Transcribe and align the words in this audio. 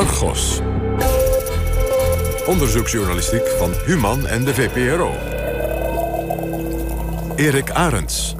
Argos. 0.00 0.60
Onderzoeksjournalistiek 2.46 3.48
van 3.58 3.72
Human 3.86 4.26
en 4.26 4.44
de 4.44 4.54
VPRO. 4.54 5.12
Erik 7.36 7.70
Arends. 7.70 8.34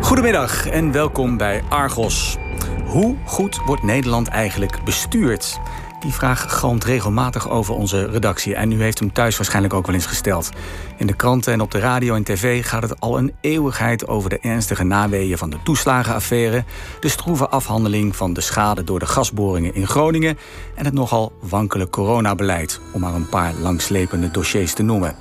Goedemiddag 0.00 0.66
en 0.66 0.92
welkom 0.92 1.36
bij 1.36 1.62
Argos. 1.68 2.36
Hoe 2.84 3.16
goed 3.24 3.60
wordt 3.66 3.82
Nederland 3.82 4.28
eigenlijk 4.28 4.84
bestuurd? 4.84 5.58
Die 6.00 6.12
vraag 6.12 6.58
galmt 6.58 6.84
regelmatig 6.84 7.50
over 7.50 7.74
onze 7.74 8.04
redactie. 8.04 8.54
En 8.54 8.72
u 8.72 8.82
heeft 8.82 8.98
hem 8.98 9.12
thuis 9.12 9.36
waarschijnlijk 9.36 9.74
ook 9.74 9.86
wel 9.86 9.94
eens 9.94 10.06
gesteld. 10.06 10.50
In 10.96 11.06
de 11.06 11.16
kranten 11.16 11.52
en 11.52 11.60
op 11.60 11.70
de 11.70 11.78
radio 11.78 12.14
en 12.14 12.24
tv 12.24 12.66
gaat 12.66 12.82
het 12.82 13.00
al 13.00 13.18
een 13.18 13.34
eeuwigheid 13.40 14.08
over 14.08 14.30
de 14.30 14.38
ernstige 14.38 14.84
naweeën 14.84 15.38
van 15.38 15.50
de 15.50 15.62
toeslagenaffaire, 15.62 16.64
de 17.00 17.08
stroeve 17.08 17.48
afhandeling 17.48 18.16
van 18.16 18.32
de 18.32 18.40
schade 18.40 18.84
door 18.84 18.98
de 18.98 19.06
gasboringen 19.06 19.74
in 19.74 19.86
Groningen 19.86 20.38
en 20.74 20.84
het 20.84 20.94
nogal 20.94 21.32
wankele 21.40 21.90
coronabeleid, 21.90 22.80
om 22.92 23.00
maar 23.00 23.14
een 23.14 23.28
paar 23.28 23.54
langslepende 23.54 24.30
dossiers 24.30 24.72
te 24.72 24.82
noemen. 24.82 25.16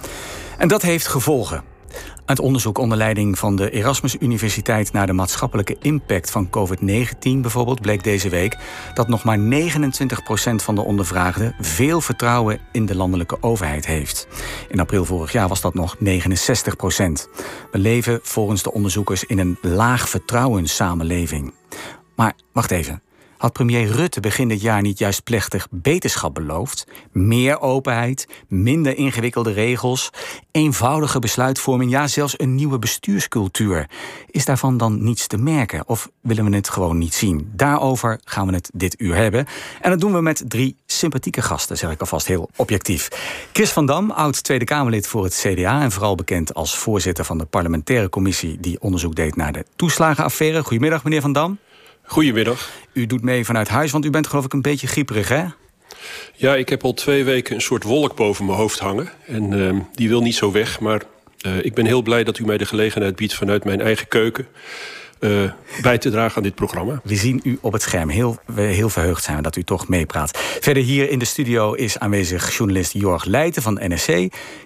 En 0.58 0.68
dat 0.68 0.82
heeft 0.82 1.08
gevolgen. 1.08 1.75
Uit 2.26 2.40
onderzoek 2.40 2.78
onder 2.78 2.98
leiding 2.98 3.40
van 3.40 3.56
de 3.56 3.70
Erasmus 3.70 4.16
Universiteit 4.20 4.92
naar 4.92 5.06
de 5.06 5.14
maatschappelijke 5.14 5.76
impact 5.82 6.32
van 6.32 6.50
COVID-19 6.50 7.42
bijvoorbeeld 7.42 7.82
bleek 7.82 8.04
deze 8.04 8.30
week 8.30 8.58
dat 8.94 9.08
nog 9.08 9.24
maar 9.24 9.40
29% 9.40 9.42
van 10.56 10.76
de 10.76 10.82
ondervraagden 10.82 11.56
veel 11.60 12.02
vertrouwen 12.02 12.60
in 12.72 12.86
de 12.86 12.96
landelijke 12.96 13.38
overheid 13.42 13.86
heeft. 13.86 14.28
In 14.70 14.80
april 14.80 15.06
vorig 15.06 15.32
jaar 15.32 15.48
was 15.48 15.62
dat 15.62 15.74
nog 15.74 15.96
69%. 15.98 16.02
We 17.72 17.78
leven 17.78 18.20
volgens 18.24 18.64
de 18.64 18.74
onderzoekers 18.74 19.24
in 19.24 19.40
een 19.40 19.58
laag 19.62 20.10
vertrouwenssamenleving. 20.10 21.54
Maar 22.16 22.34
wacht 22.52 22.72
even. 22.72 23.05
Had 23.38 23.54
premier 23.54 23.88
Rutte 23.88 24.20
begin 24.20 24.48
dit 24.48 24.62
jaar 24.62 24.82
niet 24.82 25.00
juist 25.00 25.24
plechtig 25.24 25.68
beterschap 25.72 26.34
beloofd? 26.34 26.88
Meer 27.12 27.62
openheid, 27.62 28.28
minder 28.48 28.98
ingewikkelde 28.98 29.52
regels, 29.52 30.10
eenvoudige 30.52 31.20
besluitvorming, 31.20 31.92
ja, 31.92 32.08
zelfs 32.08 32.40
een 32.40 32.56
nieuwe 32.56 32.80
bestuurscultuur. 32.80 33.90
Is 34.30 34.46
daarvan 34.46 34.78
dan 34.78 35.04
niets 35.04 35.28
te 35.28 35.38
merken 35.38 35.88
of 35.88 36.10
willen 36.22 36.50
we 36.50 36.56
het 36.56 36.70
gewoon 36.70 36.98
niet 36.98 37.14
zien? 37.14 37.52
Daarover 37.56 38.20
gaan 38.24 38.48
we 38.48 38.54
het 38.54 38.70
dit 38.74 39.02
uur 39.02 39.16
hebben. 39.16 39.46
En 39.82 39.90
dat 39.90 40.00
doen 40.00 40.14
we 40.14 40.22
met 40.22 40.44
drie 40.48 40.76
sympathieke 40.86 41.42
gasten, 41.42 41.78
zeg 41.78 41.92
ik 41.92 42.00
alvast 42.00 42.28
heel 42.28 42.50
objectief. 42.56 43.08
Chris 43.54 43.72
van 43.72 43.86
Dam, 43.86 44.12
oud 44.12 44.44
Tweede 44.44 44.66
Kamerlid 44.66 45.08
voor 45.08 45.24
het 45.24 45.34
CDA 45.34 45.82
en 45.82 45.92
vooral 45.92 46.16
bekend 46.16 46.54
als 46.54 46.78
voorzitter 46.78 47.26
van 47.26 47.38
de 47.38 47.46
parlementaire 47.46 48.10
commissie 48.10 48.60
die 48.60 48.82
onderzoek 48.82 49.16
deed 49.16 49.36
naar 49.36 49.54
de 49.54 49.66
toeslagenaffaire. 49.76 50.64
Goedemiddag, 50.64 51.04
meneer 51.04 51.22
van 51.22 51.34
Dam. 51.34 51.58
Goedemiddag. 52.06 52.72
U 52.94 53.06
doet 53.06 53.22
mee 53.22 53.46
vanuit 53.46 53.68
huis, 53.68 53.92
want 53.92 54.06
u 54.06 54.10
bent 54.10 54.28
geloof 54.28 54.46
ik 54.46 54.54
een 54.54 54.62
beetje 54.62 54.88
grieperig, 54.88 55.28
hè? 55.28 55.44
Ja, 56.36 56.56
ik 56.56 56.70
heb 56.70 56.84
al 56.84 56.94
twee 56.94 57.24
weken 57.24 57.56
een 57.56 57.62
soort 57.62 57.84
wolk 57.84 58.16
boven 58.16 58.46
mijn 58.46 58.58
hoofd 58.58 58.80
hangen. 58.80 59.10
En 59.28 59.52
uh, 59.52 59.80
die 59.94 60.10
wil 60.10 60.22
niet 60.22 60.36
zo 60.36 60.52
weg, 60.52 60.80
maar 60.80 61.02
uh, 61.46 61.66
ik 61.66 61.74
ben 61.74 61.86
heel 61.86 62.02
blij 62.02 62.24
dat 62.24 62.38
u 62.38 62.46
mij 62.46 62.58
de 62.58 62.66
gelegenheid 62.66 63.16
biedt... 63.16 63.34
vanuit 63.34 63.64
mijn 63.64 63.82
eigen 63.82 64.08
keuken 64.08 64.48
uh, 65.20 65.52
bij 65.82 65.98
te 65.98 66.10
dragen 66.10 66.38
aan 66.38 66.44
dit 66.44 66.56
programma. 66.56 67.02
We 67.04 67.16
zien 67.16 67.40
u 67.44 67.58
op 67.62 67.74
het 67.74 67.82
scherm. 67.82 68.10
Heel, 68.10 68.38
heel 68.56 68.90
verheugd 68.90 69.24
zijn 69.24 69.38
we 69.38 69.44
dat 69.44 69.56
u 69.56 69.64
toch 69.64 69.88
meepraat. 69.88 70.38
Verder 70.38 70.84
hier 70.84 71.10
in 71.10 71.20
de 71.20 71.26
studio 71.26 71.74
is 71.74 72.00
aanwezig 72.00 72.58
journalist 72.58 72.94
Jorg 72.94 73.26
Leijten 73.26 73.62
van 73.62 73.80
NSC... 73.82 74.08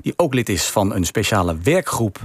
die 0.02 0.14
ook 0.16 0.34
lid 0.34 0.50
is 0.50 0.64
van 0.64 0.96
een 0.96 1.06
speciale 1.06 1.58
werkgroep 1.64 2.20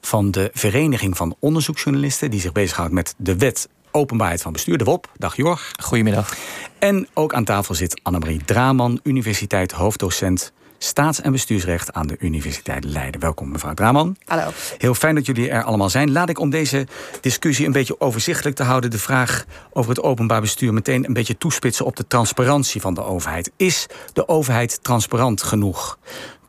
van 0.00 0.30
de 0.30 0.50
Vereniging 0.52 1.16
van 1.16 1.36
Onderzoeksjournalisten... 1.38 2.30
die 2.30 2.40
zich 2.40 2.52
bezighoudt 2.52 2.92
met 2.92 3.14
de 3.16 3.36
wet 3.36 3.68
Openbaarheid 3.96 4.42
van 4.42 4.52
Bestuur, 4.52 4.78
de 4.78 4.84
WOP. 4.84 5.10
Dag 5.16 5.36
Jorg. 5.36 5.70
Goedemiddag. 5.82 6.36
En 6.78 7.08
ook 7.12 7.34
aan 7.34 7.44
tafel 7.44 7.74
zit 7.74 8.00
Annemarie 8.02 8.44
Draman, 8.44 9.00
universiteit 9.02 9.72
hoofddocent 9.72 10.52
staats- 10.78 11.20
en 11.20 11.32
bestuursrecht 11.32 11.92
aan 11.92 12.06
de 12.06 12.16
Universiteit 12.18 12.84
Leiden. 12.84 13.20
Welkom, 13.20 13.50
mevrouw 13.50 13.74
Draman. 13.74 14.16
Hallo. 14.24 14.50
Heel 14.78 14.94
fijn 14.94 15.14
dat 15.14 15.26
jullie 15.26 15.50
er 15.50 15.62
allemaal 15.62 15.90
zijn. 15.90 16.12
Laat 16.12 16.28
ik 16.28 16.38
om 16.38 16.50
deze 16.50 16.86
discussie 17.20 17.66
een 17.66 17.72
beetje 17.72 18.00
overzichtelijk 18.00 18.56
te 18.56 18.62
houden... 18.62 18.90
de 18.90 18.98
vraag 18.98 19.44
over 19.72 19.90
het 19.90 20.02
openbaar 20.02 20.40
bestuur 20.40 20.72
meteen 20.72 21.04
een 21.04 21.12
beetje 21.12 21.38
toespitsen... 21.38 21.84
op 21.84 21.96
de 21.96 22.06
transparantie 22.06 22.80
van 22.80 22.94
de 22.94 23.04
overheid. 23.04 23.50
Is 23.56 23.86
de 24.12 24.28
overheid 24.28 24.82
transparant 24.82 25.42
genoeg? 25.42 25.98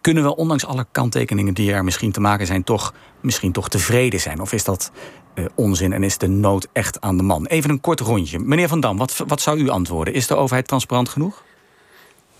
Kunnen 0.01 0.23
we 0.23 0.35
ondanks 0.35 0.66
alle 0.66 0.85
kanttekeningen 0.91 1.53
die 1.53 1.72
er 1.72 1.84
misschien 1.84 2.11
te 2.11 2.22
maken 2.22 2.45
zijn... 2.45 2.63
toch, 2.63 2.94
misschien 3.22 3.51
toch 3.51 3.69
tevreden 3.69 4.19
zijn? 4.19 4.39
Of 4.39 4.53
is 4.53 4.63
dat 4.63 4.91
uh, 5.35 5.46
onzin 5.56 5.94
en 5.94 6.03
is 6.03 6.18
de 6.18 6.28
nood 6.28 6.68
echt 6.73 7.01
aan 7.01 7.18
de 7.18 7.23
man? 7.23 7.46
Even 7.46 7.69
een 7.69 7.81
kort 7.81 8.00
rondje. 8.00 8.40
Meneer 8.40 8.68
Van 8.68 8.79
Dam, 8.79 8.97
wat, 8.97 9.23
wat 9.28 9.41
zou 9.41 9.59
u 9.59 9.69
antwoorden? 9.69 10.13
Is 10.13 10.28
de 10.28 10.35
overheid 10.35 10.68
transparant 10.68 11.09
genoeg? 11.09 11.44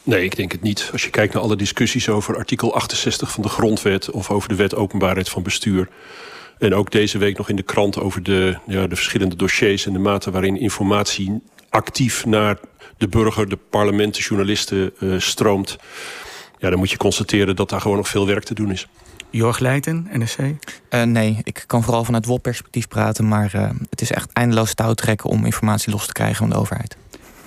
Nee, 0.03 0.23
ik 0.23 0.35
denk 0.35 0.51
het 0.51 0.61
niet. 0.61 0.89
Als 0.91 1.03
je 1.03 1.09
kijkt 1.09 1.33
naar 1.33 1.44
alle 1.44 1.56
discussies 1.56 2.09
over 2.09 2.38
artikel 2.38 2.73
68 2.73 3.31
van 3.31 3.44
de 3.44 3.50
grondwet... 3.50 4.11
of 4.11 4.29
over 4.29 4.50
de 4.50 4.56
wet 4.56 4.75
openbaarheid 4.75 5.29
van 5.29 5.44
bestuur... 5.44 5.89
en 6.59 6.73
ook 6.73 6.91
deze 6.91 7.17
week 7.17 7.38
nog 7.38 7.50
in 7.50 7.56
de 7.56 7.63
krant 7.63 8.00
over 8.00 8.23
de, 8.23 8.57
ja, 8.67 8.88
de 8.88 8.95
verschillende 8.95 9.35
dossiers... 9.35 9.85
en 9.85 9.94
de 9.94 10.00
mate 10.00 10.31
waarin 10.31 10.59
informatie 10.59 11.41
actief 11.69 12.25
naar 12.25 12.57
de 12.97 13.07
burger, 13.07 13.50
de 13.50 13.57
parlementen, 13.69 14.22
journalisten 14.22 14.94
uh, 15.00 15.19
stroomt... 15.19 15.77
ja, 16.59 16.69
dan 16.69 16.79
moet 16.79 16.91
je 16.91 16.97
constateren 16.97 17.56
dat 17.56 17.69
daar 17.69 17.81
gewoon 17.81 17.97
nog 17.97 18.07
veel 18.07 18.27
werk 18.27 18.44
te 18.44 18.53
doen 18.53 18.72
is. 18.72 18.88
Jorg 19.35 19.59
Leijten, 19.59 20.07
NSC? 20.12 20.40
Uh, 20.40 21.03
nee, 21.03 21.40
ik 21.44 21.63
kan 21.68 21.84
vooral 21.84 22.03
vanuit 22.03 22.25
WOP-perspectief 22.25 22.88
praten... 22.88 23.28
maar 23.28 23.51
uh, 23.56 23.69
het 23.90 24.01
is 24.01 24.12
echt 24.12 24.29
eindeloos 24.34 24.73
touwtrekken 24.73 25.29
om 25.29 25.46
informatie 25.46 25.91
los 25.91 26.06
te 26.06 26.12
krijgen 26.12 26.35
van 26.35 26.50
de 26.50 26.56
overheid. 26.56 26.97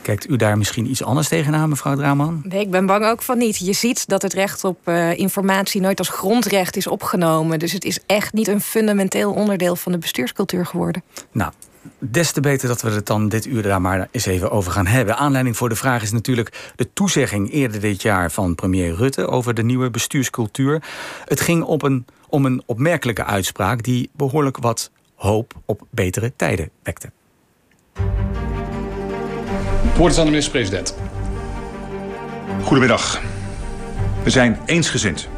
Kijkt 0.02 0.30
u 0.30 0.36
daar 0.36 0.58
misschien 0.58 0.90
iets 0.90 1.02
anders 1.02 1.28
tegenaan, 1.28 1.68
mevrouw 1.68 1.96
Draman? 1.96 2.40
Nee, 2.44 2.60
ik 2.60 2.70
ben 2.70 2.86
bang 2.86 3.04
ook 3.04 3.22
van 3.22 3.38
niet. 3.38 3.56
Je 3.56 3.72
ziet 3.72 4.08
dat 4.08 4.22
het 4.22 4.32
recht 4.32 4.64
op 4.64 4.78
uh, 4.84 5.18
informatie 5.18 5.80
nooit 5.80 5.98
als 5.98 6.08
grondrecht 6.08 6.76
is 6.76 6.86
opgenomen. 6.86 7.58
Dus 7.58 7.72
het 7.72 7.84
is 7.84 7.98
echt 8.06 8.32
niet 8.32 8.48
een 8.48 8.60
fundamenteel 8.60 9.32
onderdeel 9.32 9.76
van 9.76 9.92
de 9.92 9.98
bestuurscultuur 9.98 10.66
geworden. 10.66 11.02
Nou, 11.32 11.52
des 11.98 12.32
te 12.32 12.40
beter 12.40 12.68
dat 12.68 12.82
we 12.82 12.90
het 12.90 13.06
dan 13.06 13.28
dit 13.28 13.46
uur 13.46 13.62
daar 13.62 13.80
maar 13.80 14.08
eens 14.10 14.26
even 14.26 14.50
over 14.50 14.72
gaan 14.72 14.86
hebben. 14.86 15.16
Aanleiding 15.16 15.56
voor 15.56 15.68
de 15.68 15.76
vraag 15.76 16.02
is 16.02 16.12
natuurlijk 16.12 16.72
de 16.76 16.92
toezegging 16.92 17.52
eerder 17.52 17.80
dit 17.80 18.02
jaar 18.02 18.30
van 18.30 18.54
premier 18.54 18.94
Rutte 18.94 19.26
over 19.26 19.54
de 19.54 19.62
nieuwe 19.62 19.90
bestuurscultuur. 19.90 20.82
Het 21.24 21.40
ging 21.40 21.62
op 21.62 21.82
een, 21.82 22.06
om 22.28 22.44
een 22.44 22.62
opmerkelijke 22.66 23.24
uitspraak 23.24 23.82
die 23.82 24.10
behoorlijk 24.12 24.56
wat 24.56 24.90
hoop 25.14 25.54
op 25.64 25.82
betere 25.90 26.32
tijden 26.36 26.70
wekte. 26.82 27.10
Het 29.82 29.96
woord 29.96 30.12
is 30.12 30.18
aan 30.18 30.24
de 30.24 30.30
minister-president. 30.30 30.96
Goedemiddag. 32.62 33.20
We 34.22 34.30
zijn 34.30 34.58
eensgezind. 34.66 35.28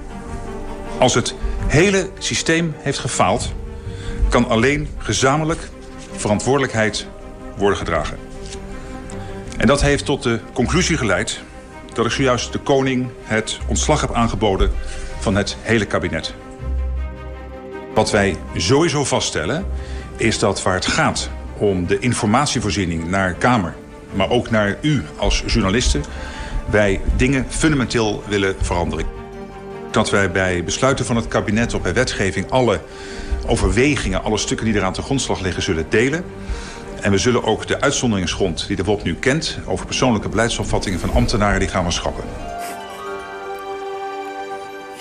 Als 0.99 1.15
het 1.15 1.35
hele 1.67 2.11
systeem 2.19 2.75
heeft 2.77 2.99
gefaald, 2.99 3.53
kan 4.29 4.49
alleen 4.49 4.89
gezamenlijk 4.99 5.69
verantwoordelijkheid 6.21 7.07
worden 7.57 7.79
gedragen. 7.79 8.19
En 9.57 9.67
dat 9.67 9.81
heeft 9.81 10.05
tot 10.05 10.23
de 10.23 10.41
conclusie 10.53 10.97
geleid 10.97 11.41
dat 11.95 12.07
ik 12.07 12.13
zojuist 12.13 12.53
de 12.53 12.59
koning 12.59 13.09
het 13.23 13.59
ontslag 13.67 14.01
heb 14.01 14.15
aangeboden 14.15 14.71
van 15.19 15.35
het 15.35 15.57
hele 15.61 15.85
kabinet. 15.85 16.35
Wat 17.95 18.11
wij 18.11 18.37
sowieso 18.57 19.05
vaststellen 19.05 19.67
is 20.17 20.39
dat 20.39 20.63
waar 20.63 20.75
het 20.75 20.87
gaat 20.87 21.31
om 21.59 21.87
de 21.87 21.99
informatievoorziening 21.99 23.09
naar 23.09 23.35
Kamer, 23.35 23.75
maar 24.13 24.31
ook 24.31 24.51
naar 24.51 24.79
u 24.81 25.03
als 25.17 25.43
journalisten, 25.47 26.05
wij 26.71 27.01
dingen 27.17 27.47
fundamenteel 27.49 28.23
willen 28.29 28.55
veranderen. 28.61 29.07
Dat 29.91 30.11
wij 30.11 30.31
bij 30.31 30.65
besluiten 30.65 31.05
van 31.05 31.17
het 31.17 31.29
kabinet 31.29 31.75
of 31.75 31.83
bij 31.83 31.95
wetgeving 31.95 32.51
alle 32.51 32.81
overwegingen, 33.47 34.23
alle 34.23 34.39
stukken 34.39 34.67
die 34.67 34.75
eraan 34.75 34.93
te 34.93 35.03
grondslag 35.03 35.41
liggen, 35.41 35.63
zullen 35.63 35.87
delen. 35.89 36.25
En 37.01 37.11
we 37.11 37.19
zullen 37.19 37.45
ook 37.45 37.67
de 37.67 37.81
uitzonderingsgrond 37.81 38.67
die 38.67 38.77
de 38.77 38.85
WOP 38.85 39.03
nu 39.03 39.15
kent... 39.15 39.59
over 39.67 39.87
persoonlijke 39.87 40.29
beleidsopvattingen 40.29 41.01
van 41.01 41.13
ambtenaren, 41.13 41.59
die 41.61 41.69
gaan 41.69 41.85
we 41.85 41.91
schrappen. 41.91 42.25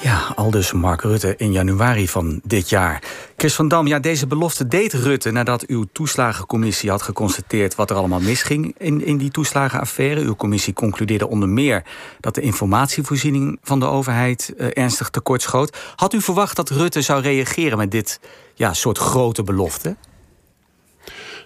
Ja, 0.01 0.33
aldus 0.35 0.71
Mark 0.71 1.01
Rutte 1.01 1.33
in 1.37 1.51
januari 1.51 2.07
van 2.07 2.41
dit 2.43 2.69
jaar. 2.69 3.03
Chris 3.37 3.53
van 3.53 3.67
Dam, 3.67 3.87
ja, 3.87 3.99
deze 3.99 4.27
belofte 4.27 4.67
deed 4.67 4.93
Rutte 4.93 5.31
nadat 5.31 5.65
uw 5.65 5.85
toeslagencommissie 5.91 6.89
had 6.89 7.01
geconstateerd 7.01 7.75
wat 7.75 7.89
er 7.89 7.95
allemaal 7.95 8.19
misging 8.19 8.75
in, 8.77 9.05
in 9.05 9.17
die 9.17 9.31
toeslagenaffaire. 9.31 10.21
Uw 10.21 10.35
commissie 10.35 10.73
concludeerde 10.73 11.27
onder 11.27 11.49
meer 11.49 11.83
dat 12.19 12.35
de 12.35 12.41
informatievoorziening 12.41 13.59
van 13.63 13.79
de 13.79 13.85
overheid 13.85 14.53
uh, 14.57 14.67
ernstig 14.73 15.09
tekortschoot. 15.09 15.77
Had 15.95 16.13
u 16.13 16.21
verwacht 16.21 16.55
dat 16.55 16.69
Rutte 16.69 17.01
zou 17.01 17.21
reageren 17.21 17.77
met 17.77 17.91
dit 17.91 18.19
ja, 18.55 18.73
soort 18.73 18.97
grote 18.97 19.43
belofte? 19.43 19.95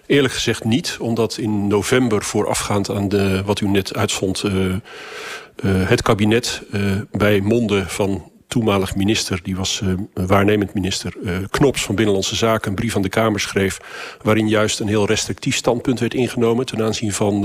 Eerlijk 0.06 0.34
gezegd 0.34 0.64
niet, 0.64 0.96
omdat 1.00 1.36
in 1.36 1.66
november 1.66 2.22
voorafgaand 2.22 2.90
aan 2.90 3.08
de, 3.08 3.42
wat 3.44 3.60
u 3.60 3.68
net 3.68 3.94
uitzond, 3.96 4.42
uh, 4.42 4.52
uh, 4.54 4.78
het 5.62 6.02
kabinet 6.02 6.62
bij 7.10 7.40
monden 7.40 7.88
van 7.88 8.32
toenmalig 8.54 8.96
minister, 8.96 9.40
die 9.42 9.56
was 9.56 9.82
waarnemend 10.14 10.74
minister 10.74 11.12
Knops 11.50 11.84
van 11.84 11.94
Binnenlandse 11.94 12.36
Zaken, 12.36 12.70
een 12.70 12.76
brief 12.76 12.96
aan 12.96 13.02
de 13.02 13.08
Kamer 13.08 13.40
schreef. 13.40 13.78
Waarin 14.22 14.48
juist 14.48 14.80
een 14.80 14.88
heel 14.88 15.06
restrictief 15.06 15.56
standpunt 15.56 16.00
werd 16.00 16.14
ingenomen 16.14 16.66
ten 16.66 16.82
aanzien 16.82 17.12
van 17.12 17.40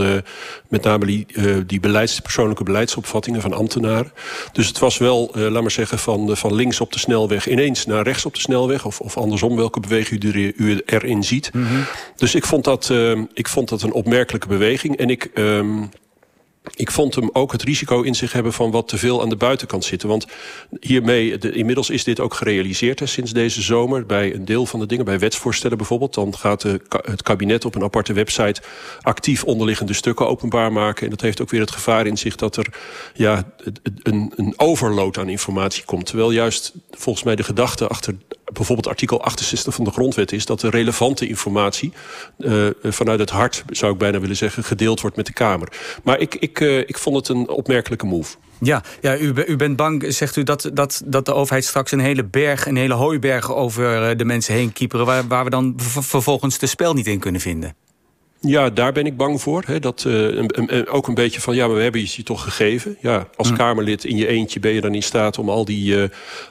met 0.67 0.83
name 0.83 1.05
die, 1.05 1.25
die 1.65 1.79
beleids, 1.79 2.19
persoonlijke 2.19 2.63
beleidsopvattingen 2.63 3.41
van 3.41 3.53
ambtenaren. 3.53 4.11
Dus 4.51 4.67
het 4.67 4.79
was 4.79 4.97
wel, 4.97 5.31
laat 5.33 5.61
maar 5.61 5.71
zeggen, 5.71 5.99
van, 5.99 6.37
van 6.37 6.53
links 6.53 6.81
op 6.81 6.91
de 6.93 6.99
snelweg 6.99 7.47
ineens 7.47 7.85
naar 7.85 8.03
rechts 8.03 8.25
op 8.25 8.33
de 8.33 8.39
snelweg. 8.39 8.85
Of, 8.85 8.99
of 8.99 9.17
andersom, 9.17 9.55
welke 9.55 9.79
beweging 9.79 10.23
u, 10.23 10.53
u 10.57 10.81
erin 10.85 11.23
ziet. 11.23 11.53
Mhm. 11.53 11.65
Dus 12.15 12.35
ik 12.35 12.45
vond, 12.45 12.63
dat, 12.63 12.93
ik 13.33 13.47
vond 13.47 13.69
dat 13.69 13.81
een 13.81 13.93
opmerkelijke 13.93 14.47
beweging. 14.47 14.97
En 14.97 15.09
ik. 15.09 15.29
Um, 15.33 15.89
ik 16.75 16.91
vond 16.91 17.15
hem 17.15 17.29
ook 17.33 17.51
het 17.51 17.63
risico 17.63 18.01
in 18.01 18.15
zich 18.15 18.33
hebben 18.33 18.53
van 18.53 18.71
wat 18.71 18.87
te 18.87 18.97
veel 18.97 19.21
aan 19.21 19.29
de 19.29 19.35
buitenkant 19.35 19.85
zitten. 19.85 20.09
Want 20.09 20.25
hiermee, 20.79 21.37
de, 21.37 21.51
inmiddels 21.51 21.89
is 21.89 22.03
dit 22.03 22.19
ook 22.19 22.33
gerealiseerd 22.33 22.99
hè, 22.99 23.05
sinds 23.05 23.33
deze 23.33 23.61
zomer. 23.61 24.05
Bij 24.05 24.33
een 24.33 24.45
deel 24.45 24.65
van 24.65 24.79
de 24.79 24.85
dingen, 24.85 25.05
bij 25.05 25.19
wetsvoorstellen 25.19 25.77
bijvoorbeeld. 25.77 26.13
Dan 26.13 26.37
gaat 26.37 26.61
het 26.89 27.23
kabinet 27.23 27.65
op 27.65 27.75
een 27.75 27.83
aparte 27.83 28.13
website 28.13 28.61
actief 29.01 29.43
onderliggende 29.43 29.93
stukken 29.93 30.27
openbaar 30.27 30.71
maken. 30.71 31.03
En 31.03 31.09
dat 31.09 31.21
heeft 31.21 31.41
ook 31.41 31.49
weer 31.49 31.61
het 31.61 31.71
gevaar 31.71 32.07
in 32.07 32.17
zich 32.17 32.35
dat 32.35 32.55
er 32.55 32.67
ja, 33.13 33.53
een, 34.03 34.33
een 34.35 34.53
overload 34.57 35.17
aan 35.17 35.29
informatie 35.29 35.85
komt. 35.85 36.05
Terwijl 36.05 36.31
juist 36.31 36.73
volgens 36.91 37.25
mij 37.25 37.35
de 37.35 37.43
gedachte 37.43 37.87
achter 37.87 38.15
bijvoorbeeld 38.53 38.87
artikel 38.87 39.21
68 39.21 39.73
van 39.73 39.83
de 39.83 39.91
grondwet 39.91 40.31
is... 40.31 40.45
dat 40.45 40.59
de 40.59 40.69
relevante 40.69 41.27
informatie 41.27 41.93
uh, 42.37 42.67
vanuit 42.83 43.19
het 43.19 43.29
hart, 43.29 43.63
zou 43.69 43.91
ik 43.91 43.97
bijna 43.97 44.19
willen 44.19 44.35
zeggen... 44.35 44.63
gedeeld 44.63 45.01
wordt 45.01 45.15
met 45.15 45.25
de 45.25 45.33
Kamer. 45.33 45.67
Maar 46.03 46.19
ik, 46.19 46.35
ik, 46.35 46.59
uh, 46.59 46.77
ik 46.77 46.97
vond 46.97 47.15
het 47.15 47.27
een 47.27 47.49
opmerkelijke 47.49 48.05
move. 48.05 48.35
Ja, 48.59 48.83
ja 49.01 49.17
u, 49.17 49.33
u 49.47 49.55
bent 49.55 49.75
bang, 49.75 50.05
zegt 50.07 50.35
u, 50.35 50.43
dat, 50.43 50.69
dat, 50.73 51.01
dat 51.05 51.25
de 51.25 51.33
overheid 51.33 51.65
straks 51.65 51.91
een 51.91 51.99
hele 51.99 52.23
berg... 52.23 52.65
een 52.65 52.75
hele 52.75 52.93
hooiberg 52.93 53.53
over 53.53 54.17
de 54.17 54.25
mensen 54.25 54.53
heen 54.53 54.73
kieperen... 54.73 55.05
waar, 55.05 55.27
waar 55.27 55.43
we 55.43 55.49
dan 55.49 55.73
vervolgens 55.77 56.57
de 56.59 56.67
spel 56.67 56.93
niet 56.93 57.07
in 57.07 57.19
kunnen 57.19 57.41
vinden? 57.41 57.75
Ja, 58.41 58.69
daar 58.69 58.91
ben 58.91 59.05
ik 59.05 59.17
bang 59.17 59.41
voor. 59.41 59.63
Hè. 59.65 59.79
Dat, 59.79 60.03
uh, 60.07 60.83
ook 60.93 61.07
een 61.07 61.13
beetje 61.13 61.41
van, 61.41 61.55
ja, 61.55 61.67
maar 61.67 61.75
we 61.75 61.81
hebben 61.81 62.01
je 62.01 62.23
toch 62.23 62.43
gegeven. 62.43 62.97
Ja, 63.01 63.27
als 63.35 63.49
hm. 63.49 63.55
Kamerlid 63.55 64.03
in 64.03 64.17
je 64.17 64.27
eentje 64.27 64.59
ben 64.59 64.71
je 64.71 64.81
dan 64.81 64.95
in 64.95 65.03
staat 65.03 65.37
om 65.37 65.49
al 65.49 65.65
die 65.65 65.95
uh, 65.95 66.03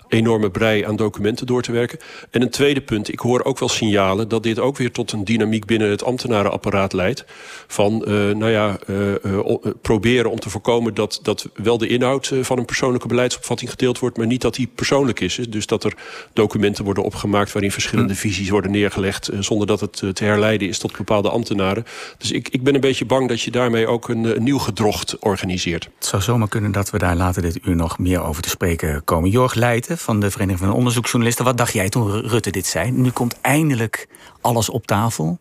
enorme 0.09 0.51
brei 0.51 0.85
aan 0.85 0.97
documenten 0.97 1.47
door 1.47 1.63
te 1.63 1.73
werken. 1.73 1.99
En 2.31 2.43
een 2.43 2.51
tweede 2.51 2.81
punt, 2.81 3.13
ik 3.13 3.19
hoor 3.19 3.45
ook 3.45 3.59
wel 3.59 3.69
signalen 3.69 4.29
dat 4.29 4.43
dit 4.43 4.59
ook 4.59 4.77
weer 4.77 4.93
tot 4.93 5.13
een 5.13 5.25
dynamiek 5.25 5.65
binnen 5.65 5.91
het 5.91 6.05
ambtenarenapparaat 6.05 6.93
leidt. 6.93 7.25
Van, 7.67 8.05
uh, 8.09 8.15
nou 8.35 8.51
ja, 8.51 8.79
proberen 9.83 10.31
om 10.31 10.41
te 10.41 10.51
voorkomen 10.51 10.95
dat, 10.95 11.21
dat 11.23 11.49
wel 11.55 11.79
de 11.79 11.89
inhoud 11.89 12.33
van 12.41 12.59
een 12.59 12.65
persoonlijke 12.65 13.09
beleidsopvatting 13.09 13.71
gedeeld 13.71 13.99
wordt, 13.99 14.17
maar 14.17 14.27
niet 14.27 14.41
dat 14.41 14.55
die 14.55 14.71
persoonlijk 14.75 15.21
is. 15.21 15.35
Dus 15.49 15.67
dat 15.67 15.85
er 15.85 15.95
documenten 16.33 16.85
worden 16.85 17.05
opgemaakt 17.05 17.53
waarin 17.53 17.73
verschillende 17.73 18.13
hm. 18.13 18.19
visies 18.19 18.49
worden 18.51 18.71
neergelegd, 18.71 19.31
zonder 19.41 19.67
dat 19.67 19.81
het 19.81 19.97
te 20.13 20.25
herleiden 20.25 20.69
is 20.69 20.79
tot 20.79 20.97
bepaalde 20.97 21.31
ambtenaren. 21.31 21.78
Dus 22.19 22.33
ik, 22.33 22.49
ik 22.49 22.63
ben 22.63 22.75
een 22.75 22.81
beetje 22.81 23.07
bang 23.07 23.29
dat 23.29 23.41
je 23.41 23.51
daarmee 23.51 23.87
ook 23.87 24.09
een, 24.09 24.37
een 24.37 24.43
nieuw 24.43 24.59
gedrocht 24.59 25.19
organiseert. 25.19 25.89
Het 25.99 26.07
zou 26.07 26.23
zomaar 26.23 26.49
kunnen 26.49 26.73
dat 26.73 26.91
we 26.91 26.99
daar 26.99 27.17
later 27.17 27.43
dit 27.43 27.59
uur 27.63 27.77
nog 27.77 27.99
meer 27.99 28.23
over 28.23 28.43
te 28.43 28.49
spreken 28.49 29.05
komen. 29.05 29.31
Jorg 29.31 29.55
Leijten 29.55 29.99
van 29.99 30.21
de 30.21 30.31
Vereniging 30.31 30.65
van 30.67 30.77
Onderzoeksjournalisten. 30.77 31.45
Wat 31.45 31.59
dacht 31.59 31.73
jij 31.73 31.89
toen 31.89 32.21
Rutte 32.21 32.51
dit 32.51 32.67
zei? 32.67 32.91
Nu 32.91 33.11
komt 33.11 33.41
eindelijk 33.41 34.09
alles 34.41 34.71
op 34.71 34.87
tafel. 34.87 35.39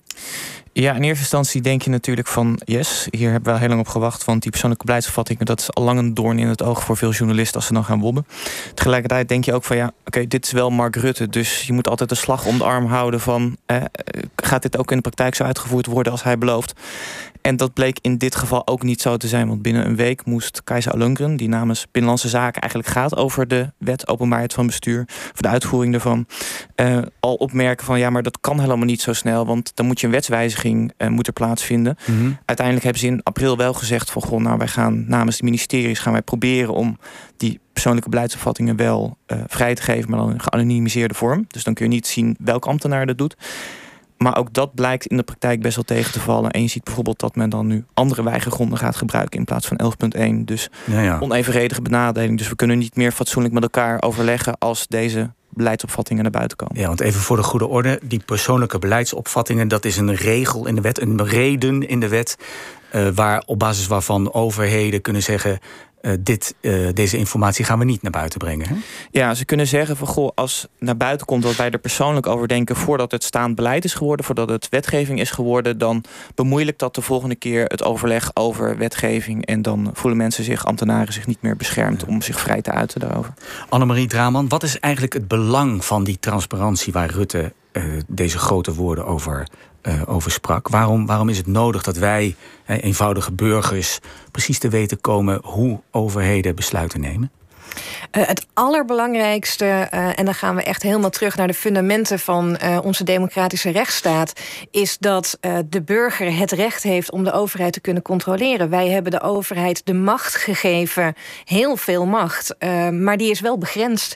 Ja, 0.80 0.94
in 0.94 1.04
eerste 1.04 1.20
instantie 1.20 1.62
denk 1.62 1.82
je 1.82 1.90
natuurlijk 1.90 2.28
van... 2.28 2.60
yes, 2.66 3.08
hier 3.10 3.32
hebben 3.32 3.54
we 3.54 3.60
heel 3.60 3.68
lang 3.68 3.80
op 3.80 3.88
gewacht... 3.88 4.26
want 4.26 4.42
die 4.42 4.52
persoonlijke 4.52 4.86
beleidsopvattingen... 4.86 5.46
dat 5.46 5.60
is 5.60 5.74
al 5.74 5.84
lang 5.84 6.00
een 6.00 6.14
doorn 6.14 6.40
in 6.40 6.48
het 6.48 6.64
oog 6.64 6.84
voor 6.84 6.98
veel 6.98 7.12
journalisten... 7.12 7.56
als 7.56 7.66
ze 7.66 7.74
dan 7.74 7.86
gaan 7.86 8.00
wobben. 8.00 8.28
Tegelijkertijd 8.74 9.30
denk 9.30 9.46
je 9.46 9.54
ook 9.54 9.64
van... 9.64 9.76
ja, 9.76 9.92
oké, 10.06 10.28
dit 10.28 10.46
is 10.46 10.52
wel 10.52 10.70
Mark 10.70 10.96
Rutte... 10.96 11.30
dus 11.30 11.64
je 11.64 11.74
moet 11.74 11.88
altijd 11.88 12.10
de 12.10 12.16
slag 12.16 12.46
om 12.46 12.58
de 12.58 12.64
arm 12.64 12.86
houden 12.86 13.20
van... 13.20 13.58
Eh, 13.66 13.84
gaat 14.36 14.62
dit 14.62 14.78
ook 14.78 14.92
in 14.92 14.98
de 14.98 15.04
praktijk 15.04 15.36
zo 15.36 15.44
uitgevoerd 15.44 15.86
worden 15.86 16.12
als 16.12 16.24
hij 16.24 16.38
belooft? 16.38 16.74
En 17.48 17.56
dat 17.56 17.74
bleek 17.74 18.00
in 18.02 18.18
dit 18.18 18.36
geval 18.36 18.68
ook 18.68 18.84
niet 18.84 19.02
zo 19.02 19.18
te 19.18 19.28
zijn. 19.28 19.48
Want 19.48 19.62
binnen 19.62 19.86
een 19.86 19.96
week 19.96 20.26
moest 20.26 20.64
Keizer 20.64 20.92
Alungren, 20.92 21.38
die 21.38 21.50
namens 21.50 21.86
Binnenlandse 21.92 22.30
Zaken 22.30 22.62
eigenlijk 22.62 22.92
gaat 22.92 23.16
over 23.16 23.48
de 23.48 23.72
wet 23.78 24.08
openbaarheid 24.08 24.54
van 24.54 24.66
bestuur, 24.66 25.04
voor 25.08 25.42
de 25.42 25.48
uitvoering 25.48 25.92
daarvan, 25.92 26.26
uh, 26.76 26.98
al 27.20 27.34
opmerken 27.34 27.86
van 27.86 28.00
ja, 28.00 28.10
maar 28.10 28.24
dat 28.24 28.40
kan 28.40 28.60
helemaal 28.60 28.86
niet 28.86 29.02
zo 29.02 29.14
snel. 29.14 29.46
Want 29.46 29.72
dan 29.76 29.86
moet 29.86 30.00
je 30.00 30.06
een 30.06 30.12
wetswijziging 30.12 30.94
uh, 30.98 31.08
moeten 31.08 31.34
plaatsvinden. 31.34 31.98
Mhm. 32.06 32.32
Uiteindelijk 32.46 32.86
hebben 32.86 33.02
ze 33.02 33.08
in 33.08 33.24
april 33.24 33.58
wel 33.58 33.74
gezegd 33.74 34.12
van 34.12 34.22
goh, 34.22 34.42
nou 34.42 34.58
wij 34.58 34.68
gaan 34.68 35.06
namens 35.08 35.38
de 35.38 35.44
ministeries 35.44 36.00
gaan 36.00 36.14
wij 36.14 36.22
proberen 36.22 36.74
om 36.74 36.98
die 37.38 37.60
persoonlijke 37.74 38.10
beleidsopvattingen 38.10 38.76
wel 38.76 39.18
uh, 39.28 39.40
vrij 39.48 39.76
te 39.76 39.82
geven, 39.82 40.10
maar 40.10 40.20
dan 40.20 40.32
in 40.32 40.42
geanonimiseerde 40.42 41.14
vorm. 41.14 41.46
Dus 41.48 41.64
dan 41.64 41.74
kun 41.74 41.86
je 41.86 41.92
niet 41.92 42.08
zien 42.08 42.36
welk 42.40 42.66
ambtenaar 42.66 43.06
dat 43.06 43.18
doet. 43.18 43.36
Maar 44.18 44.38
ook 44.38 44.54
dat 44.54 44.74
blijkt 44.74 45.06
in 45.06 45.18
de 45.18 45.24
praktijk 45.24 45.62
best 45.62 45.76
wel 45.76 45.84
tegen 45.84 46.12
te 46.12 46.20
vallen. 46.20 46.52
En 46.52 46.62
je 46.62 46.68
ziet 46.68 46.84
bijvoorbeeld 46.84 47.20
dat 47.20 47.36
men 47.36 47.50
dan 47.50 47.68
nu 47.68 47.86
andere 47.94 48.24
weigergronden 48.24 48.78
gaat 48.78 48.96
gebruiken 48.96 49.40
in 49.40 49.46
plaats 49.46 49.68
van 49.68 49.94
11.1. 50.18 50.44
Dus 50.46 50.70
ja, 50.86 51.02
ja. 51.02 51.20
onevenredige 51.20 51.82
benadeling. 51.82 52.38
Dus 52.38 52.50
we 52.50 52.56
kunnen 52.56 52.78
niet 52.78 52.96
meer 52.96 53.12
fatsoenlijk 53.12 53.54
met 53.54 53.64
elkaar 53.64 54.02
overleggen 54.02 54.58
als 54.58 54.88
deze 54.88 55.32
beleidsopvattingen 55.50 56.24
naar 56.24 56.32
buiten 56.32 56.58
komen. 56.58 56.80
Ja, 56.80 56.88
want 56.88 57.00
even 57.00 57.22
voor 57.22 57.38
de 57.38 57.44
goede 57.44 57.68
orde, 57.68 58.00
die 58.04 58.22
persoonlijke 58.26 58.80
beleidsopvattingen, 58.80 59.68
dat 59.68 59.86
is 59.86 59.98
een 59.98 60.16
regel 60.16 60.68
in 60.68 60.76
de 60.76 60.82
wet, 60.82 61.02
een 61.02 61.26
reden 61.26 61.88
in 61.88 62.00
de 62.00 62.08
wet. 62.08 62.38
Uh, 62.96 63.08
waar, 63.16 63.44
op 63.46 63.60
basis 63.60 63.88
waarvan 63.88 64.34
overheden 64.34 65.02
kunnen 65.02 65.24
zeggen: 65.24 65.60
uh, 66.02 66.12
dit, 66.20 66.56
uh, 66.62 66.90
deze 66.94 67.18
informatie 67.18 67.66
gaan 67.66 67.80
we 67.80 67.86
niet 67.86 68.02
naar 68.02 68.12
buiten 68.12 68.40
brengen. 68.40 68.68
Hè? 68.68 68.76
Ja, 69.12 69.34
ze 69.34 69.46
kunnen 69.46 69.68
zeggen 69.68 69.98
van 69.98 70.08
goh, 70.08 70.30
als 70.36 70.68
naar 70.80 70.98
buiten 70.98 71.26
komt 71.26 71.44
wat 71.44 71.56
wij 71.56 71.70
er 71.70 71.80
persoonlijk 71.80 72.28
over 72.28 72.48
denken 72.48 72.76
voordat 72.76 73.12
het 73.12 73.24
staand 73.24 73.56
beleid 73.56 73.84
is 73.86 73.94
geworden, 73.94 74.26
voordat 74.26 74.50
het 74.50 74.70
wetgeving 74.70 75.20
is 75.20 75.32
geworden, 75.32 75.78
dan 75.78 76.04
bemoeilijkt 76.36 76.80
dat 76.80 76.96
de 76.96 77.02
volgende 77.02 77.36
keer 77.36 77.66
het 77.66 77.84
overleg 77.84 78.32
over 78.34 78.78
wetgeving. 78.78 79.46
En 79.46 79.62
dan 79.62 79.90
voelen 79.94 80.18
mensen 80.18 80.44
zich, 80.44 80.66
ambtenaren 80.66 81.14
zich 81.14 81.28
niet 81.28 81.42
meer 81.42 81.56
beschermd 81.56 82.06
om 82.06 82.22
zich 82.22 82.40
vrij 82.40 82.62
te 82.62 82.72
uiten 82.72 83.00
daarover. 83.00 83.34
Annemarie 83.70 84.08
Draman, 84.08 84.48
wat 84.48 84.64
is 84.64 84.80
eigenlijk 84.80 85.14
het 85.14 85.28
belang 85.28 85.86
van 85.86 86.04
die 86.04 86.20
transparantie 86.20 86.94
waar 86.94 87.10
Rutte 87.10 87.54
uh, 87.74 87.84
deze 88.08 88.38
grote 88.38 88.74
woorden 88.74 89.06
over 89.06 89.48
uh, 89.88 90.02
over 90.06 90.32
sprak. 90.32 90.68
Waarom, 90.68 91.06
waarom 91.06 91.30
is 91.30 91.38
het 91.38 91.48
nodig 91.48 91.84
dat 91.84 91.98
wij, 91.98 92.36
eenvoudige 92.68 93.32
burgers, 93.32 94.00
precies 94.32 94.60
te 94.60 94.70
weten 94.70 95.02
komen 95.02 95.40
hoe 95.44 95.80
overheden 95.92 96.56
besluiten 96.56 97.00
nemen? 97.00 97.32
Uh, 98.12 98.28
het 98.28 98.46
allerbelangrijkste, 98.54 99.66
uh, 99.66 100.20
en 100.20 100.26
dan 100.26 100.34
gaan 100.34 100.56
we 100.56 100.64
echt 100.64 100.82
helemaal 100.82 101.10
terug 101.10 101.36
naar 101.36 101.48
de 101.48 101.54
fundamenten 101.54 102.20
van 102.20 102.58
onze 102.84 103.04
democratische 103.04 103.70
rechtsstaat, 103.70 104.34
is 104.72 104.98
dat 104.98 105.40
de 105.70 105.82
burger 105.82 106.38
het 106.38 106.52
recht 106.52 106.84
heeft 106.84 107.12
om 107.12 107.24
de 107.24 107.32
overheid 107.32 107.74
te 107.74 107.80
kunnen 107.80 108.04
controleren. 108.04 108.70
Wij 108.70 108.90
hebben 108.90 109.12
de 109.12 109.22
overheid 109.22 109.86
de 109.86 109.94
macht 109.94 110.36
gegeven, 110.36 111.14
heel 111.46 111.78
veel 111.78 112.06
macht, 112.06 112.56
maar 112.92 113.18
die 113.18 113.32
is 113.32 113.40
wel 113.40 113.58
begrensd. 113.58 114.16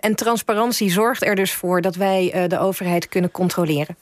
en 0.00 0.14
transparantie 0.14 0.90
zorgt 0.90 1.24
er 1.24 1.34
dus 1.34 1.52
voor 1.52 1.80
dat 1.80 1.94
wij 1.94 2.46
de 2.48 2.58
overheid 2.58 3.08
kunnen 3.08 3.30
controleren. 3.30 3.96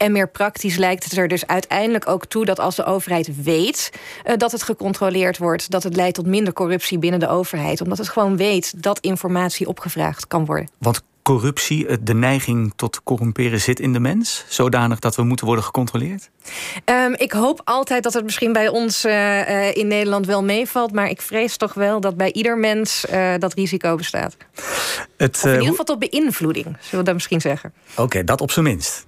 En 0.00 0.12
meer 0.12 0.28
praktisch 0.28 0.76
lijkt 0.76 1.04
het 1.04 1.16
er 1.16 1.28
dus 1.28 1.46
uiteindelijk 1.46 2.08
ook 2.08 2.26
toe 2.26 2.44
dat 2.44 2.58
als 2.58 2.76
de 2.76 2.84
overheid 2.84 3.42
weet 3.42 3.90
uh, 4.26 4.36
dat 4.36 4.52
het 4.52 4.62
gecontroleerd 4.62 5.38
wordt, 5.38 5.70
dat 5.70 5.82
het 5.82 5.96
leidt 5.96 6.14
tot 6.14 6.26
minder 6.26 6.52
corruptie 6.52 6.98
binnen 6.98 7.20
de 7.20 7.28
overheid. 7.28 7.80
Omdat 7.80 7.98
het 7.98 8.08
gewoon 8.08 8.36
weet 8.36 8.82
dat 8.82 8.98
informatie 8.98 9.68
opgevraagd 9.68 10.26
kan 10.26 10.44
worden. 10.44 10.68
Want 10.78 11.02
corruptie, 11.22 11.86
eh, 11.86 11.96
de 12.00 12.14
neiging 12.14 12.72
tot 12.76 13.02
corrumperen 13.02 13.60
zit 13.60 13.80
in 13.80 13.92
de 13.92 14.00
mens? 14.00 14.44
Zodanig 14.48 14.98
dat 14.98 15.16
we 15.16 15.22
moeten 15.22 15.46
worden 15.46 15.64
gecontroleerd? 15.64 16.30
Um, 16.84 17.14
ik 17.14 17.32
hoop 17.32 17.60
altijd 17.64 18.02
dat 18.02 18.14
het 18.14 18.24
misschien 18.24 18.52
bij 18.52 18.68
ons 18.68 19.04
uh, 19.04 19.76
in 19.76 19.86
Nederland 19.86 20.26
wel 20.26 20.44
meevalt. 20.44 20.92
Maar 20.92 21.08
ik 21.08 21.22
vrees 21.22 21.56
toch 21.56 21.74
wel 21.74 22.00
dat 22.00 22.16
bij 22.16 22.32
ieder 22.32 22.58
mens 22.58 23.04
uh, 23.12 23.34
dat 23.38 23.54
risico 23.54 23.96
bestaat. 23.96 24.36
Het, 25.16 25.42
in 25.44 25.50
ieder 25.50 25.66
geval 25.66 25.84
tot 25.84 25.98
beïnvloeding, 25.98 26.64
zullen 26.64 26.98
we 26.98 27.02
dat 27.02 27.14
misschien 27.14 27.40
zeggen. 27.40 27.72
Oké, 27.90 28.02
okay, 28.02 28.24
dat 28.24 28.40
op 28.40 28.50
zijn 28.50 28.64
minst. 28.64 29.06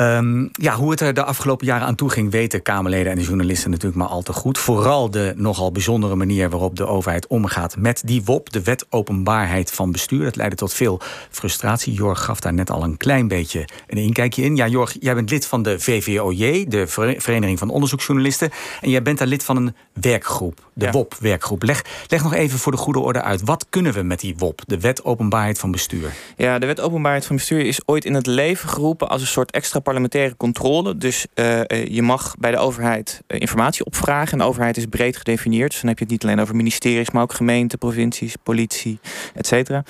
Um, 0.00 0.50
ja, 0.52 0.74
hoe 0.74 0.90
het 0.90 1.00
er 1.00 1.14
de 1.14 1.24
afgelopen 1.24 1.66
jaren 1.66 1.86
aan 1.86 1.94
toe 1.94 2.10
ging, 2.10 2.30
weten 2.30 2.62
Kamerleden 2.62 3.12
en 3.12 3.18
de 3.18 3.24
journalisten 3.24 3.70
natuurlijk 3.70 3.98
maar 3.98 4.08
al 4.08 4.22
te 4.22 4.32
goed. 4.32 4.58
Vooral 4.58 5.10
de 5.10 5.32
nogal 5.36 5.72
bijzondere 5.72 6.14
manier 6.14 6.50
waarop 6.50 6.76
de 6.76 6.86
overheid 6.86 7.26
omgaat 7.26 7.76
met 7.76 8.02
die 8.04 8.24
WOP, 8.24 8.52
de 8.52 8.62
Wet 8.62 8.86
Openbaarheid 8.90 9.72
van 9.72 9.92
Bestuur. 9.92 10.24
Dat 10.24 10.36
leidde 10.36 10.56
tot 10.56 10.72
veel 10.72 11.00
frustratie. 11.30 11.92
Jorg 11.92 12.24
gaf 12.24 12.40
daar 12.40 12.52
net 12.52 12.70
al 12.70 12.82
een 12.82 12.96
klein 12.96 13.28
beetje 13.28 13.68
een 13.86 13.98
inkijkje 13.98 14.42
in. 14.42 14.56
Ja, 14.56 14.66
Jorg, 14.66 14.96
jij 15.00 15.14
bent 15.14 15.30
lid 15.30 15.46
van 15.46 15.62
de 15.62 15.80
VVOJ, 15.80 16.64
de 16.68 16.86
Vereniging 17.16 17.58
van 17.58 17.70
Onderzoeksjournalisten. 17.70 18.50
En 18.80 18.90
jij 18.90 19.02
bent 19.02 19.18
daar 19.18 19.26
lid 19.26 19.44
van 19.44 19.56
een 19.56 19.74
werkgroep, 19.92 20.70
de 20.72 20.84
ja. 20.84 20.90
WOP-werkgroep. 20.90 21.62
Leg, 21.62 21.84
leg 22.06 22.22
nog 22.22 22.34
even 22.34 22.58
voor 22.58 22.72
de 22.72 22.78
goede 22.78 22.98
orde 22.98 23.22
uit, 23.22 23.42
wat 23.44 23.66
kunnen 23.70 23.92
we 23.92 24.02
met 24.02 24.20
die 24.20 24.34
WOP, 24.36 24.62
de 24.66 24.80
Wet 24.80 25.04
Openbaarheid 25.04 25.58
van 25.58 25.70
Bestuur? 25.70 26.12
Ja, 26.36 26.58
de 26.58 26.66
Wet 26.66 26.80
Openbaarheid 26.80 27.26
van 27.26 27.36
Bestuur 27.36 27.66
is 27.66 27.80
ooit 27.84 28.04
in 28.04 28.14
het 28.14 28.26
leven 28.26 28.68
geroepen 28.68 29.08
als 29.08 29.20
een 29.20 29.26
soort 29.26 29.50
extra 29.50 29.80
parlementaire 29.90 30.36
controle. 30.36 30.96
Dus 30.96 31.26
uh, 31.34 31.62
je 31.84 32.02
mag 32.02 32.34
bij 32.38 32.50
de 32.50 32.56
overheid 32.56 33.22
informatie 33.26 33.84
opvragen. 33.84 34.40
En 34.40 34.46
overheid 34.46 34.76
is 34.76 34.86
breed 34.86 35.16
gedefinieerd. 35.16 35.70
Dus 35.70 35.80
dan 35.80 35.88
heb 35.88 35.98
je 35.98 36.04
het 36.04 36.12
niet 36.12 36.24
alleen 36.24 36.40
over 36.40 36.56
ministeries, 36.56 37.10
maar 37.10 37.22
ook 37.22 37.32
gemeenten, 37.32 37.78
provincies, 37.78 38.36
politie, 38.42 38.98
et 39.34 39.46
cetera. 39.46 39.84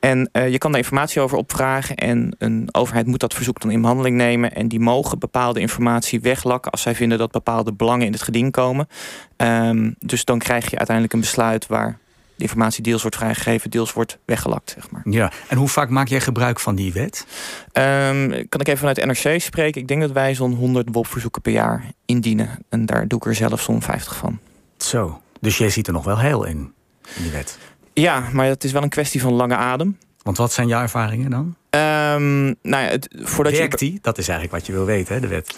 En 0.00 0.30
je 0.32 0.58
kan 0.58 0.70
daar 0.70 0.80
informatie 0.80 1.20
over 1.20 1.38
opvragen. 1.38 1.96
En 1.96 2.34
een 2.38 2.68
overheid 2.72 3.06
moet 3.06 3.20
dat 3.20 3.34
verzoek 3.34 3.60
dan 3.60 3.70
in 3.70 3.80
behandeling 3.80 4.16
nemen. 4.16 4.52
En 4.52 4.68
die 4.68 4.80
mogen 4.80 5.18
bepaalde 5.18 5.60
informatie 5.60 6.20
weglakken 6.20 6.70
als 6.70 6.82
zij 6.82 6.94
vinden 6.94 7.18
dat 7.18 7.30
bepaalde 7.30 7.72
belangen 7.72 8.06
in 8.06 8.12
het 8.12 8.22
geding 8.22 8.52
komen. 8.52 8.88
Um, 9.36 9.94
dus 9.98 10.24
dan 10.24 10.38
krijg 10.38 10.70
je 10.70 10.76
uiteindelijk 10.76 11.14
een 11.14 11.20
besluit 11.20 11.66
waar 11.66 11.98
de 12.36 12.42
informatie 12.42 12.82
deels 12.82 13.02
wordt 13.02 13.16
vrijgegeven, 13.16 13.70
deels 13.70 13.92
wordt 13.92 14.18
weggelakt. 14.24 14.70
Zeg 14.70 14.90
maar. 14.90 15.02
Ja, 15.04 15.32
en 15.48 15.56
hoe 15.56 15.68
vaak 15.68 15.88
maak 15.88 16.08
jij 16.08 16.20
gebruik 16.20 16.60
van 16.60 16.74
die 16.74 16.92
wet? 16.92 17.26
Um, 17.72 18.48
kan 18.48 18.60
ik 18.60 18.68
even 18.68 18.78
vanuit 18.78 19.04
NRC 19.04 19.40
spreken? 19.40 19.80
Ik 19.80 19.88
denk 19.88 20.00
dat 20.00 20.12
wij 20.12 20.34
zo'n 20.34 20.54
100 20.54 20.88
WOP-verzoeken 20.92 21.42
per 21.42 21.52
jaar 21.52 21.84
indienen. 22.04 22.48
En 22.68 22.86
daar 22.86 23.08
doe 23.08 23.18
ik 23.18 23.26
er 23.26 23.34
zelf 23.34 23.60
zo'n 23.60 23.82
50 23.82 24.16
van. 24.16 24.38
Zo, 24.76 25.20
dus 25.40 25.58
jij 25.58 25.70
ziet 25.70 25.86
er 25.86 25.92
nog 25.92 26.04
wel 26.04 26.18
heel 26.18 26.44
in, 26.44 26.72
in 27.16 27.22
die 27.22 27.32
wet? 27.32 27.58
Ja, 27.92 28.28
maar 28.32 28.46
het 28.46 28.64
is 28.64 28.72
wel 28.72 28.82
een 28.82 28.88
kwestie 28.88 29.20
van 29.20 29.32
lange 29.32 29.56
adem. 29.56 29.98
Want 30.22 30.38
wat 30.38 30.52
zijn 30.52 30.68
jouw 30.68 30.82
ervaringen 30.82 31.30
dan? 31.30 31.56
Um, 31.70 32.54
nou 32.62 32.84
ja, 32.84 32.88
het, 32.88 33.08
voordat 33.18 33.52
Werkt 33.52 33.80
je... 33.80 33.90
die? 33.90 33.98
Dat 34.02 34.18
is 34.18 34.28
eigenlijk 34.28 34.58
wat 34.58 34.66
je 34.66 34.72
wil 34.72 34.84
weten, 34.84 35.14
hè, 35.14 35.20
de 35.20 35.26
wet. 35.26 35.54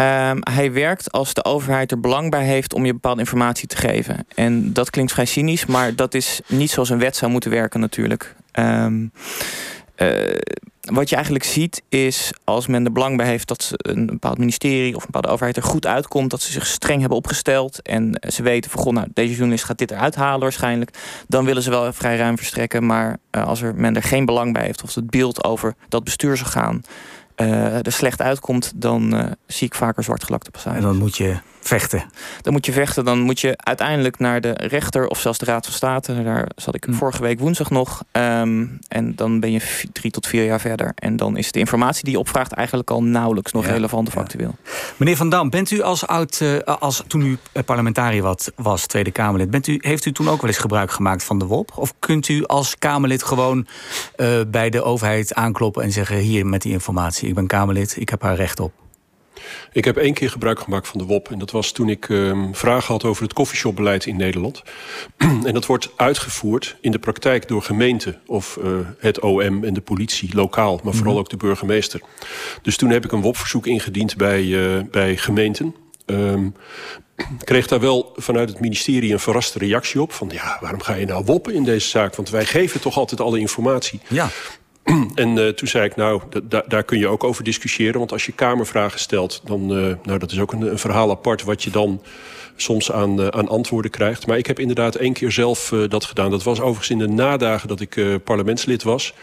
Um, 0.00 0.38
hij 0.40 0.72
werkt 0.72 1.12
als 1.12 1.34
de 1.34 1.44
overheid 1.44 1.90
er 1.90 2.00
belang 2.00 2.30
bij 2.30 2.44
heeft 2.44 2.74
om 2.74 2.84
je 2.84 2.92
bepaalde 2.92 3.20
informatie 3.20 3.68
te 3.68 3.76
geven. 3.76 4.26
En 4.34 4.72
dat 4.72 4.90
klinkt 4.90 5.12
vrij 5.12 5.24
cynisch, 5.24 5.66
maar 5.66 5.94
dat 5.94 6.14
is 6.14 6.40
niet 6.46 6.70
zoals 6.70 6.90
een 6.90 6.98
wet 6.98 7.16
zou 7.16 7.30
moeten 7.30 7.50
werken 7.50 7.80
natuurlijk. 7.80 8.34
Um, 8.52 9.12
uh, 9.96 10.38
wat 10.80 11.08
je 11.08 11.14
eigenlijk 11.14 11.44
ziet 11.44 11.82
is 11.88 12.32
als 12.44 12.66
men 12.66 12.84
er 12.84 12.92
belang 12.92 13.16
bij 13.16 13.26
heeft 13.26 13.48
dat 13.48 13.70
een 13.76 14.06
bepaald 14.06 14.38
ministerie 14.38 14.94
of 14.94 15.00
een 15.00 15.06
bepaalde 15.06 15.28
overheid 15.28 15.56
er 15.56 15.62
goed 15.62 15.86
uitkomt, 15.86 16.30
dat 16.30 16.42
ze 16.42 16.52
zich 16.52 16.66
streng 16.66 17.00
hebben 17.00 17.18
opgesteld 17.18 17.82
en 17.82 18.20
ze 18.28 18.42
weten 18.42 18.70
van 18.70 18.82
goh, 18.82 18.92
nou, 18.92 19.06
deze 19.14 19.34
journalist 19.34 19.64
gaat 19.64 19.78
dit 19.78 19.90
eruit 19.90 20.14
halen 20.14 20.40
waarschijnlijk, 20.40 20.98
dan 21.28 21.44
willen 21.44 21.62
ze 21.62 21.70
wel 21.70 21.92
vrij 21.92 22.16
ruim 22.16 22.36
verstrekken. 22.36 22.86
Maar 22.86 23.16
uh, 23.30 23.46
als 23.46 23.62
er 23.62 23.74
men 23.74 23.96
er 23.96 24.02
geen 24.02 24.24
belang 24.24 24.52
bij 24.52 24.64
heeft 24.64 24.82
of 24.82 24.94
het 24.94 25.10
beeld 25.10 25.44
over 25.44 25.74
dat 25.88 26.04
bestuur 26.04 26.36
zou 26.36 26.50
gaan, 26.50 26.82
er 27.44 27.92
slecht 27.92 28.22
uitkomt, 28.22 28.72
dan 28.74 29.14
uh, 29.14 29.24
zie 29.46 29.66
ik 29.66 29.74
vaker 29.74 30.02
zwartgelakte 30.04 30.50
passages. 30.50 30.78
En 30.78 30.86
dan 30.86 30.96
moet 30.96 31.16
je 31.16 31.36
vechten. 31.66 32.04
Dan 32.42 32.52
moet 32.52 32.66
je 32.66 32.72
vechten. 32.72 33.04
Dan 33.04 33.20
moet 33.20 33.40
je 33.40 33.56
uiteindelijk 33.56 34.18
naar 34.18 34.40
de 34.40 34.52
rechter 34.52 35.08
of 35.08 35.20
zelfs 35.20 35.38
de 35.38 35.44
Raad 35.44 35.64
van 35.64 35.74
State. 35.74 36.22
Daar 36.22 36.48
zat 36.56 36.74
ik 36.74 36.84
hm. 36.84 36.92
vorige 36.92 37.22
week 37.22 37.40
woensdag 37.40 37.70
nog. 37.70 38.02
Um, 38.12 38.78
en 38.88 39.14
dan 39.14 39.40
ben 39.40 39.52
je 39.52 39.84
drie 39.92 40.10
tot 40.10 40.26
vier 40.26 40.44
jaar 40.44 40.60
verder. 40.60 40.92
En 40.94 41.16
dan 41.16 41.36
is 41.36 41.52
de 41.52 41.58
informatie 41.58 42.04
die 42.04 42.12
je 42.12 42.18
opvraagt 42.18 42.52
eigenlijk 42.52 42.90
al 42.90 43.02
nauwelijks 43.02 43.52
nog 43.52 43.66
ja, 43.66 43.72
relevant 43.72 44.08
of 44.08 44.14
ja. 44.14 44.20
actueel. 44.20 44.54
Meneer 44.96 45.16
Van 45.16 45.28
Dam, 45.28 45.50
bent 45.50 45.70
u 45.70 45.80
als 45.82 46.06
oud, 46.06 46.40
uh, 46.42 46.58
als 46.58 47.02
toen 47.06 47.22
u 47.22 47.38
parlementariër 47.64 48.22
wat 48.22 48.52
was, 48.56 48.86
Tweede 48.86 49.10
Kamerlid, 49.10 49.50
bent 49.50 49.66
u, 49.66 49.78
heeft 49.80 50.04
u 50.04 50.12
toen 50.12 50.28
ook 50.28 50.40
wel 50.40 50.50
eens 50.50 50.58
gebruik 50.58 50.90
gemaakt 50.90 51.24
van 51.24 51.38
de 51.38 51.44
WOP? 51.44 51.72
Of 51.74 51.94
kunt 51.98 52.28
u 52.28 52.46
als 52.46 52.78
Kamerlid 52.78 53.22
gewoon 53.22 53.66
uh, 54.16 54.40
bij 54.48 54.70
de 54.70 54.82
overheid 54.82 55.34
aankloppen 55.34 55.82
en 55.82 55.92
zeggen: 55.92 56.16
hier 56.16 56.46
met 56.46 56.62
die 56.62 56.72
informatie, 56.72 57.28
ik 57.28 57.34
ben 57.34 57.46
Kamerlid, 57.46 57.96
ik 57.98 58.08
heb 58.08 58.22
haar 58.22 58.36
recht 58.36 58.60
op? 58.60 58.72
Ik 59.72 59.84
heb 59.84 59.96
één 59.96 60.14
keer 60.14 60.30
gebruik 60.30 60.60
gemaakt 60.60 60.88
van 60.88 60.98
de 60.98 61.04
WOP. 61.04 61.30
En 61.30 61.38
dat 61.38 61.50
was 61.50 61.72
toen 61.72 61.88
ik 61.88 62.08
um, 62.08 62.54
vragen 62.54 62.92
had 62.92 63.04
over 63.04 63.22
het 63.22 63.32
koffieshopbeleid 63.32 64.06
in 64.06 64.16
Nederland. 64.16 64.62
en 65.46 65.52
dat 65.52 65.66
wordt 65.66 65.90
uitgevoerd 65.96 66.76
in 66.80 66.90
de 66.90 66.98
praktijk 66.98 67.48
door 67.48 67.62
gemeenten 67.62 68.20
of 68.26 68.58
uh, 68.64 68.78
het 68.98 69.20
OM 69.20 69.64
en 69.64 69.74
de 69.74 69.80
politie 69.80 70.34
lokaal. 70.34 70.80
Maar 70.84 70.94
vooral 70.94 71.18
ook 71.18 71.28
de 71.28 71.36
burgemeester. 71.36 72.00
Dus 72.62 72.76
toen 72.76 72.90
heb 72.90 73.04
ik 73.04 73.12
een 73.12 73.22
WOP-verzoek 73.22 73.66
ingediend 73.66 74.16
bij, 74.16 74.42
uh, 74.42 74.82
bij 74.90 75.16
gemeenten. 75.16 75.74
Um, 76.06 76.54
kreeg 77.44 77.66
daar 77.66 77.80
wel 77.80 78.12
vanuit 78.16 78.48
het 78.48 78.60
ministerie 78.60 79.12
een 79.12 79.20
verraste 79.20 79.58
reactie 79.58 80.00
op. 80.00 80.12
Van 80.12 80.30
ja, 80.32 80.58
waarom 80.60 80.80
ga 80.80 80.94
je 80.94 81.06
nou 81.06 81.24
woppen 81.24 81.54
in 81.54 81.64
deze 81.64 81.88
zaak? 81.88 82.16
Want 82.16 82.30
wij 82.30 82.44
geven 82.44 82.80
toch 82.80 82.96
altijd 82.96 83.20
alle 83.20 83.38
informatie. 83.38 84.00
Ja. 84.08 84.28
En 85.14 85.36
uh, 85.36 85.48
toen 85.48 85.68
zei 85.68 85.84
ik, 85.84 85.96
nou, 85.96 86.22
daar 86.66 86.84
kun 86.84 86.98
je 86.98 87.08
ook 87.08 87.24
over 87.24 87.44
discussiëren. 87.44 87.98
Want 87.98 88.12
als 88.12 88.26
je 88.26 88.32
Kamervragen 88.32 89.00
stelt, 89.00 89.40
dan... 89.44 89.78
Uh, 89.78 89.94
nou, 90.02 90.18
dat 90.18 90.30
is 90.30 90.40
ook 90.40 90.52
een, 90.52 90.60
een, 90.70 90.78
verhaal 90.78 91.10
apart 91.10 91.42
wat 91.42 91.62
je 91.62 91.70
dan 91.70 92.02
soms 92.56 92.92
aan, 92.92 93.20
uh, 93.20 93.26
aan 93.26 93.48
antwoorden 93.48 93.90
krijgt. 93.90 94.26
Maar 94.26 94.38
ik 94.38 94.46
heb 94.46 94.58
inderdaad 94.58 94.94
één 94.94 95.12
keer 95.12 95.32
zelf 95.32 95.74
dat 95.88 96.04
gedaan. 96.04 96.30
Dat 96.30 96.42
was 96.42 96.60
overigens 96.60 96.90
in 96.90 96.98
de 96.98 97.08
nadagen 97.08 97.68
dat 97.68 97.80
ik 97.80 98.24
parlementslid 98.24 98.82
was. 98.82 99.14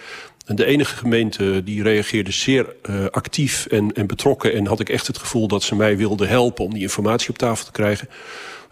En 0.46 0.56
de 0.56 0.66
enige 0.66 0.96
gemeente 0.96 1.64
die 1.64 1.84
reageerde 1.84 2.32
zeer 2.32 2.76
actief 3.12 3.66
en, 3.66 3.92
en 3.92 4.08
betrokken... 4.08 4.54
en 4.54 4.68
had 4.68 4.80
ik 4.80 4.90
echt 4.90 5.08
het 5.08 5.18
gevoel 5.18 5.48
dat 5.48 5.64
ze 5.64 5.76
mij 5.76 5.98
wilden 5.98 6.28
helpen... 6.28 6.66
om 6.66 6.74
die 6.74 6.82
informatie 6.82 7.30
op 7.30 7.38
tafel 7.38 7.66
te 7.66 7.72
krijgen. 7.72 8.10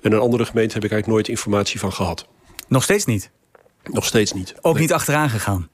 En 0.01 0.11
een 0.11 0.19
andere 0.19 0.45
gemeente 0.45 0.73
heb 0.73 0.83
ik 0.83 0.91
eigenlijk 0.91 1.07
nooit 1.07 1.27
informatie 1.27 1.79
van 1.79 1.93
gehad. 1.93 2.27
Nog 2.67 2.83
steeds 2.83 3.05
niet? 3.05 3.31
Nog 3.83 4.05
steeds 4.05 4.33
niet. 4.33 4.55
Ook 4.61 4.73
nee. 4.73 4.81
niet 4.81 4.93
achteraan 4.93 5.29
gegaan? 5.29 5.69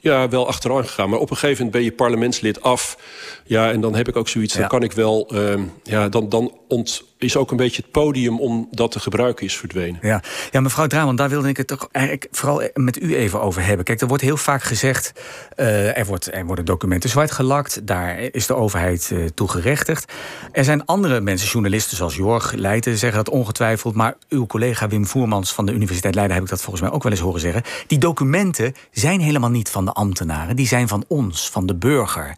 Ja, 0.00 0.28
wel 0.28 0.46
achteraan 0.46 0.86
gegaan. 0.86 1.10
Maar 1.10 1.18
op 1.18 1.30
een 1.30 1.36
gegeven 1.36 1.64
moment 1.64 1.72
ben 1.72 1.84
je 1.84 1.92
parlementslid 1.92 2.62
af. 2.62 2.98
Ja, 3.44 3.70
en 3.70 3.80
dan 3.80 3.94
heb 3.94 4.08
ik 4.08 4.16
ook 4.16 4.28
zoiets. 4.28 4.54
Dan 4.54 4.68
kan 4.68 4.82
ik 4.82 4.92
wel. 4.92 5.30
Uh, 5.34 5.60
ja, 5.82 6.08
dan, 6.08 6.28
dan 6.28 6.58
ont, 6.68 7.04
is 7.18 7.36
ook 7.36 7.50
een 7.50 7.56
beetje 7.56 7.82
het 7.82 7.90
podium 7.90 8.40
om 8.40 8.68
dat 8.70 8.90
te 8.90 9.00
gebruiken 9.00 9.46
is 9.46 9.56
verdwenen. 9.56 9.98
Ja, 10.02 10.22
ja 10.50 10.60
mevrouw 10.60 10.86
Draaman, 10.86 11.16
daar 11.16 11.28
wilde 11.28 11.48
ik 11.48 11.56
het 11.56 11.66
toch 11.66 11.88
eigenlijk 11.92 12.28
vooral 12.30 12.62
met 12.74 13.02
u 13.02 13.16
even 13.16 13.40
over 13.40 13.64
hebben. 13.64 13.84
Kijk, 13.84 14.00
er 14.00 14.08
wordt 14.08 14.22
heel 14.22 14.36
vaak 14.36 14.62
gezegd, 14.62 15.12
uh, 15.56 15.98
er, 15.98 16.06
wordt, 16.06 16.34
er 16.34 16.46
worden 16.46 16.64
documenten 16.64 17.10
zwart 17.10 17.30
gelakt, 17.30 17.86
daar 17.86 18.18
is 18.18 18.46
de 18.46 18.54
overheid 18.54 19.10
uh, 19.12 19.26
toe 19.34 19.48
gerechtigd. 19.48 20.12
Er 20.52 20.64
zijn 20.64 20.84
andere 20.84 21.20
mensen, 21.20 21.48
journalisten 21.48 21.96
zoals 21.96 22.14
Jorg 22.16 22.52
Leijten, 22.52 22.98
zeggen 22.98 23.24
dat 23.24 23.34
ongetwijfeld, 23.34 23.94
maar 23.94 24.16
uw 24.28 24.46
collega 24.46 24.88
Wim 24.88 25.06
Voermans 25.06 25.54
van 25.54 25.66
de 25.66 25.72
Universiteit 25.72 26.14
Leiden 26.14 26.36
heb 26.36 26.44
ik 26.44 26.50
dat 26.50 26.62
volgens 26.62 26.82
mij 26.82 26.92
ook 26.92 27.02
wel 27.02 27.12
eens 27.12 27.20
horen 27.20 27.40
zeggen. 27.40 27.62
Die 27.86 27.98
documenten 27.98 28.74
zijn 28.90 29.20
helemaal 29.20 29.50
niet 29.50 29.70
van 29.70 29.84
de 29.84 29.92
ambtenaren, 29.92 30.56
die 30.56 30.66
zijn 30.66 30.88
van 30.88 31.04
ons, 31.08 31.50
van 31.50 31.66
de 31.66 31.74
burger. 31.74 32.34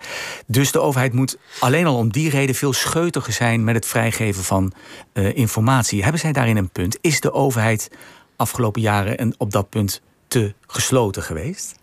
Dus 0.47 0.73
de 0.73 0.81
overheid 0.81 1.13
moet 1.13 1.39
alleen 1.61 1.87
al 1.87 1.97
om 1.97 2.13
die 2.13 2.31
reden 2.31 2.55
veel 2.55 2.73
scheutiger 2.73 3.33
zijn 3.33 3.65
met 3.65 3.75
het 3.75 3.87
vrijgeven 3.87 4.45
van 4.45 4.70
uh, 5.13 5.37
informatie. 5.37 6.03
Hebben 6.03 6.21
zij 6.21 6.33
daarin 6.33 6.57
een 6.57 6.71
punt? 6.71 6.99
Is 7.01 7.21
de 7.21 7.33
overheid 7.33 7.91
afgelopen 8.37 8.81
jaren 8.81 9.19
en 9.19 9.35
op 9.39 9.51
dat 9.51 9.69
punt 9.69 10.03
te 10.29 10.55
gesloten 10.67 11.23
geweest? 11.23 11.80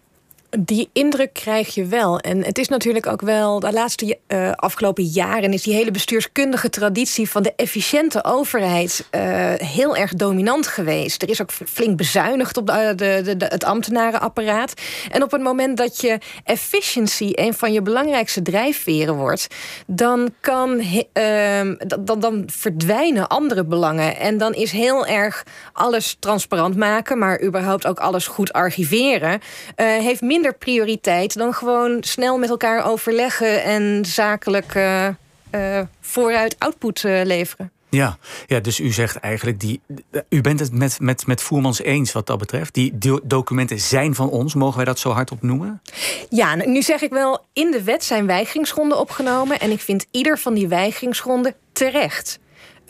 Die 0.59 0.89
indruk 0.93 1.33
krijg 1.33 1.73
je 1.75 1.85
wel. 1.85 2.19
En 2.19 2.43
het 2.43 2.57
is 2.57 2.67
natuurlijk 2.67 3.07
ook 3.07 3.21
wel 3.21 3.59
de 3.59 3.73
laatste 3.73 4.17
uh, 4.27 4.51
afgelopen 4.51 5.03
jaren 5.03 5.53
is 5.53 5.63
die 5.63 5.73
hele 5.73 5.91
bestuurskundige 5.91 6.69
traditie 6.69 7.29
van 7.29 7.43
de 7.43 7.53
efficiënte 7.55 8.23
overheid 8.23 9.07
uh, 9.11 9.21
heel 9.53 9.95
erg 9.95 10.13
dominant 10.13 10.67
geweest. 10.67 11.21
Er 11.21 11.29
is 11.29 11.41
ook 11.41 11.51
flink 11.51 11.97
bezuinigd 11.97 12.57
op 12.57 12.67
de, 12.67 12.93
de, 12.95 13.37
de, 13.37 13.45
het 13.45 13.63
ambtenarenapparaat. 13.63 14.73
En 15.11 15.23
op 15.23 15.31
het 15.31 15.41
moment 15.41 15.77
dat 15.77 16.01
je 16.01 16.17
efficiency 16.43 17.31
een 17.33 17.53
van 17.53 17.73
je 17.73 17.81
belangrijkste 17.81 18.41
drijfveren 18.41 19.15
wordt, 19.15 19.47
dan 19.87 20.29
kan 20.39 20.79
uh, 20.79 21.61
dan, 21.99 22.19
dan 22.19 22.43
verdwijnen 22.45 23.27
andere 23.27 23.65
belangen. 23.65 24.17
En 24.17 24.37
dan 24.37 24.53
is 24.53 24.71
heel 24.71 25.05
erg 25.05 25.43
alles 25.73 26.17
transparant 26.19 26.75
maken, 26.75 27.17
maar 27.17 27.41
überhaupt 27.43 27.87
ook 27.87 27.99
alles 27.99 28.27
goed 28.27 28.53
archiveren, 28.53 29.39
heeft 29.75 30.21
minder 30.21 30.46
prioriteit 30.53 31.33
dan 31.33 31.53
gewoon 31.53 31.97
snel 32.03 32.37
met 32.37 32.49
elkaar 32.49 32.85
overleggen 32.85 33.63
en 33.63 34.05
zakelijk 34.05 34.75
uh, 34.75 35.07
uh, 35.51 35.81
vooruit 36.01 36.55
output 36.59 37.03
uh, 37.03 37.21
leveren. 37.23 37.71
Ja, 37.89 38.17
ja, 38.47 38.59
dus 38.59 38.79
u 38.79 38.91
zegt 38.91 39.15
eigenlijk, 39.15 39.59
die, 39.59 39.81
u 40.29 40.41
bent 40.41 40.59
het 40.59 40.71
met, 40.71 40.99
met, 40.99 41.27
met 41.27 41.41
Voermans 41.41 41.81
eens 41.81 42.11
wat 42.11 42.27
dat 42.27 42.37
betreft. 42.37 42.73
Die 42.73 42.93
documenten 43.23 43.79
zijn 43.79 44.15
van 44.15 44.29
ons, 44.29 44.53
mogen 44.53 44.75
wij 44.75 44.85
dat 44.85 44.99
zo 44.99 45.09
hardop 45.09 45.41
noemen? 45.41 45.81
Ja, 46.29 46.55
nu 46.55 46.81
zeg 46.81 47.01
ik 47.01 47.09
wel, 47.09 47.45
in 47.53 47.71
de 47.71 47.83
wet 47.83 48.03
zijn 48.03 48.25
weigeringsgronden 48.25 48.99
opgenomen. 48.99 49.59
En 49.59 49.71
ik 49.71 49.79
vind 49.79 50.05
ieder 50.11 50.37
van 50.37 50.53
die 50.53 50.67
weigeringsgronden 50.67 51.55
terecht. 51.71 52.39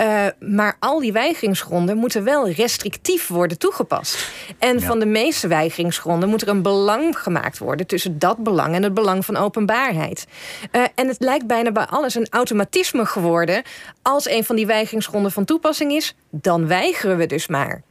Uh, 0.01 0.25
maar 0.39 0.75
al 0.79 0.99
die 0.99 1.11
weigeringsgronden 1.11 1.97
moeten 1.97 2.23
wel 2.23 2.49
restrictief 2.49 3.27
worden 3.27 3.57
toegepast. 3.57 4.31
En 4.59 4.79
ja. 4.79 4.85
van 4.85 4.99
de 4.99 5.05
meeste 5.05 5.47
weigeringsgronden 5.47 6.29
moet 6.29 6.41
er 6.41 6.47
een 6.47 6.61
belang 6.61 7.19
gemaakt 7.19 7.57
worden 7.57 7.87
tussen 7.87 8.19
dat 8.19 8.37
belang 8.37 8.75
en 8.75 8.83
het 8.83 8.93
belang 8.93 9.25
van 9.25 9.37
openbaarheid. 9.37 10.27
Uh, 10.71 10.81
en 10.95 11.07
het 11.07 11.19
lijkt 11.19 11.47
bijna 11.47 11.71
bij 11.71 11.85
alles 11.85 12.15
een 12.15 12.27
automatisme 12.29 13.05
geworden. 13.05 13.63
Als 14.01 14.29
een 14.29 14.43
van 14.43 14.55
die 14.55 14.65
weigeringsgronden 14.65 15.31
van 15.31 15.45
toepassing 15.45 15.91
is, 15.91 16.15
dan 16.29 16.67
weigeren 16.67 17.17
we 17.17 17.25
dus 17.25 17.47
maar. 17.47 17.81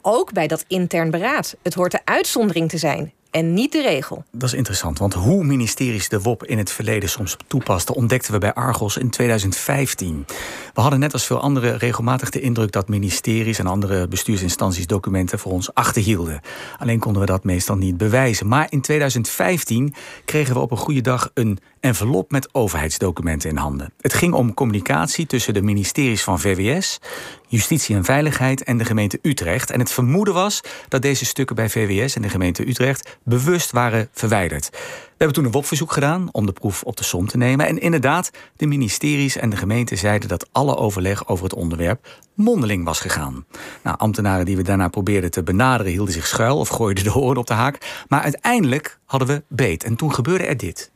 Ook 0.00 0.32
bij 0.32 0.46
dat 0.46 0.64
intern 0.66 1.10
beraad. 1.10 1.56
Het 1.62 1.74
hoort 1.74 1.92
de 1.92 2.00
uitzondering 2.04 2.68
te 2.68 2.78
zijn 2.78 3.12
en 3.36 3.54
niet 3.54 3.72
de 3.72 3.82
regel. 3.82 4.24
Dat 4.30 4.48
is 4.48 4.54
interessant, 4.54 4.98
want 4.98 5.14
hoe 5.14 5.44
ministeries 5.44 6.08
de 6.08 6.20
WOP 6.20 6.44
in 6.44 6.58
het 6.58 6.72
verleden 6.72 7.08
soms 7.08 7.36
toepasten, 7.46 7.94
ontdekten 7.94 8.32
we 8.32 8.38
bij 8.38 8.54
Argos 8.54 8.96
in 8.96 9.10
2015. 9.10 10.26
We 10.76 10.82
hadden 10.82 11.00
net 11.00 11.12
als 11.12 11.26
veel 11.26 11.40
anderen 11.40 11.78
regelmatig 11.78 12.30
de 12.30 12.40
indruk 12.40 12.72
dat 12.72 12.88
ministeries 12.88 13.58
en 13.58 13.66
andere 13.66 14.08
bestuursinstanties 14.08 14.86
documenten 14.86 15.38
voor 15.38 15.52
ons 15.52 15.74
achterhielden. 15.74 16.40
Alleen 16.78 16.98
konden 16.98 17.20
we 17.20 17.26
dat 17.26 17.44
meestal 17.44 17.76
niet 17.76 17.96
bewijzen. 17.96 18.48
Maar 18.48 18.66
in 18.70 18.80
2015 18.80 19.94
kregen 20.24 20.54
we 20.54 20.60
op 20.60 20.70
een 20.70 20.76
goede 20.76 21.00
dag 21.00 21.30
een 21.34 21.58
envelop 21.80 22.30
met 22.30 22.54
overheidsdocumenten 22.54 23.50
in 23.50 23.56
handen. 23.56 23.92
Het 24.00 24.14
ging 24.14 24.34
om 24.34 24.54
communicatie 24.54 25.26
tussen 25.26 25.54
de 25.54 25.62
ministeries 25.62 26.22
van 26.22 26.40
VWS, 26.40 27.00
Justitie 27.48 27.96
en 27.96 28.04
Veiligheid 28.04 28.64
en 28.64 28.78
de 28.78 28.84
gemeente 28.84 29.18
Utrecht. 29.22 29.70
En 29.70 29.78
het 29.78 29.92
vermoeden 29.92 30.34
was 30.34 30.60
dat 30.88 31.02
deze 31.02 31.24
stukken 31.24 31.56
bij 31.56 31.68
VWS 31.68 32.16
en 32.16 32.22
de 32.22 32.28
gemeente 32.28 32.68
Utrecht 32.68 33.18
bewust 33.24 33.70
waren 33.70 34.08
verwijderd. 34.12 34.70
We 35.16 35.24
hebben 35.24 35.42
toen 35.42 35.52
een 35.52 35.58
WOP-verzoek 35.58 35.92
gedaan 35.92 36.28
om 36.32 36.46
de 36.46 36.52
proef 36.52 36.82
op 36.82 36.96
de 36.96 37.04
som 37.04 37.26
te 37.26 37.36
nemen. 37.36 37.66
En 37.66 37.78
inderdaad, 37.78 38.30
de 38.56 38.66
ministeries 38.66 39.36
en 39.36 39.50
de 39.50 39.56
gemeente 39.56 39.96
zeiden 39.96 40.28
dat 40.28 40.48
alle 40.52 40.76
overleg 40.76 41.28
over 41.28 41.44
het 41.44 41.54
onderwerp 41.54 42.08
mondeling 42.34 42.84
was 42.84 43.00
gegaan. 43.00 43.44
Nou, 43.82 43.98
ambtenaren 43.98 44.44
die 44.44 44.56
we 44.56 44.62
daarna 44.62 44.88
probeerden 44.88 45.30
te 45.30 45.42
benaderen 45.42 45.92
hielden 45.92 46.14
zich 46.14 46.26
schuil 46.26 46.58
of 46.58 46.68
gooiden 46.68 47.04
de 47.04 47.10
hoorn 47.10 47.36
op 47.36 47.46
de 47.46 47.54
haak. 47.54 48.04
Maar 48.08 48.20
uiteindelijk 48.20 48.98
hadden 49.04 49.28
we 49.28 49.42
beet. 49.48 49.84
En 49.84 49.96
toen 49.96 50.14
gebeurde 50.14 50.44
er 50.44 50.56
dit. 50.56 50.90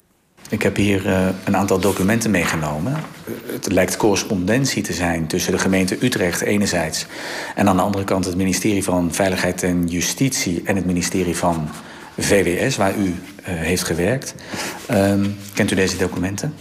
Ik 0.49 0.63
heb 0.63 0.77
hier 0.77 1.07
uh, 1.07 1.29
een 1.45 1.57
aantal 1.57 1.81
documenten 1.81 2.31
meegenomen. 2.31 2.95
Het 3.47 3.73
lijkt 3.73 3.97
correspondentie 3.97 4.83
te 4.83 4.93
zijn 4.93 5.27
tussen 5.27 5.53
de 5.53 5.59
gemeente 5.59 6.05
Utrecht 6.05 6.41
enerzijds... 6.41 7.07
en 7.55 7.69
aan 7.69 7.77
de 7.77 7.83
andere 7.83 8.05
kant 8.05 8.25
het 8.25 8.37
ministerie 8.37 8.85
van 8.85 9.15
Veiligheid 9.15 9.63
en 9.63 9.87
Justitie... 9.87 10.63
en 10.65 10.77
het 10.77 10.87
ministerie 10.87 11.37
van 11.37 11.69
VWS, 12.19 12.77
waar 12.77 12.97
u 12.97 13.15
heeft 13.55 13.85
gewerkt. 13.85 14.35
Uh, 14.91 15.15
kent 15.55 15.71
u 15.71 15.75
deze 15.75 15.97
documenten? 15.97 16.55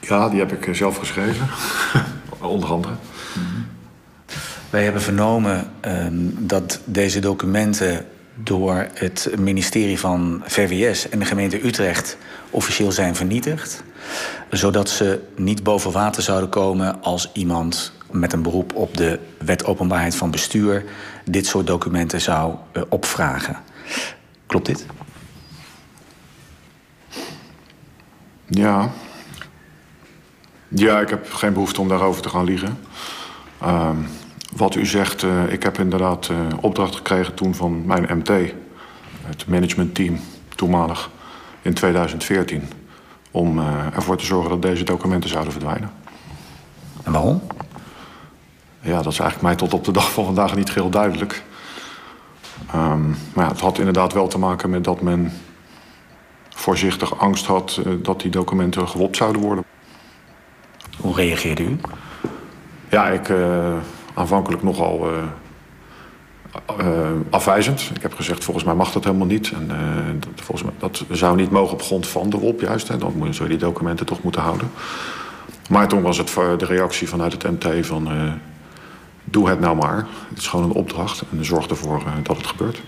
Ja, 0.00 0.28
die 0.28 0.38
heb 0.38 0.52
ik 0.52 0.74
zelf 0.74 0.96
geschreven, 0.96 1.48
onder 2.40 2.68
andere. 2.68 2.94
Mm 3.34 3.42
-hmm. 3.42 3.66
Wij 4.70 4.84
hebben 4.84 5.02
vernomen 5.02 5.70
dat 6.38 6.80
deze 6.84 7.20
documenten 7.20 8.06
door 8.34 8.86
het 8.94 9.30
ministerie 9.38 9.98
van 9.98 10.42
VWS 10.44 11.08
en 11.08 11.18
de 11.18 11.24
gemeente 11.24 11.66
Utrecht 11.66 12.16
officieel 12.50 12.92
zijn 12.92 13.14
vernietigd. 13.14 13.82
Zodat 14.50 14.88
ze 14.88 15.20
niet 15.36 15.62
boven 15.62 15.92
water 15.92 16.22
zouden 16.22 16.48
komen 16.48 17.02
als 17.02 17.30
iemand 17.32 17.92
met 18.10 18.32
een 18.32 18.42
beroep 18.42 18.74
op 18.74 18.96
de 18.96 19.18
wet 19.38 19.64
openbaarheid 19.64 20.14
van 20.14 20.30
bestuur 20.30 20.84
dit 21.24 21.46
soort 21.46 21.66
documenten 21.66 22.20
zou 22.20 22.54
uh, 22.72 22.82
opvragen. 22.88 23.56
Klopt 24.46 24.66
dit? 24.66 24.86
Ja. 28.46 28.90
Ja, 30.68 31.00
ik 31.00 31.08
heb 31.08 31.32
geen 31.32 31.52
behoefte 31.52 31.80
om 31.80 31.88
daarover 31.88 32.22
te 32.22 32.28
gaan 32.28 32.44
liegen. 32.44 32.78
Uh, 33.62 33.90
wat 34.56 34.74
u 34.74 34.86
zegt, 34.86 35.22
uh, 35.22 35.52
ik 35.52 35.62
heb 35.62 35.78
inderdaad 35.78 36.28
uh, 36.28 36.36
opdracht 36.60 36.94
gekregen 36.94 37.34
toen 37.34 37.54
van 37.54 37.86
mijn 37.86 38.18
MT, 38.18 38.28
het 39.22 39.46
managementteam 39.46 40.18
toenmalig, 40.54 41.10
in 41.62 41.74
2014, 41.74 42.62
om 43.30 43.58
ervoor 43.94 44.16
te 44.16 44.24
zorgen 44.24 44.50
dat 44.50 44.62
deze 44.62 44.84
documenten 44.84 45.30
zouden 45.30 45.52
verdwijnen. 45.52 45.90
En 47.02 47.12
waarom? 47.12 47.42
Ja, 48.86 49.02
dat 49.02 49.12
is 49.12 49.18
eigenlijk 49.18 49.42
mij 49.42 49.54
tot 49.56 49.74
op 49.74 49.84
de 49.84 49.92
dag 49.92 50.12
van 50.12 50.24
vandaag 50.24 50.56
niet 50.56 50.74
heel 50.74 50.90
duidelijk. 50.90 51.42
Um, 52.74 53.16
maar 53.34 53.44
ja, 53.44 53.50
het 53.50 53.60
had 53.60 53.78
inderdaad 53.78 54.12
wel 54.12 54.28
te 54.28 54.38
maken 54.38 54.70
met 54.70 54.84
dat 54.84 55.00
men 55.00 55.32
voorzichtig 56.48 57.18
angst 57.18 57.46
had 57.46 57.80
dat 58.02 58.20
die 58.20 58.30
documenten 58.30 58.88
gewopt 58.88 59.16
zouden 59.16 59.42
worden. 59.42 59.64
Hoe 61.00 61.14
reageerde 61.14 61.62
u? 61.62 61.80
Ja, 62.88 63.06
ik 63.06 63.32
aanvankelijk 64.14 64.62
nogal 64.62 65.12
uh, 65.12 65.18
uh, 66.80 67.10
afwijzend. 67.30 67.90
Ik 67.94 68.02
heb 68.02 68.14
gezegd, 68.14 68.44
volgens 68.44 68.64
mij 68.64 68.74
mag 68.74 68.92
dat 68.92 69.04
helemaal 69.04 69.26
niet. 69.26 69.52
En 69.52 69.68
dat, 70.20 70.44
volgens 70.44 70.62
mij, 70.62 70.72
dat 70.78 71.04
zou 71.10 71.36
niet 71.36 71.50
mogen 71.50 71.72
op 71.72 71.82
grond 71.82 72.06
van 72.06 72.30
de 72.30 72.38
WOP 72.38 72.60
juist. 72.60 72.88
Hè. 72.88 72.98
Dan 72.98 73.12
zou 73.30 73.50
je 73.50 73.56
die 73.56 73.66
documenten 73.66 74.06
toch 74.06 74.22
moeten 74.22 74.42
houden. 74.42 74.70
Maar 75.70 75.88
toen 75.88 76.02
was 76.02 76.18
het 76.18 76.34
de 76.34 76.66
reactie 76.66 77.08
vanuit 77.08 77.32
het 77.32 77.42
MT 77.42 77.86
van... 77.86 78.08
doe 79.36 79.48
het 79.48 79.60
nou 79.60 79.76
maar. 79.76 80.06
Het 80.28 80.38
is 80.38 80.46
gewoon 80.46 80.64
een 80.64 80.76
opdracht. 80.76 81.22
En 81.30 81.44
zorg 81.44 81.66
ervoor 81.66 82.02
dat 82.22 82.36
het 82.36 82.46
gebeurt. 82.46 82.82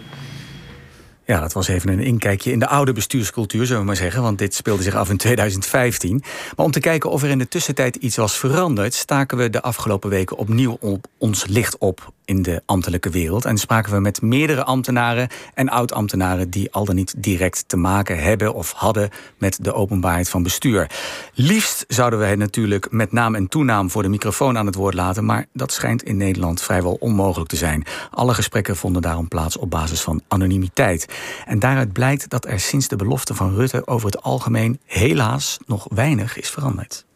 Ja, 1.25 1.41
dat 1.41 1.53
was 1.53 1.69
even 1.69 1.91
een 1.91 2.01
inkijkje 2.01 2.53
in 2.53 2.59
de 2.59 2.69
oude 2.69 2.93
bestuurscultuur, 2.93 3.67
zullen 3.67 3.81
we 3.81 3.87
maar 3.87 3.97
zeggen. 3.97 4.23
Want 4.23 4.39
dit 4.39 4.55
speelde 4.55 4.83
zich 4.83 4.95
af 4.95 5.11
in 5.11 5.17
2015. 5.17 6.23
Maar 6.57 6.67
om 6.67 6.73
te 6.73 6.81
kijken 6.81 7.11
of 7.11 7.23
er 7.23 7.29
in 7.29 7.39
de 7.39 7.49
tussentijd 7.49 7.97
iets 7.97 8.17
was 8.17 8.39
veranderd, 8.39 8.95
staken 8.95 9.39
we 9.39 9.51
de 9.51 9.63
afgelopen 9.63 10.11
weken 10.11 10.37
opnieuw 10.37 10.77
op 10.81 11.07
ons 11.19 11.47
licht 11.47 11.79
op 11.79 12.13
in 12.29 12.43
de 12.43 12.63
ambtelijke 12.67 13.11
wereld. 13.11 13.45
En 13.45 13.59
spraken 13.59 13.93
we 13.93 14.01
met 14.01 14.23
meerdere 14.23 14.65
ambtenaren 14.65 15.29
en 15.55 15.69
oud-ambtenaren 15.69 16.51
die 16.51 16.73
al 16.73 16.85
dan 16.85 16.95
niet 16.95 17.15
direct 17.17 17.65
te 17.67 17.77
maken 17.77 18.19
hebben 18.23 18.55
of 18.55 18.73
hadden 18.73 19.11
met 19.39 19.59
de 19.65 19.73
openbaarheid 19.73 20.29
van 20.29 20.43
bestuur. 20.43 20.91
Liefst 21.35 21.85
zouden 21.89 22.19
we 22.19 22.25
het 22.25 22.39
natuurlijk 22.39 22.91
met 22.91 23.13
naam 23.13 23.35
en 23.35 23.49
toenaam 23.49 23.91
voor 23.91 24.03
de 24.03 24.09
microfoon 24.09 24.59
aan 24.59 24.67
het 24.67 24.75
woord 24.75 24.95
laten, 24.95 25.25
maar 25.25 25.47
dat 25.53 25.73
schijnt 25.73 26.03
in 26.03 26.17
Nederland 26.17 26.63
vrijwel 26.63 26.97
onmogelijk 27.01 27.51
te 27.51 27.57
zijn. 27.57 27.87
Alle 28.11 28.35
gesprekken 28.35 28.77
vonden 28.77 29.03
daarom 29.03 29.29
plaats 29.29 29.57
op 29.57 29.71
basis 29.71 30.01
van 30.01 30.23
anonimiteit. 30.29 31.07
En 31.47 31.59
daaruit 31.59 31.93
blijkt 31.93 32.29
dat 32.29 32.47
er 32.47 32.61
sinds 32.61 32.89
de 32.89 32.97
belofte 32.97 33.35
van 33.35 33.55
Rutte 33.55 33.87
over 33.87 34.07
het 34.07 34.23
algemeen 34.23 34.81
helaas 34.85 35.59
nog 35.67 35.87
weinig 35.91 36.39
is 36.39 36.51
veranderd. 36.51 37.07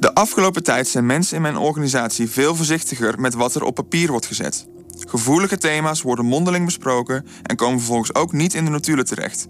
De 0.00 0.14
afgelopen 0.14 0.62
tijd 0.62 0.88
zijn 0.88 1.06
mensen 1.06 1.36
in 1.36 1.42
mijn 1.42 1.56
organisatie 1.56 2.30
veel 2.30 2.54
voorzichtiger 2.54 3.20
met 3.20 3.34
wat 3.34 3.54
er 3.54 3.62
op 3.62 3.74
papier 3.74 4.10
wordt 4.10 4.26
gezet. 4.26 4.66
Gevoelige 5.08 5.58
thema's 5.58 6.02
worden 6.02 6.24
mondeling 6.24 6.64
besproken 6.64 7.26
en 7.42 7.56
komen 7.56 7.78
vervolgens 7.78 8.14
ook 8.14 8.32
niet 8.32 8.54
in 8.54 8.64
de 8.64 8.70
notulen 8.70 9.04
terecht. 9.04 9.46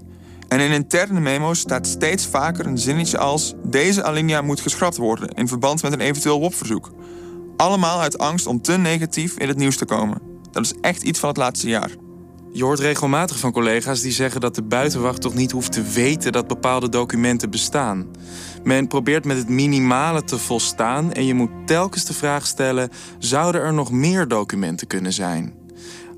En 0.49 0.61
in 0.61 0.71
interne 0.71 1.21
memo's 1.21 1.59
staat 1.59 1.87
steeds 1.87 2.27
vaker 2.27 2.67
een 2.67 2.79
zinnetje 2.79 3.19
als: 3.19 3.55
deze 3.63 4.03
alinea 4.03 4.43
moet 4.43 4.61
geschrapt 4.61 4.97
worden 4.97 5.29
in 5.29 5.49
verband 5.49 5.83
met 5.83 5.93
een 5.93 6.01
eventueel 6.01 6.41
WOP-verzoek. 6.41 6.93
Allemaal 7.57 8.01
uit 8.01 8.19
angst 8.19 8.47
om 8.47 8.63
te 8.63 8.79
negatief 8.79 9.37
in 9.37 9.49
het 9.49 9.57
nieuws 9.57 9.77
te 9.77 9.85
komen. 9.85 10.21
Dat 10.51 10.65
is 10.65 10.75
echt 10.81 11.03
iets 11.03 11.19
van 11.19 11.29
het 11.29 11.39
laatste 11.39 11.69
jaar. 11.69 11.91
Je 12.53 12.65
hoort 12.65 12.79
regelmatig 12.79 13.39
van 13.39 13.53
collega's 13.53 14.01
die 14.01 14.13
zeggen 14.13 14.41
dat 14.41 14.55
de 14.55 14.63
buitenwacht 14.63 15.21
toch 15.21 15.35
niet 15.35 15.51
hoeft 15.51 15.73
te 15.73 15.83
weten 15.83 16.33
dat 16.33 16.47
bepaalde 16.47 16.89
documenten 16.89 17.51
bestaan. 17.51 18.07
Men 18.65 18.87
probeert 18.87 19.25
met 19.25 19.37
het 19.37 19.49
minimale 19.49 20.25
te 20.25 20.39
volstaan 20.39 21.13
en 21.13 21.25
je 21.25 21.35
moet 21.35 21.51
telkens 21.67 22.05
de 22.05 22.15
vraag 22.15 22.47
stellen: 22.47 22.91
zouden 23.19 23.61
er 23.61 23.73
nog 23.73 23.91
meer 23.91 24.29
documenten 24.29 24.87
kunnen 24.87 25.13
zijn? 25.13 25.55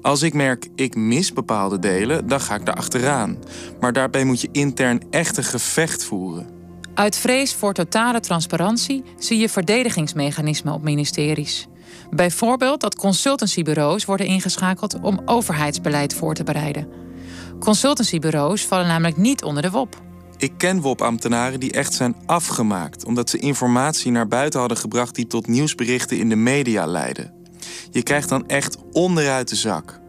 Als 0.02 0.22
ik 0.22 0.35
merk 0.35 0.68
ik 0.74 0.94
mis 0.94 1.33
bepaalde 1.33 1.78
delen, 1.78 2.26
dan 2.26 2.40
ga 2.40 2.55
ik 2.55 2.66
daar 2.66 2.74
achteraan. 2.74 3.38
Maar 3.81 3.92
daarbij 3.92 4.24
moet 4.24 4.40
je 4.40 4.48
intern 4.52 5.00
echt 5.11 5.37
een 5.37 5.44
gevecht 5.44 6.05
voeren. 6.05 6.46
Uit 6.94 7.16
vrees 7.16 7.55
voor 7.55 7.72
totale 7.72 8.20
transparantie 8.20 9.02
zie 9.18 9.38
je 9.38 9.48
verdedigingsmechanismen 9.48 10.72
op 10.72 10.83
ministeries. 10.83 11.68
Bijvoorbeeld 12.11 12.81
dat 12.81 12.94
consultancybureaus 12.94 14.05
worden 14.05 14.26
ingeschakeld 14.26 15.00
om 15.00 15.22
overheidsbeleid 15.24 16.14
voor 16.14 16.35
te 16.35 16.44
bereiden. 16.44 16.88
Consultancybureaus 17.59 18.66
vallen 18.66 18.87
namelijk 18.87 19.16
niet 19.16 19.42
onder 19.42 19.62
de 19.62 19.70
WOP. 19.70 20.02
Ik 20.42 20.52
ken 20.57 20.81
WOP-ambtenaren 20.81 21.61
die 21.61 21.72
echt 21.72 21.94
zijn 21.94 22.16
afgemaakt 22.26 23.05
omdat 23.05 23.31
ze 23.31 23.38
informatie 23.38 24.11
naar 24.11 24.28
buiten 24.28 24.61
hadden 24.61 24.78
gebracht 24.78 25.14
die 25.14 25.26
tot 25.26 25.46
nieuwsberichten 25.46 26.18
in 26.18 26.28
de 26.28 26.37
media 26.37 26.87
leidden. 26.87 27.33
Je 27.90 28.02
krijgt 28.02 28.28
dan 28.28 28.48
echt 28.48 28.76
onderuit 28.92 29.48
de 29.48 29.57
zak. 29.57 30.00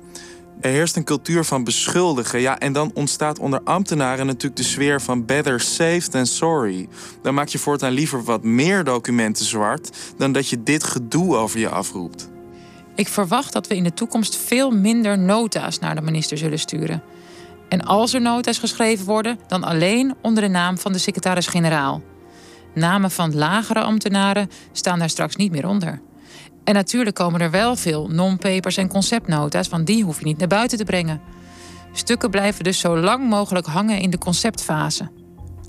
Er 0.61 0.71
heerst 0.71 0.95
een 0.95 1.03
cultuur 1.03 1.43
van 1.43 1.63
beschuldigen. 1.63 2.39
Ja, 2.39 2.59
en 2.59 2.73
dan 2.73 2.91
ontstaat 2.93 3.39
onder 3.39 3.61
ambtenaren 3.63 4.25
natuurlijk 4.25 4.55
de 4.55 4.63
sfeer 4.63 5.01
van 5.01 5.25
better 5.25 5.59
safe 5.59 6.07
than 6.09 6.25
sorry. 6.25 6.87
Dan 7.21 7.33
maak 7.33 7.47
je 7.47 7.59
voortaan 7.59 7.91
liever 7.91 8.23
wat 8.23 8.43
meer 8.43 8.83
documenten 8.83 9.45
zwart 9.45 9.97
dan 10.17 10.31
dat 10.31 10.47
je 10.49 10.63
dit 10.63 10.83
gedoe 10.83 11.35
over 11.35 11.59
je 11.59 11.69
afroept. 11.69 12.29
Ik 12.95 13.07
verwacht 13.07 13.53
dat 13.53 13.67
we 13.67 13.75
in 13.75 13.83
de 13.83 13.93
toekomst 13.93 14.35
veel 14.35 14.71
minder 14.71 15.19
nota's 15.19 15.79
naar 15.79 15.95
de 15.95 16.01
minister 16.01 16.37
zullen 16.37 16.59
sturen. 16.59 17.03
En 17.73 17.81
als 17.85 18.13
er 18.13 18.21
nota's 18.21 18.57
geschreven 18.57 19.05
worden, 19.05 19.39
dan 19.47 19.63
alleen 19.63 20.15
onder 20.21 20.43
de 20.43 20.49
naam 20.49 20.77
van 20.77 20.91
de 20.91 20.97
secretaris-generaal. 20.97 22.01
Namen 22.73 23.11
van 23.11 23.35
lagere 23.35 23.81
ambtenaren 23.81 24.49
staan 24.71 24.99
daar 24.99 25.09
straks 25.09 25.35
niet 25.35 25.51
meer 25.51 25.67
onder. 25.67 26.01
En 26.63 26.73
natuurlijk 26.73 27.15
komen 27.15 27.41
er 27.41 27.51
wel 27.51 27.75
veel 27.75 28.07
non-papers 28.07 28.77
en 28.77 28.87
conceptnota's, 28.87 29.69
want 29.69 29.87
die 29.87 30.03
hoef 30.03 30.19
je 30.19 30.25
niet 30.25 30.37
naar 30.37 30.47
buiten 30.47 30.77
te 30.77 30.83
brengen. 30.83 31.21
Stukken 31.93 32.29
blijven 32.29 32.63
dus 32.63 32.79
zo 32.79 32.97
lang 32.97 33.29
mogelijk 33.29 33.65
hangen 33.65 33.99
in 33.99 34.09
de 34.09 34.17
conceptfase. 34.17 35.11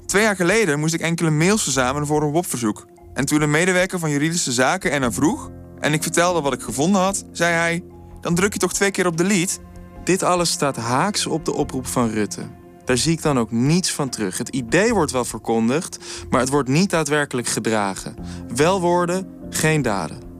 Twee 0.07 0.23
jaar 0.23 0.37
geleden 0.37 0.79
moest 0.79 0.95
ik 0.95 1.01
enkele 1.01 1.31
mails 1.31 1.63
verzamelen 1.63 2.07
voor 2.07 2.23
een 2.23 2.33
WOP-verzoek. 2.33 2.87
En 3.15 3.25
toen 3.25 3.43
een 3.43 3.51
medewerker 3.51 3.99
van 3.99 4.11
juridische 4.11 4.53
zaken 4.53 4.93
ernaar 4.93 5.13
vroeg 5.13 5.51
en 5.81 5.93
ik 5.93 6.03
vertelde 6.03 6.41
wat 6.41 6.53
ik 6.53 6.63
gevonden 6.63 7.01
had, 7.01 7.25
zei 7.33 7.55
hij: 7.55 7.85
Dan 8.21 8.35
druk 8.35 8.53
je 8.53 8.59
toch 8.59 8.73
twee 8.73 8.91
keer 8.91 9.07
op 9.07 9.17
delete? 9.17 9.59
Dit 10.05 10.23
alles 10.23 10.51
staat 10.51 10.77
haaks 10.77 11.27
op 11.27 11.45
de 11.45 11.55
oproep 11.55 11.87
van 11.87 12.11
Rutte. 12.11 12.43
Daar 12.85 12.97
zie 12.97 13.13
ik 13.13 13.23
dan 13.23 13.39
ook 13.39 13.51
niets 13.51 13.93
van 13.93 14.09
terug. 14.09 14.39
Het 14.39 14.49
idee 14.49 14.95
wordt 14.95 15.13
wel 15.13 15.25
verkondigd, 15.25 15.99
maar 16.31 16.41
het 16.41 16.49
wordt 16.49 16.69
niet 16.69 16.91
daadwerkelijk 16.91 17.47
gedragen. 17.47 18.15
Wel 18.55 18.81
woorden, 18.81 19.29
geen 19.51 19.83
daden. 19.83 20.34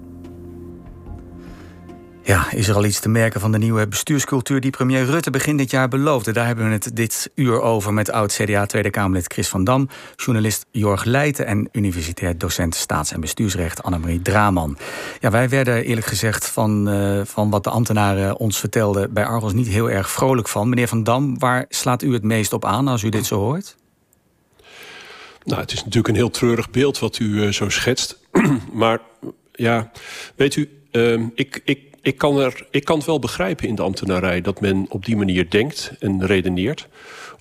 Ja, 2.27 2.53
is 2.53 2.69
er 2.69 2.75
al 2.75 2.85
iets 2.85 3.01
te 3.01 3.09
merken 3.09 3.41
van 3.41 3.53
de 3.53 3.59
nieuwe 3.59 3.89
bestuurscultuur 3.89 4.61
die 4.61 4.71
premier 4.71 5.05
Rutte 5.05 5.31
begin 5.31 5.57
dit 5.57 5.71
jaar 5.71 5.89
beloofde? 5.89 6.33
Daar 6.33 6.47
hebben 6.47 6.67
we 6.67 6.73
het 6.73 6.91
dit 6.97 7.31
uur 7.35 7.61
over 7.61 7.95
met 7.95 8.11
oud-CDA 8.11 8.67
Tweede 8.67 8.91
Kamerlid 8.91 9.33
Chris 9.33 9.49
van 9.49 9.65
Dam, 9.65 9.89
journalist 10.17 10.67
Jorg 10.71 11.05
Leijten 11.05 11.47
en 11.47 11.69
universitair 11.73 12.39
docent 12.39 12.75
staats- 12.75 13.13
en 13.13 13.21
bestuursrecht 13.21 13.83
Annemarie 13.83 14.23
Draman. 14.23 14.79
Ja, 15.21 15.31
wij 15.31 15.49
werden 15.49 15.85
eerlijk 15.85 16.07
gezegd 16.07 16.49
van, 16.49 16.89
uh, 16.89 17.21
van 17.25 17.51
wat 17.51 17.65
de 17.65 17.71
ambtenaren 17.71 18.39
ons 18.39 18.59
vertelden 18.59 19.13
bij 19.13 19.25
Argos 19.25 19.53
niet 19.53 19.69
heel 19.69 19.91
erg 19.91 20.11
vrolijk 20.11 20.49
van. 20.49 20.69
Meneer 20.69 20.89
van 20.89 21.03
Dam, 21.03 21.39
waar 21.39 21.65
slaat 21.69 22.03
u 22.03 22.13
het 22.13 22.23
meest 22.23 22.53
op 22.53 22.65
aan 22.65 22.89
als 22.89 23.03
u 23.03 23.09
dit 23.09 23.27
zo 23.27 23.39
hoort? 23.39 23.77
Nou, 25.43 25.61
het 25.61 25.73
is 25.73 25.79
natuurlijk 25.79 26.09
een 26.09 26.15
heel 26.15 26.31
treurig 26.31 26.71
beeld 26.71 26.99
wat 26.99 27.19
u 27.19 27.25
uh, 27.25 27.53
zo 27.53 27.69
schetst. 27.69 28.19
maar 28.73 29.01
ja, 29.53 29.91
weet 30.37 30.57
u, 30.57 30.71
uh, 30.93 31.21
ik, 31.35 31.61
ik 31.65 31.93
ik 32.05 32.19
kan, 32.19 32.39
er, 32.39 32.67
ik 32.71 32.85
kan 32.85 32.97
het 32.97 33.07
wel 33.07 33.19
begrijpen 33.19 33.69
in 33.69 33.75
de 33.75 33.83
ambtenarij 33.83 34.41
dat 34.41 34.61
men 34.61 34.87
op 34.89 35.05
die 35.05 35.17
manier 35.17 35.51
denkt 35.51 35.93
en 35.99 36.27
redeneert 36.27 36.89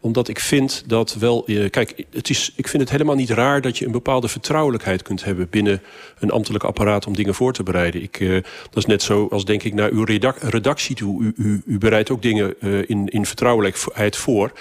omdat 0.03 0.27
ik 0.27 0.39
vind 0.39 0.83
dat 0.87 1.13
wel. 1.13 1.45
Eh, 1.45 1.69
kijk, 1.69 2.05
het 2.11 2.29
is, 2.29 2.53
ik 2.55 2.67
vind 2.67 2.81
het 2.81 2.91
helemaal 2.91 3.15
niet 3.15 3.29
raar 3.29 3.61
dat 3.61 3.77
je 3.77 3.85
een 3.85 3.91
bepaalde 3.91 4.27
vertrouwelijkheid 4.27 5.01
kunt 5.01 5.23
hebben 5.23 5.47
binnen 5.49 5.81
een 6.19 6.31
ambtelijk 6.31 6.63
apparaat 6.63 7.07
om 7.07 7.15
dingen 7.15 7.33
voor 7.33 7.53
te 7.53 7.63
bereiden. 7.63 8.01
Ik, 8.01 8.19
uh, 8.19 8.33
dat 8.63 8.77
is 8.77 8.85
net 8.85 9.01
zo 9.01 9.27
als 9.27 9.45
denk 9.45 9.63
ik 9.63 9.73
naar 9.73 9.91
uw 9.91 10.03
redac 10.03 10.37
redactie 10.37 10.95
toe. 10.95 11.23
U, 11.23 11.33
u, 11.35 11.61
u, 11.65 11.77
bereidt 11.77 12.09
ook 12.09 12.21
dingen 12.21 12.55
uh, 12.59 12.89
in, 12.89 13.07
in 13.07 13.25
vertrouwelijkheid 13.25 14.15
voor. 14.15 14.51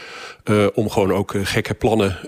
om 0.74 0.90
gewoon 0.90 1.12
ook 1.12 1.34
gekke 1.42 1.74
plannen 1.74 2.18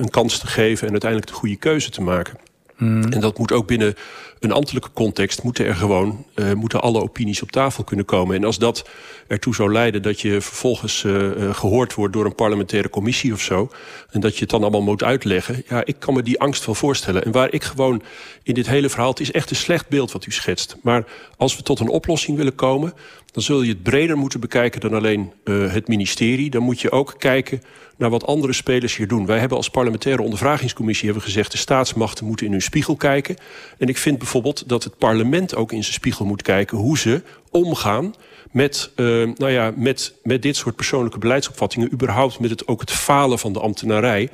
een 0.00 0.10
kans 0.10 0.38
te 0.38 0.46
geven 0.46 0.86
en 0.86 0.92
uiteindelijk 0.92 1.30
de 1.30 1.36
goede 1.36 1.56
keuze 1.56 1.90
te 1.90 2.02
maken. 2.02 2.38
Hmm. 2.76 3.02
En 3.02 3.20
dat 3.20 3.38
moet 3.38 3.52
ook 3.52 3.66
binnen 3.66 3.94
een 4.40 4.52
ambtelijke 4.52 4.92
context 4.92 5.42
moeten 5.42 5.66
er 5.66 5.74
gewoon 5.74 6.24
uh, 6.34 6.52
moeten 6.52 6.80
alle 6.80 7.02
opinies 7.02 7.42
op 7.42 7.50
tafel 7.50 7.84
kunnen 7.84 8.04
komen. 8.04 8.36
En 8.36 8.44
als 8.44 8.58
dat 8.58 8.88
ertoe 9.26 9.54
zou 9.54 9.72
leiden 9.72 10.02
dat 10.02 10.20
je 10.20 10.40
vervolgens 10.40 11.02
uh, 11.02 11.14
uh, 11.14 11.54
gehoord 11.54 11.94
wordt 11.94 12.12
door 12.12 12.24
een 12.24 12.34
parlementaire 12.34 12.90
commissie 12.90 13.32
of 13.32 13.40
zo. 13.40 13.70
En 14.10 14.20
dat 14.20 14.34
je 14.34 14.40
het 14.40 14.50
dan 14.50 14.62
allemaal 14.62 14.82
moet 14.82 15.02
uitleggen. 15.02 15.62
Ja, 15.68 15.84
ik 15.84 15.96
kan 15.98 16.14
me 16.14 16.22
die 16.22 16.40
angst 16.40 16.66
wel 16.66 16.74
voorstellen. 16.74 17.24
En 17.24 17.32
waar 17.32 17.52
ik 17.52 17.64
gewoon 17.64 18.02
in 18.42 18.54
dit 18.54 18.66
hele 18.66 18.88
verhaal, 18.88 19.10
het 19.10 19.20
is 19.20 19.32
echt 19.32 19.50
een 19.50 19.56
slecht 19.56 19.88
beeld 19.88 20.12
wat 20.12 20.26
u 20.26 20.30
schetst. 20.30 20.76
Maar 20.82 21.04
als 21.36 21.56
we 21.56 21.62
tot 21.62 21.80
een 21.80 21.88
oplossing 21.88 22.36
willen 22.36 22.54
komen, 22.54 22.92
dan 23.38 23.46
zul 23.46 23.62
je 23.62 23.72
het 23.72 23.82
breder 23.82 24.16
moeten 24.16 24.40
bekijken 24.40 24.80
dan 24.80 24.94
alleen 24.94 25.32
het 25.44 25.88
ministerie. 25.88 26.50
Dan 26.50 26.62
moet 26.62 26.80
je 26.80 26.90
ook 26.90 27.14
kijken 27.18 27.62
naar 27.96 28.10
wat 28.10 28.26
andere 28.26 28.52
spelers 28.52 28.96
hier 28.96 29.08
doen. 29.08 29.26
Wij 29.26 29.38
hebben 29.38 29.56
als 29.56 29.70
parlementaire 29.70 30.22
ondervragingscommissie 30.22 31.06
hebben 31.06 31.24
gezegd... 31.24 31.52
de 31.52 31.58
staatsmachten 31.58 32.26
moeten 32.26 32.46
in 32.46 32.52
hun 32.52 32.62
spiegel 32.62 32.96
kijken. 32.96 33.36
En 33.78 33.88
ik 33.88 33.98
vind 33.98 34.18
bijvoorbeeld 34.18 34.68
dat 34.68 34.84
het 34.84 34.98
parlement 34.98 35.54
ook 35.54 35.72
in 35.72 35.82
zijn 35.82 35.94
spiegel 35.94 36.24
moet 36.24 36.42
kijken... 36.42 36.78
hoe 36.78 36.98
ze 36.98 37.22
omgaan 37.50 38.14
met, 38.50 38.90
uh, 38.96 39.06
nou 39.34 39.50
ja, 39.50 39.72
met, 39.76 40.14
met 40.22 40.42
dit 40.42 40.56
soort 40.56 40.76
persoonlijke 40.76 41.18
beleidsopvattingen... 41.18 41.92
überhaupt 41.92 42.38
met 42.38 42.50
het, 42.50 42.66
ook 42.66 42.80
het 42.80 42.90
falen 42.90 43.38
van 43.38 43.52
de 43.52 43.60
ambtenarij. 43.60 44.30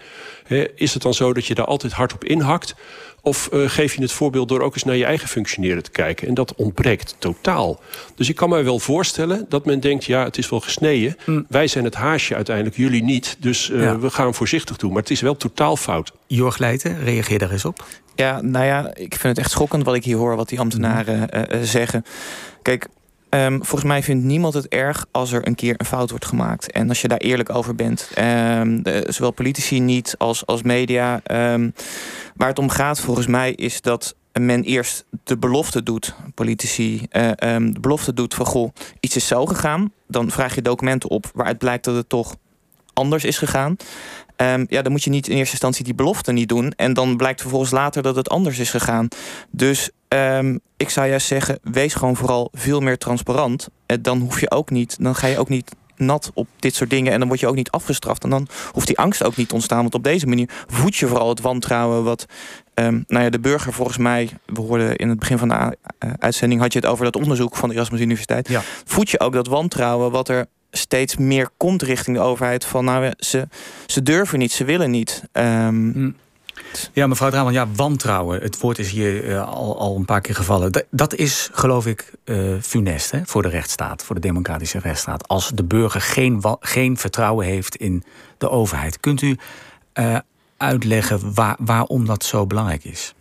Is 0.75 0.95
het 0.95 1.03
dan 1.03 1.15
zo 1.15 1.33
dat 1.33 1.47
je 1.47 1.55
daar 1.55 1.67
altijd 1.67 1.93
hard 1.93 2.13
op 2.13 2.25
inhakt... 2.25 2.75
Of 3.25 3.49
uh, 3.53 3.69
geef 3.69 3.95
je 3.95 4.03
het 4.03 4.13
voorbeeld 4.13 4.49
door 4.49 4.61
ook 4.61 4.75
eens 4.75 4.85
naar 4.85 4.97
je 4.97 5.05
eigen 5.05 5.29
functioneren 5.29 5.83
te 5.83 5.91
kijken? 5.91 6.29
En 6.29 6.35
dat 6.35 6.55
ontbreekt 6.55 7.17
totaal. 7.19 7.81
Dus 8.15 8.29
ik 8.29 8.37
kan 8.37 8.49
mij 8.49 8.65
wel 8.65 8.79
voorstellen 8.79 9.47
dat 9.49 9.65
men 9.65 9.81
denkt... 9.81 10.05
ja, 10.05 10.25
het 10.25 10.39
is 10.39 10.49
wel 10.51 10.61
gesneden. 10.61 11.17
Mm. 11.27 11.47
Wij 11.49 11.67
zijn 11.67 11.85
het 11.85 11.95
haasje 11.95 12.35
uiteindelijk, 12.35 12.77
jullie 12.77 13.03
niet. 13.03 13.37
Dus 13.41 13.71
uh, 13.71 13.83
ja. 13.83 13.99
we 13.99 14.11
gaan 14.11 14.35
voorzichtig 14.35 14.77
doen. 14.77 14.93
Maar 14.93 15.03
het 15.03 15.11
is 15.11 15.21
wel 15.21 15.37
totaal 15.37 15.77
fout. 15.77 16.13
Jorg 16.27 16.59
Leijten, 16.59 17.05
reageer 17.05 17.39
daar 17.39 17.51
eens 17.51 17.65
op. 17.65 17.85
Ja, 18.15 18.41
nou 18.41 18.65
ja, 18.65 18.95
ik 18.95 19.15
vind 19.15 19.23
het 19.23 19.39
echt 19.39 19.51
schokkend 19.51 19.85
wat 19.85 19.95
ik 19.95 20.05
hier 20.05 20.17
hoor... 20.17 20.37
wat 20.37 20.49
die 20.49 20.61
ambtenaren 20.61 21.19
mm. 21.19 21.57
uh, 21.57 21.63
zeggen. 21.63 22.05
Kijk, 22.63 22.87
Um, 23.35 23.65
volgens 23.65 23.91
mij 23.91 24.03
vindt 24.03 24.25
niemand 24.25 24.55
het 24.55 24.69
erg 24.69 25.07
als 25.11 25.33
er 25.33 25.47
een 25.47 25.55
keer 25.55 25.75
een 25.77 25.87
fout 25.87 26.11
wordt 26.11 26.25
gemaakt. 26.25 26.73
En 26.73 26.89
als 26.89 27.01
je 27.01 27.09
daar 27.09 27.19
eerlijk 27.19 27.55
over 27.55 27.75
bent. 27.75 28.11
Um, 28.19 28.83
de, 28.83 29.07
zowel 29.09 29.31
politici 29.31 29.81
niet 29.81 30.15
als, 30.19 30.47
als 30.47 30.63
media. 30.63 31.21
Um, 31.53 31.75
waar 32.37 32.49
het 32.49 32.59
om 32.59 32.69
gaat 32.69 33.01
volgens 33.01 33.27
mij 33.27 33.53
is 33.53 33.81
dat 33.81 34.15
men 34.33 34.63
eerst 34.63 35.05
de 35.25 35.39
belofte 35.39 35.83
doet, 35.83 36.15
politici, 36.35 37.07
uh, 37.13 37.31
de 37.37 37.81
belofte 37.81 38.15
doet 38.15 38.35
van 38.35 38.47
goh, 38.47 38.73
iets 39.01 39.17
is 39.17 39.27
zo 39.27 39.47
gegaan. 39.47 39.93
Dan 40.09 40.31
vraag 40.31 40.55
je 40.55 40.63
documenten 40.63 41.11
op 41.11 41.31
waaruit 41.35 41.59
blijkt 41.59 41.85
dat 41.85 41.95
het 41.95 42.09
toch 42.09 42.37
anders 42.93 43.25
is 43.25 43.39
gegaan. 43.39 43.77
Um, 44.37 44.67
ja, 44.69 44.83
dan 44.83 44.93
moet 44.93 45.03
je 45.03 45.11
niet 45.11 45.29
in 45.29 45.37
eerste 45.37 45.53
instantie 45.53 45.85
die 45.85 45.95
belofte 45.95 46.33
niet 46.33 46.49
doen. 46.49 46.73
En 46.77 46.93
dan 46.93 47.17
blijkt 47.17 47.41
vervolgens 47.41 47.71
later 47.71 48.03
dat 48.03 48.17
het 48.17 48.29
anders 48.29 48.59
is 48.59 48.71
gegaan. 48.71 49.09
Dus 49.51 49.91
um, 50.09 50.61
ik 50.77 50.91
zou 50.91 51.09
juist 51.09 51.27
zeggen, 51.27 51.59
wees 51.63 51.95
gewoon 51.95 52.17
vooral 52.17 52.49
veel 52.53 52.81
meer 52.81 52.99
transparant. 52.99 53.69
En 53.87 54.03
dan 54.03 54.21
hoef 54.21 54.41
je 54.41 54.51
ook 54.51 54.71
niet, 54.71 54.97
dan 55.01 55.15
ga 55.15 55.27
je 55.27 55.39
ook 55.39 55.49
niet 55.49 55.71
nat 55.97 56.31
op 56.35 56.49
dit 56.59 56.75
soort 56.75 56.91
dingen. 56.91 57.13
En 57.13 57.19
dan 57.19 57.29
word 57.29 57.41
je 57.41 57.47
ook 57.47 57.55
niet 57.55 57.71
afgestraft. 57.71 58.25
En 58.25 58.31
dan 58.31 58.49
hoeft 58.73 58.87
die 58.87 58.99
angst 58.99 59.25
ook 59.25 59.37
niet 59.37 59.49
te 59.49 59.55
ontstaan. 59.55 59.81
Want 59.81 59.95
op 59.95 60.05
deze 60.05 60.27
manier 60.27 60.49
voed 60.67 60.97
je 60.97 61.07
vooral 61.07 61.29
het 61.29 61.41
wantrouwen 61.41 62.05
wat 62.05 62.27
um, 62.75 63.05
nou 63.07 63.25
ja, 63.25 63.31
de 63.31 63.41
burger 63.41 63.73
volgens 63.73 63.99
mij... 63.99 64.31
We 64.47 64.61
hoorden 64.61 64.97
in 64.97 65.09
het 65.09 65.19
begin 65.19 65.39
van 65.39 65.49
de 65.49 65.55
uh, 65.55 66.11
uitzending... 66.19 66.61
had 66.61 66.73
je 66.73 66.79
het 66.79 66.89
over 66.89 67.05
dat 67.05 67.17
onderzoek 67.17 67.57
van 67.57 67.69
de 67.69 67.75
Erasmus 67.75 68.01
Universiteit. 68.01 68.49
Ja. 68.49 68.63
Voed 68.85 69.11
je 69.11 69.21
ook 69.21 69.33
dat 69.33 69.47
wantrouwen 69.47 70.11
wat 70.11 70.29
er 70.29 70.47
steeds 70.77 71.17
meer 71.17 71.49
komt 71.57 71.83
richting 71.83 72.17
de 72.17 72.23
overheid. 72.23 72.65
Van 72.65 72.85
nou, 72.85 73.13
ze, 73.19 73.49
ze 73.87 74.03
durven 74.03 74.39
niet, 74.39 74.53
ze 74.53 74.65
willen 74.65 74.91
niet. 74.91 75.23
Um, 75.33 76.17
ja, 76.93 77.07
mevrouw 77.07 77.31
Draman, 77.31 77.53
ja, 77.53 77.69
wantrouwen. 77.77 78.41
Het 78.41 78.61
woord 78.61 78.79
is 78.79 78.91
hier 78.91 79.25
uh, 79.25 79.49
al, 79.49 79.79
al 79.79 79.97
een 79.97 80.05
paar 80.05 80.21
keer 80.21 80.35
gevallen. 80.35 80.85
Dat 80.91 81.15
is, 81.15 81.49
geloof 81.53 81.87
ik, 81.87 82.13
uh, 82.25 82.61
funest 82.61 83.11
hè, 83.11 83.21
voor 83.25 83.43
de 83.43 83.49
rechtsstaat, 83.49 84.05
voor 84.05 84.15
de 84.15 84.21
democratische 84.21 84.79
rechtsstaat. 84.79 85.29
Als 85.29 85.51
de 85.55 85.65
burger 85.65 86.01
geen, 86.01 86.43
geen 86.61 86.97
vertrouwen 86.97 87.47
heeft 87.47 87.77
in 87.77 88.05
de 88.39 88.51
overheid. 88.51 89.01
Kunt 89.01 89.23
u 89.23 89.37
uh, 89.95 90.19
uitleggen 90.57 91.35
waar, 91.35 91.57
waarom 91.59 92.07
dat 92.07 92.25
zo 92.25 92.47
belangrijk 92.47 92.85
is? 92.85 93.15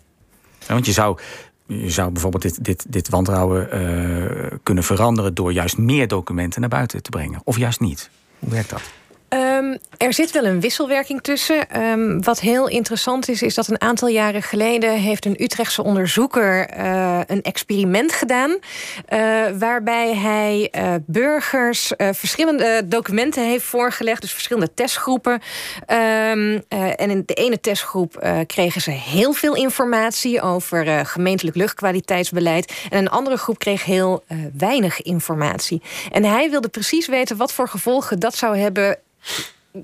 Want 0.68 0.86
je 0.86 0.92
zou 0.92 1.20
je 1.82 1.90
zou 1.90 2.12
bijvoorbeeld 2.12 2.44
dit, 2.44 2.64
dit, 2.64 2.86
dit 2.90 3.10
wantrouwen 3.10 3.68
uh, 3.74 4.58
kunnen 4.64 4.84
veranderen 4.84 5.34
door 5.34 5.54
juist 5.54 5.78
meer 5.78 6.08
documenten 6.08 6.62
naar 6.62 6.70
buiten 6.70 7.04
te 7.04 7.10
brengen. 7.10 7.42
Of 7.44 7.58
juist 7.58 7.80
niet. 7.80 8.10
Hoe 8.40 8.50
werkt 8.50 8.70
dat? 8.70 8.82
Um, 9.34 9.78
er 9.98 10.14
zit 10.14 10.32
wel 10.32 10.46
een 10.46 10.60
wisselwerking 10.60 11.22
tussen. 11.22 11.82
Um, 11.82 12.24
wat 12.24 12.40
heel 12.40 12.68
interessant 12.68 13.30
is, 13.30 13.42
is 13.42 13.56
dat 13.56 13.68
een 13.68 13.82
aantal 13.82 14.08
jaren 14.08 14.42
geleden 14.42 14.92
heeft 14.92 15.26
een 15.26 15.44
Utrechtse 15.44 15.84
onderzoeker 15.84 16.78
uh, 16.78 17.20
een 17.28 17.42
experiment 17.42 18.14
gedaan. 18.14 18.50
Uh, 18.50 18.60
waarbij 19.60 20.16
hij 20.16 20.74
uh, 20.76 20.94
burgers 21.06 21.92
verschillende 21.98 22.82
documenten 22.86 23.46
heeft 23.46 23.66
voorgelegd, 23.66 24.22
dus 24.22 24.32
verschillende 24.32 24.74
testgroepen. 24.74 25.34
Um, 25.34 26.64
en 26.68 27.10
in 27.10 27.24
de 27.26 27.34
ene 27.34 27.60
testgroep 27.60 28.28
kregen 28.48 28.82
ze 28.82 28.92
heel 28.92 29.34
veel 29.34 29.56
informatie 29.56 30.42
over 30.42 31.06
gemeentelijk 31.06 31.56
luchtkwaliteitsbeleid. 31.58 32.74
En 32.90 32.98
een 32.98 33.10
andere 33.10 33.38
groep 33.38 33.60
kreeg 33.60 33.86
heel 33.86 34.24
weinig 34.58 35.02
informatie. 35.02 35.82
En 36.12 36.24
hij 36.24 36.50
wilde 36.50 36.70
precies 36.70 37.08
weten 37.08 37.38
wat 37.38 37.54
voor 37.54 37.68
gevolgen 37.68 38.20
dat 38.20 38.36
zou 38.36 38.58
hebben 38.58 38.98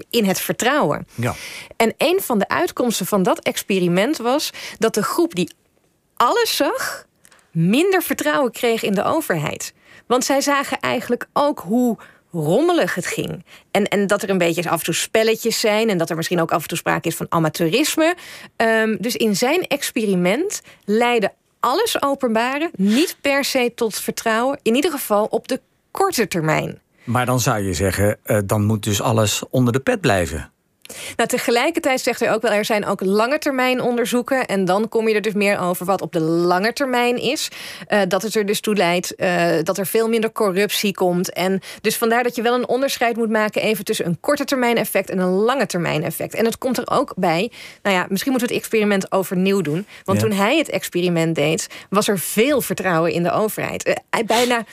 in 0.10 0.25
het 0.25 0.39
vertrouwen. 0.39 1.08
Ja. 1.15 1.36
En 1.75 1.93
een 1.97 2.21
van 2.21 2.39
de 2.39 2.47
uitkomsten 2.47 3.06
van 3.06 3.23
dat 3.23 3.39
experiment 3.39 4.17
was 4.17 4.49
dat 4.78 4.93
de 4.93 5.04
groep 5.04 5.36
die 5.36 5.54
alles 6.15 6.56
zag, 6.56 7.06
minder 7.52 8.04
vertrouwen 8.04 8.52
kreeg 8.52 8.84
in 8.84 8.93
de 8.93 9.04
overheid. 9.04 9.73
Want 10.08 10.25
zij 10.25 10.41
zagen 10.41 10.80
eigenlijk 10.80 11.28
ook 11.34 11.60
hoe 11.60 11.97
rommelig 12.32 12.95
het 12.95 13.06
ging. 13.06 13.45
En, 13.71 13.88
en 13.88 14.08
dat 14.08 14.21
er 14.21 14.30
een 14.30 14.38
beetje 14.38 14.69
af 14.69 14.80
en 14.80 14.86
toe 14.86 14.93
spelletjes 14.93 15.60
zijn... 15.60 15.89
en 15.89 15.97
dat 15.97 16.10
er 16.10 16.15
misschien 16.15 16.41
ook 16.41 16.52
af 16.52 16.62
en 16.62 16.67
toe 16.67 16.78
sprake 16.78 17.08
is 17.08 17.15
van 17.15 17.25
amateurisme. 17.30 18.15
Um, 18.58 18.97
dus 19.02 19.15
in 19.15 19.36
zijn 19.36 19.67
experiment 19.67 20.62
leidde 20.86 21.34
alles 21.60 22.02
openbaren... 22.02 22.69
niet 22.75 23.17
per 23.21 23.43
se 23.43 23.71
tot 23.75 23.95
vertrouwen, 23.95 24.60
in 24.62 24.75
ieder 24.75 24.91
geval 24.91 25.25
op 25.25 25.47
de 25.47 25.62
korte 25.91 26.28
termijn. 26.28 26.82
Maar 27.10 27.26
dan 27.26 27.39
zou 27.39 27.60
je 27.60 27.74
zeggen, 27.74 28.17
uh, 28.26 28.38
dan 28.45 28.65
moet 28.65 28.84
dus 28.84 29.02
alles 29.02 29.43
onder 29.50 29.74
de 29.74 29.80
pet 29.80 30.02
blijven. 30.02 30.52
Nou, 31.15 31.30
tegelijkertijd 31.30 32.02
zegt 32.02 32.19
hij 32.19 32.34
ook 32.34 32.41
wel, 32.41 32.52
er 32.52 32.65
zijn 32.65 32.86
ook 32.86 33.02
lange 33.02 33.38
termijn 33.38 33.82
onderzoeken. 33.82 34.45
En 34.45 34.65
dan 34.65 34.89
kom 34.89 35.08
je 35.08 35.15
er 35.15 35.22
dus 35.22 35.34
meer 35.34 35.60
over 35.60 35.86
wat 35.86 36.02
op 36.02 36.12
de 36.12 36.19
lange 36.19 36.74
termijn 36.74 37.17
is. 37.17 37.50
Uh, 37.89 38.02
dat 38.08 38.22
het 38.22 38.36
er 38.36 38.45
dus 38.45 38.60
toe 38.60 38.76
leidt 38.76 39.13
uh, 39.17 39.52
dat 39.63 39.78
er 39.78 39.86
veel 39.86 40.10
minder 40.10 40.32
corruptie 40.32 40.93
komt. 40.93 41.34
En 41.34 41.62
dus 41.82 41.98
vandaar 41.98 42.24
dat 42.24 42.36
je 42.36 42.41
wel 42.41 42.56
een 42.56 42.67
onderscheid 42.67 43.17
moet 43.17 43.30
maken 43.30 43.62
even 43.62 43.86
tussen 43.86 44.06
een 44.06 44.19
korte 44.19 44.45
termijn 44.45 44.78
effect 44.78 45.10
en 45.10 45.19
een 45.19 45.34
lange 45.34 45.65
termijn 45.65 46.04
effect. 46.04 46.34
En 46.34 46.45
het 46.45 46.58
komt 46.58 46.78
er 46.78 46.89
ook 46.91 47.13
bij, 47.15 47.52
nou 47.84 47.95
ja, 47.95 48.06
misschien 48.10 48.32
moeten 48.32 48.50
we 48.50 48.56
het 48.56 48.63
experiment 48.63 49.12
overnieuw 49.12 49.62
doen. 49.62 49.88
Want 50.04 50.22
ja. 50.22 50.28
toen 50.28 50.38
hij 50.38 50.58
het 50.58 50.69
experiment 50.69 51.36
deed, 51.36 51.67
was 51.89 52.08
er 52.08 52.19
veel 52.19 52.62
vertrouwen 52.62 53.12
in 53.12 53.24
de 53.24 53.32
overheid. 53.32 53.88
Uh, 53.88 53.93
hij 54.10 54.26
bijna 54.26 54.65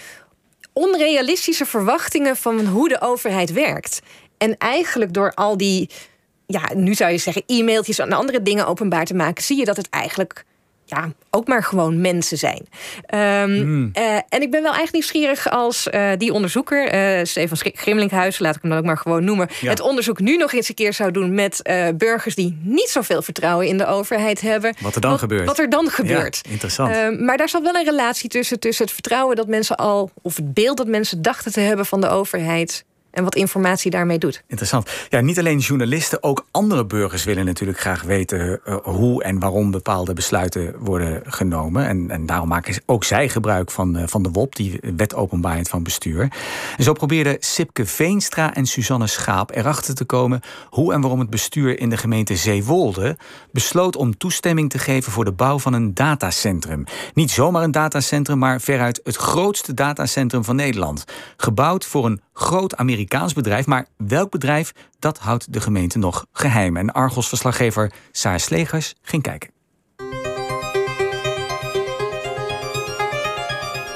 onrealistische 0.79 1.67
verwachtingen 1.67 2.37
van 2.37 2.67
hoe 2.67 2.89
de 2.89 3.01
overheid 3.01 3.53
werkt. 3.53 4.01
en 4.39 4.57
eigenlijk 4.59 5.13
door 5.13 5.35
al 5.35 5.57
die, 5.57 5.91
ja, 6.47 6.71
nu 6.75 6.95
zou 6.95 7.11
je 7.11 7.19
zeggen, 7.19 7.43
e-mailtjes 7.47 7.99
en 7.99 8.13
andere 8.13 8.43
dingen 8.43 8.67
openbaar 8.67 9.05
te 9.05 9.15
maken, 9.15 9.45
zie 9.45 9.59
je 9.59 9.65
dat 9.65 9.77
het 9.77 9.89
eigenlijk 9.91 10.45
ja, 10.87 11.13
ook 11.31 11.47
maar 11.47 11.63
gewoon 11.63 12.01
mensen 12.01 12.39
zijn. 12.39 12.69
Um, 13.15 13.51
mm. 13.51 13.91
uh, 13.95 14.15
en 14.29 14.43
ik 14.43 14.51
ben 14.51 14.63
wel 14.63 14.75
eigenlijk 14.75 14.93
nieuwsgierig 14.93 15.51
als 15.51 15.89
uh, 15.91 16.11
die 16.17 16.33
onderzoeker, 16.33 16.95
uh, 17.19 17.25
Stefan 17.25 17.73
Grimlinkhuis, 17.75 18.39
laat 18.39 18.57
ik 18.57 18.63
hem 18.63 18.71
dan 18.71 18.81
ook 18.81 18.87
maar 18.87 18.99
gewoon 18.99 19.25
noemen, 19.25 19.49
ja. 19.61 19.71
het 19.71 19.81
onderzoek 19.81 20.21
nu 20.21 20.37
nog 20.37 20.53
eens 20.53 20.69
een 20.69 20.75
keer 20.75 20.93
zou 20.93 21.11
doen 21.11 21.35
met 21.35 21.71
burgers 21.95 22.35
die 22.35 22.59
niet 22.63 22.89
zoveel 22.89 23.23
vertrouwen 23.23 23.67
in 23.67 23.79
de 23.79 23.87
overheid 23.87 24.41
hebben. 24.41 24.75
Wat 24.81 24.95
er 24.95 25.01
dan 25.01 25.11
wat, 25.11 25.21
gebeurt. 25.21 25.47
Wat 25.47 25.59
er 25.59 25.71
dan 25.71 25.91
gebeurt. 25.91 26.41
Ja, 26.43 26.51
interessant. 26.51 26.95
Ehm, 26.95 27.25
maar 27.25 27.37
daar 27.37 27.49
zat 27.49 27.63
wel 27.63 27.75
een 27.75 27.85
relatie 27.85 28.29
tussen, 28.29 28.61
tussen 28.61 28.85
het 28.85 28.95
vertrouwen 28.95 29.37
dat 29.37 29.47
mensen 29.47 29.77
al, 29.77 30.11
of 30.23 30.37
het 30.37 30.55
beeld 30.55 30.77
dat 30.77 30.87
mensen 30.87 31.23
dachten 31.23 31.53
te 31.53 31.61
hebben 31.61 31.87
van 31.87 32.01
de 32.01 32.09
overheid 32.09 32.85
en 33.17 33.25
wat 33.25 33.35
informatie 33.35 33.91
daarmee 33.91 34.19
doet. 34.19 34.43
Interessant. 34.47 34.91
Ja, 35.09 35.21
niet 35.21 35.39
alleen 35.39 35.59
journalisten, 35.59 36.23
ook 36.23 36.47
andere 36.51 36.87
burgers 36.87 37.25
willen 37.25 37.45
natuurlijk 37.45 37.81
graag 37.81 38.03
weten 38.03 38.61
uh, 38.69 38.77
hoe 38.83 39.23
en 39.23 39.39
waarom 39.39 39.71
bepaalde 39.71 40.13
besluiten 40.13 40.75
worden 40.79 41.23
genomen. 41.27 41.87
En, 41.87 42.11
en 42.11 42.27
daarom 42.27 42.49
maken 42.49 42.83
ook 42.87 43.05
zij 43.05 43.29
gebruik 43.29 43.71
van, 43.71 43.97
uh, 43.97 44.03
van 44.07 44.23
de 44.23 44.31
WOP, 44.31 44.57
die 44.57 44.81
wet 44.97 45.15
openbaarheid 45.15 45.69
van 45.69 45.83
bestuur. 45.83 46.29
En 46.77 46.85
zo 46.85 46.93
probeerden 46.93 47.37
Sipke 47.41 47.87
Veenstra 47.87 48.55
en 48.55 48.67
Suzanne 48.67 49.07
Schaap 49.07 49.57
erachter 49.57 49.95
te 49.95 50.05
komen 50.05 50.41
hoe 50.71 50.93
en 50.93 51.01
waarom 51.01 51.21
het 51.21 51.31
bestuur 51.31 51.79
in 51.81 51.91
de 51.91 51.97
gemeente 51.97 52.37
Zeewolde 52.37 53.17
besloot 53.51 53.97
om 53.97 54.17
toestemming 54.17 54.71
te 54.71 54.79
geven 54.79 55.13
voor 55.13 55.25
de 55.25 55.33
bouw 55.33 55.59
van 55.59 55.73
een 55.73 55.95
datacentrum. 55.95 56.85
Niet 57.15 57.31
zomaar 57.31 57.63
een 57.63 57.71
datacentrum, 57.71 58.39
maar 58.39 58.61
veruit 58.61 59.01
het 59.05 59.17
grootste 59.17 59.75
datacentrum 59.75 60.45
van 60.45 60.57
Nederland. 60.57 61.05
Gebouwd 61.37 61.85
voor 61.85 62.07
een 62.07 62.21
groot 62.33 62.77
Amerikaans 62.77 63.05
bedrijf. 63.35 63.67
Maar 63.67 63.87
welk 63.97 64.31
bedrijf, 64.31 64.73
dat 64.99 65.19
houdt 65.19 65.53
de 65.53 65.61
gemeente 65.61 65.99
nog 65.99 66.27
geheim. 66.33 66.77
En 66.77 66.93
Argos-verslaggever 66.93 67.93
Saar 68.13 68.41
Slegers 68.41 68.95
ging 69.03 69.23
kijken. 69.23 69.51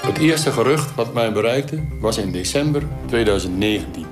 Het 0.03 0.19
eerste 0.19 0.53
gerucht 0.53 0.95
wat 0.95 1.15
mij 1.15 1.33
bereikte 1.33 1.83
was 2.01 2.17
in 2.17 2.33
december 2.33 2.83
2019. 3.07 4.07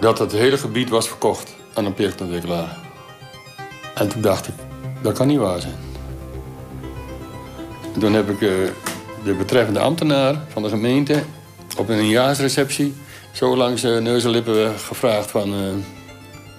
Dat 0.00 0.18
het 0.18 0.32
hele 0.32 0.58
gebied 0.58 0.88
was 0.88 1.08
verkocht 1.08 1.54
aan 1.74 1.84
een 1.84 1.94
projectontwikkelaar. 1.94 2.78
En 3.94 4.08
toen 4.08 4.20
dacht 4.20 4.48
ik, 4.48 4.54
dat 5.02 5.16
kan 5.16 5.26
niet 5.26 5.38
waar 5.38 5.60
zijn. 5.60 5.78
En 7.94 8.00
toen 8.00 8.12
heb 8.12 8.30
ik 8.30 8.40
uh, 8.40 8.50
de 9.24 9.34
betreffende 9.34 9.80
ambtenaar 9.80 10.34
van 10.48 10.62
de 10.62 10.68
gemeente 10.68 11.22
op 11.78 11.88
een 11.88 12.00
nieuwjaarsreceptie 12.00 12.94
zo 13.32 13.56
langs 13.56 13.84
uh, 13.84 13.98
neus 13.98 14.24
en 14.24 14.30
lippen 14.30 14.78
gevraagd 14.78 15.30
van... 15.30 15.54
Uh, 15.54 15.68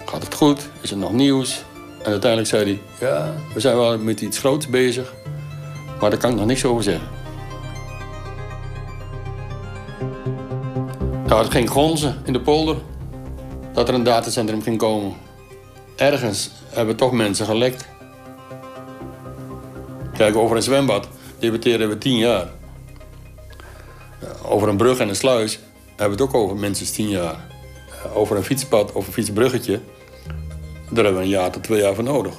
gaat 0.04 0.22
het 0.22 0.34
goed? 0.34 0.68
Is 0.80 0.90
er 0.90 0.96
nog 0.96 1.12
nieuws? 1.12 1.64
En 2.02 2.10
uiteindelijk 2.10 2.50
zei 2.50 2.64
hij... 2.64 3.08
ja, 3.08 3.34
we 3.54 3.60
zijn 3.60 3.76
wel 3.76 3.98
met 3.98 4.20
iets 4.20 4.38
groots 4.38 4.68
bezig. 4.68 5.12
Maar 6.00 6.10
daar 6.10 6.18
kan 6.18 6.30
ik 6.30 6.36
nog 6.36 6.46
niks 6.46 6.64
over 6.64 6.82
zeggen. 6.82 7.08
Nou, 11.26 11.42
het 11.42 11.52
ging 11.52 11.70
gonzen 11.70 12.22
in 12.24 12.32
de 12.32 12.40
polder. 12.40 12.76
Dat 13.72 13.88
er 13.88 13.94
een 13.94 14.02
datacentrum 14.02 14.62
ging 14.62 14.78
komen. 14.78 15.12
Ergens 15.96 16.50
hebben 16.68 16.96
toch 16.96 17.12
mensen 17.12 17.46
gelekt. 17.46 17.88
Kijk, 20.16 20.36
over 20.36 20.56
een 20.56 20.62
zwembad 20.62 21.08
debatteren 21.38 21.88
we 21.88 21.98
tien 21.98 22.16
jaar. 22.16 22.48
Over 24.42 24.68
een 24.68 24.76
brug 24.76 24.98
en 24.98 25.08
een 25.08 25.16
sluis 25.16 25.58
hebben 26.02 26.18
we 26.18 26.24
het 26.24 26.34
ook 26.34 26.42
over 26.42 26.56
minstens 26.56 26.90
tien 26.90 27.08
jaar. 27.08 27.36
Over 28.14 28.36
een 28.36 28.44
fietspad 28.44 28.92
of 28.92 29.06
een 29.06 29.12
fietsbruggetje, 29.12 29.80
daar 30.90 31.04
hebben 31.04 31.22
we 31.22 31.22
een 31.22 31.28
jaar 31.28 31.50
tot 31.50 31.62
twee 31.62 31.80
jaar 31.80 31.94
voor 31.94 32.04
nodig. 32.04 32.34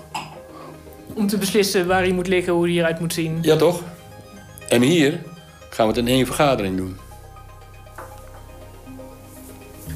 Om 1.13 1.27
te 1.27 1.37
beslissen 1.37 1.87
waar 1.87 2.01
hij 2.01 2.11
moet 2.11 2.27
liggen, 2.27 2.53
hoe 2.53 2.65
hij 2.65 2.77
eruit 2.77 2.99
moet 2.99 3.13
zien. 3.13 3.37
Ja, 3.41 3.55
toch? 3.55 3.81
En 4.69 4.81
hier 4.81 5.21
gaan 5.69 5.87
we 5.87 5.93
het 5.93 6.07
in 6.07 6.13
één 6.13 6.25
vergadering 6.25 6.77
doen. 6.77 6.97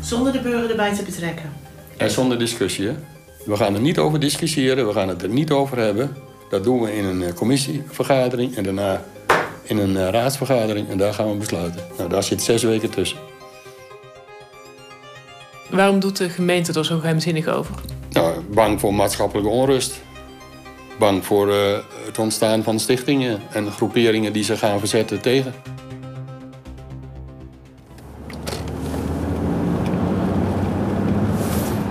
Zonder 0.01 0.31
de 0.31 0.39
burger 0.39 0.69
erbij 0.69 0.95
te 0.95 1.03
betrekken. 1.03 1.53
En 1.97 2.11
zonder 2.11 2.39
discussie, 2.39 2.87
hè? 2.87 2.93
We 3.45 3.55
gaan 3.55 3.73
er 3.73 3.81
niet 3.81 3.97
over 3.97 4.19
discussiëren, 4.19 4.87
we 4.87 4.93
gaan 4.93 5.07
het 5.07 5.23
er 5.23 5.29
niet 5.29 5.51
over 5.51 5.77
hebben. 5.77 6.15
Dat 6.49 6.63
doen 6.63 6.81
we 6.81 6.95
in 6.95 7.05
een 7.05 7.33
commissievergadering 7.33 8.55
en 8.55 8.63
daarna 8.63 9.03
in 9.63 9.77
een 9.77 10.11
raadsvergadering. 10.11 10.89
En 10.89 10.97
daar 10.97 11.13
gaan 11.13 11.31
we 11.31 11.37
besluiten. 11.37 11.81
Nou, 11.97 12.09
daar 12.09 12.23
zit 12.23 12.41
zes 12.41 12.63
weken 12.63 12.89
tussen. 12.89 13.17
Waarom 15.69 15.99
doet 15.99 16.17
de 16.17 16.29
gemeente 16.29 16.73
er 16.73 16.85
zo 16.85 16.99
geheimzinnig 16.99 17.47
over? 17.47 17.75
Nou, 18.11 18.41
bang 18.53 18.79
voor 18.79 18.93
maatschappelijke 18.93 19.49
onrust. 19.49 20.01
Bang 20.99 21.25
voor 21.25 21.47
uh, 21.47 21.55
het 22.05 22.19
ontstaan 22.19 22.63
van 22.63 22.79
stichtingen 22.79 23.39
en 23.51 23.71
groeperingen 23.71 24.33
die 24.33 24.43
zich 24.43 24.59
gaan 24.59 24.79
verzetten 24.79 25.21
tegen. 25.21 25.53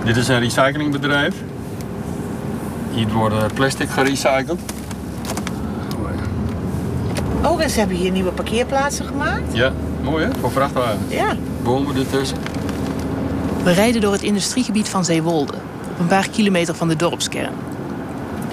Dit 0.03 0.17
is 0.17 0.27
een 0.27 0.39
recyclingbedrijf. 0.39 1.35
Hier 2.91 3.07
wordt 3.07 3.53
plastic 3.53 3.89
gerecycled. 3.89 4.59
Oh, 7.43 7.63
en 7.63 7.69
ze 7.69 7.79
hebben 7.79 7.97
hier 7.97 8.11
nieuwe 8.11 8.31
parkeerplaatsen 8.31 9.05
gemaakt? 9.05 9.55
Ja, 9.55 9.73
mooi 10.03 10.25
hè, 10.25 10.31
voor 10.39 10.51
vrachtwagens. 10.51 11.13
Ja. 11.13 11.35
Bomen 11.63 11.95
ertussen. 11.95 12.37
We 13.67 13.73
rijden 13.73 14.01
door 14.01 14.11
het 14.11 14.21
industriegebied 14.21 14.89
van 14.89 15.05
Zeewolde, 15.05 15.53
op 15.91 15.99
een 15.99 16.07
paar 16.07 16.29
kilometer 16.29 16.75
van 16.75 16.87
de 16.87 16.95
dorpskern. 16.95 17.53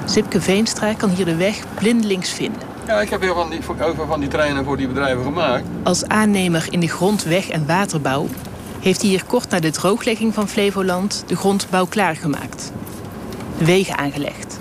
Sipke 0.04 0.40
Veenstra 0.40 0.94
kan 0.94 1.10
hier 1.10 1.24
de 1.24 1.36
weg 1.36 1.64
blindelings 1.74 2.30
vinden. 2.30 2.62
Ja, 2.86 3.00
ik 3.00 3.10
heb 3.10 3.20
heel 3.20 3.34
van 3.34 3.50
die, 3.50 3.60
veel 3.62 4.06
van 4.06 4.20
die 4.20 4.28
treinen 4.28 4.64
voor 4.64 4.76
die 4.76 4.88
bedrijven 4.88 5.24
gemaakt. 5.24 5.64
Als 5.82 6.04
aannemer 6.04 6.66
in 6.70 6.80
de 6.80 6.88
grondweg- 6.88 7.48
en 7.48 7.66
waterbouw 7.66 8.26
heeft 8.80 9.00
hij 9.00 9.10
hier 9.10 9.24
kort 9.24 9.50
na 9.50 9.60
de 9.60 9.70
drooglegging 9.70 10.34
van 10.34 10.48
Flevoland 10.48 11.24
de 11.26 11.36
grondbouw 11.36 11.86
klaargemaakt. 11.86 12.72
De 13.58 13.64
wegen 13.64 13.98
aangelegd. 13.98 14.58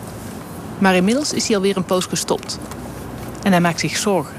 Maar 0.78 0.96
inmiddels 0.96 1.34
is 1.34 1.48
hij 1.48 1.56
alweer 1.56 1.78
een 1.78 1.86
poos 1.86 2.06
gestopt. 2.06 2.60
En 3.44 3.52
hij 3.52 3.62
maakt 3.62 3.80
zich 3.80 3.98
zorgen. 3.98 4.36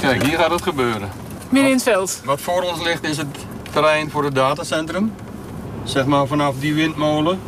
Kijk, 0.00 0.22
hier 0.22 0.38
gaat 0.38 0.50
het 0.50 0.62
gebeuren. 0.62 1.08
Midden 1.48 1.70
in 1.70 1.76
het 1.76 1.86
veld. 1.86 2.20
Wat 2.24 2.40
voor 2.40 2.62
ons 2.62 2.82
ligt 2.82 3.04
is 3.04 3.16
het 3.16 3.36
terrein 3.72 4.10
voor 4.10 4.24
het 4.24 4.34
datacentrum. 4.34 5.12
Zeg 5.88 6.06
maar 6.06 6.26
vanaf 6.26 6.54
die 6.58 6.74
windmolen. 6.74 7.38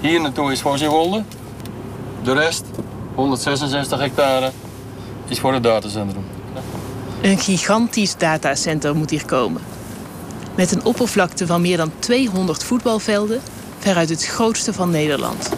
Hier 0.00 0.20
naartoe 0.20 0.52
is 0.52 0.60
voor 0.60 0.78
Zeewolde. 0.78 1.22
De 2.22 2.32
rest, 2.32 2.64
166 3.14 3.98
hectare, 3.98 4.50
is 5.26 5.38
voor 5.40 5.52
het 5.52 5.62
datacentrum. 5.62 6.24
Een 7.20 7.38
gigantisch 7.38 8.16
datacentrum 8.16 8.96
moet 8.96 9.10
hier 9.10 9.24
komen. 9.24 9.62
Met 10.54 10.72
een 10.72 10.84
oppervlakte 10.84 11.46
van 11.46 11.60
meer 11.60 11.76
dan 11.76 11.92
200 11.98 12.64
voetbalvelden, 12.64 13.40
veruit 13.78 14.08
het 14.08 14.26
grootste 14.26 14.72
van 14.72 14.90
Nederland. 14.90 15.48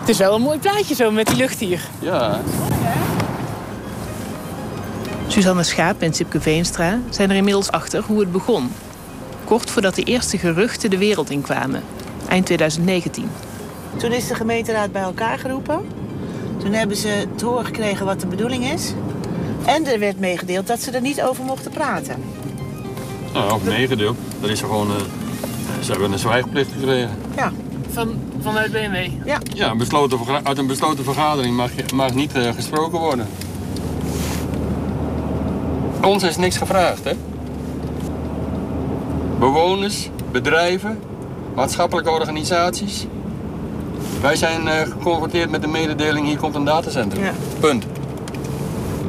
Het 0.00 0.08
is 0.08 0.18
wel 0.18 0.34
een 0.34 0.42
mooi 0.42 0.58
plaatje 0.58 0.94
zo 0.94 1.10
met 1.10 1.26
die 1.26 1.36
lucht 1.36 1.58
hier. 1.58 1.88
Ja. 1.98 2.40
Suzanne 5.26 5.62
Schaap 5.62 6.02
en 6.02 6.14
Sipke 6.14 6.40
Veenstra 6.40 6.98
zijn 7.10 7.30
er 7.30 7.36
inmiddels 7.36 7.70
achter 7.70 8.02
hoe 8.06 8.20
het 8.20 8.32
begon. 8.32 8.70
Kort 9.50 9.70
voordat 9.70 9.94
de 9.94 10.02
eerste 10.02 10.38
geruchten 10.38 10.90
de 10.90 10.98
wereld 10.98 11.30
inkwamen, 11.30 11.82
eind 12.28 12.46
2019. 12.46 13.30
Toen 13.96 14.12
is 14.12 14.26
de 14.26 14.34
gemeenteraad 14.34 14.92
bij 14.92 15.02
elkaar 15.02 15.38
geroepen. 15.38 15.86
Toen 16.58 16.72
hebben 16.72 16.96
ze 16.96 17.26
te 17.34 17.46
horen 17.46 17.64
gekregen 17.64 18.06
wat 18.06 18.20
de 18.20 18.26
bedoeling 18.26 18.72
is. 18.72 18.94
En 19.64 19.86
er 19.86 19.98
werd 19.98 20.20
meegedeeld 20.20 20.66
dat 20.66 20.80
ze 20.82 20.90
er 20.90 21.00
niet 21.00 21.22
over 21.22 21.44
mochten 21.44 21.70
praten. 21.70 22.22
Nou, 23.32 23.52
of 23.52 23.64
meegedeeld. 23.64 24.16
Dat 24.40 24.50
is 24.50 24.60
er 24.60 24.66
gewoon. 24.66 24.90
Uh, 24.90 24.96
ze 25.82 25.90
hebben 25.90 26.12
een 26.12 26.18
zwijgplicht 26.18 26.72
gekregen. 26.72 27.10
Ja. 27.36 27.52
Van, 27.90 28.20
vanuit 28.40 28.72
BMW? 28.72 29.08
Ja. 29.24 29.38
Ja, 29.54 29.70
een 29.70 29.78
besloten, 29.78 30.18
uit 30.42 30.58
een 30.58 30.66
besloten 30.66 31.04
vergadering 31.04 31.56
mag, 31.56 31.70
mag 31.94 32.14
niet 32.14 32.36
uh, 32.36 32.52
gesproken 32.54 32.98
worden. 32.98 33.26
Ons 36.02 36.22
is 36.22 36.36
niks 36.36 36.56
gevraagd, 36.56 37.04
hè? 37.04 37.12
Bewoners, 39.40 40.10
bedrijven, 40.32 40.98
maatschappelijke 41.54 42.10
organisaties. 42.10 43.06
Wij 44.20 44.36
zijn 44.36 44.62
uh, 44.66 44.72
geconfronteerd 44.80 45.50
met 45.50 45.62
de 45.62 45.68
mededeling, 45.68 46.26
hier 46.26 46.38
komt 46.38 46.54
een 46.54 46.64
datacentrum. 46.64 47.24
Ja. 47.24 47.32
Punt. 47.60 47.84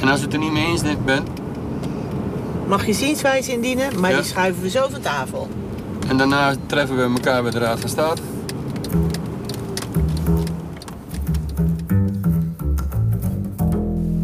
En 0.02 0.08
als 0.08 0.20
u 0.20 0.24
het 0.24 0.34
er 0.34 0.40
niet 0.40 0.52
mee 0.52 0.66
eens 0.66 0.82
bent... 1.06 1.28
Mag 2.68 2.86
je 2.86 2.94
zienswijze 2.94 3.52
indienen, 3.52 4.00
maar 4.00 4.10
Ja. 4.10 4.16
die 4.16 4.26
schuiven 4.26 4.62
we 4.62 4.70
zo 4.70 4.88
van 4.92 5.02
tafel. 5.02 5.48
En 6.08 6.18
daarna 6.18 6.54
treffen 6.66 6.96
we 6.96 7.04
elkaar 7.04 7.42
bij 7.42 7.52
de 7.52 7.60
Raad 7.60 7.80
van 7.80 7.90
State. 7.90 8.22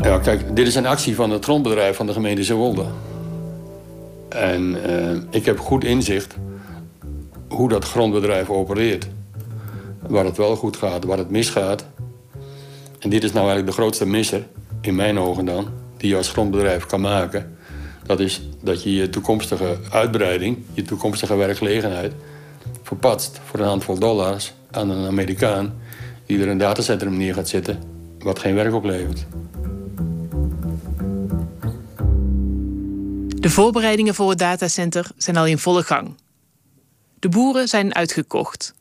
Ja, 0.02 0.18
kijk, 0.20 0.56
dit 0.56 0.68
is 0.68 0.76
een 0.76 0.86
actie 0.86 1.16
van 1.16 1.30
het 1.32 1.44
grondbedrijf 1.44 1.96
van 1.96 2.06
de 2.06 2.14
gemeente 2.14 2.44
Zeewolde. 2.44 2.86
En 4.38 4.84
eh, 4.84 5.18
ik 5.30 5.46
heb 5.46 5.60
goed 5.60 5.84
inzicht 5.84 6.36
hoe 7.48 7.70
dat 7.70 7.86
grondbedrijf 7.86 8.50
opereert. 8.50 9.08
Waar 10.08 10.26
het 10.26 10.38
wel 10.38 10.56
goed 10.56 10.78
gaat, 10.78 11.04
waar 11.04 11.18
het 11.18 11.30
misgaat. 11.30 11.86
En 13.00 13.10
dit 13.10 13.24
is 13.24 13.32
nou 13.32 13.46
eigenlijk 13.46 13.76
de 13.76 13.82
grootste 13.82 14.06
misser, 14.06 14.46
in 14.82 14.96
mijn 14.96 15.20
ogen 15.20 15.46
dan, 15.46 15.68
die 15.98 16.10
je 16.10 16.16
als 16.16 16.30
grondbedrijf 16.30 16.86
kan 16.86 17.02
maken. 17.02 17.58
Dat 18.06 18.20
is 18.20 18.42
dat 18.62 18.84
je 18.84 18.96
je 18.96 19.10
toekomstige 19.10 19.78
uitbreiding, 19.92 20.58
je 20.74 20.82
toekomstige 20.82 21.36
werkgelegenheid, 21.36 22.14
verpatst 22.84 23.40
voor 23.46 23.60
een 23.60 23.68
handvol 23.68 24.00
dollars 24.00 24.54
aan 24.72 24.90
een 24.90 25.08
Amerikaan 25.08 25.74
die 26.26 26.42
er 26.42 26.48
een 26.48 26.58
datacentrum 26.58 27.18
neer 27.18 27.34
gaat 27.34 27.48
zitten, 27.48 27.80
wat 28.20 28.40
geen 28.40 28.56
werk 28.56 28.74
oplevert. 28.74 29.26
De 33.40 33.50
voorbereidingen 33.50 34.16
voor 34.16 34.30
het 34.30 34.40
datacenter 34.40 35.10
zijn 35.18 35.38
al 35.38 35.46
in 35.46 35.58
volle 35.58 35.84
gang. 35.84 36.16
De 37.20 37.30
boeren 37.30 37.68
zijn 37.68 37.96
uitgekocht. 37.96 38.74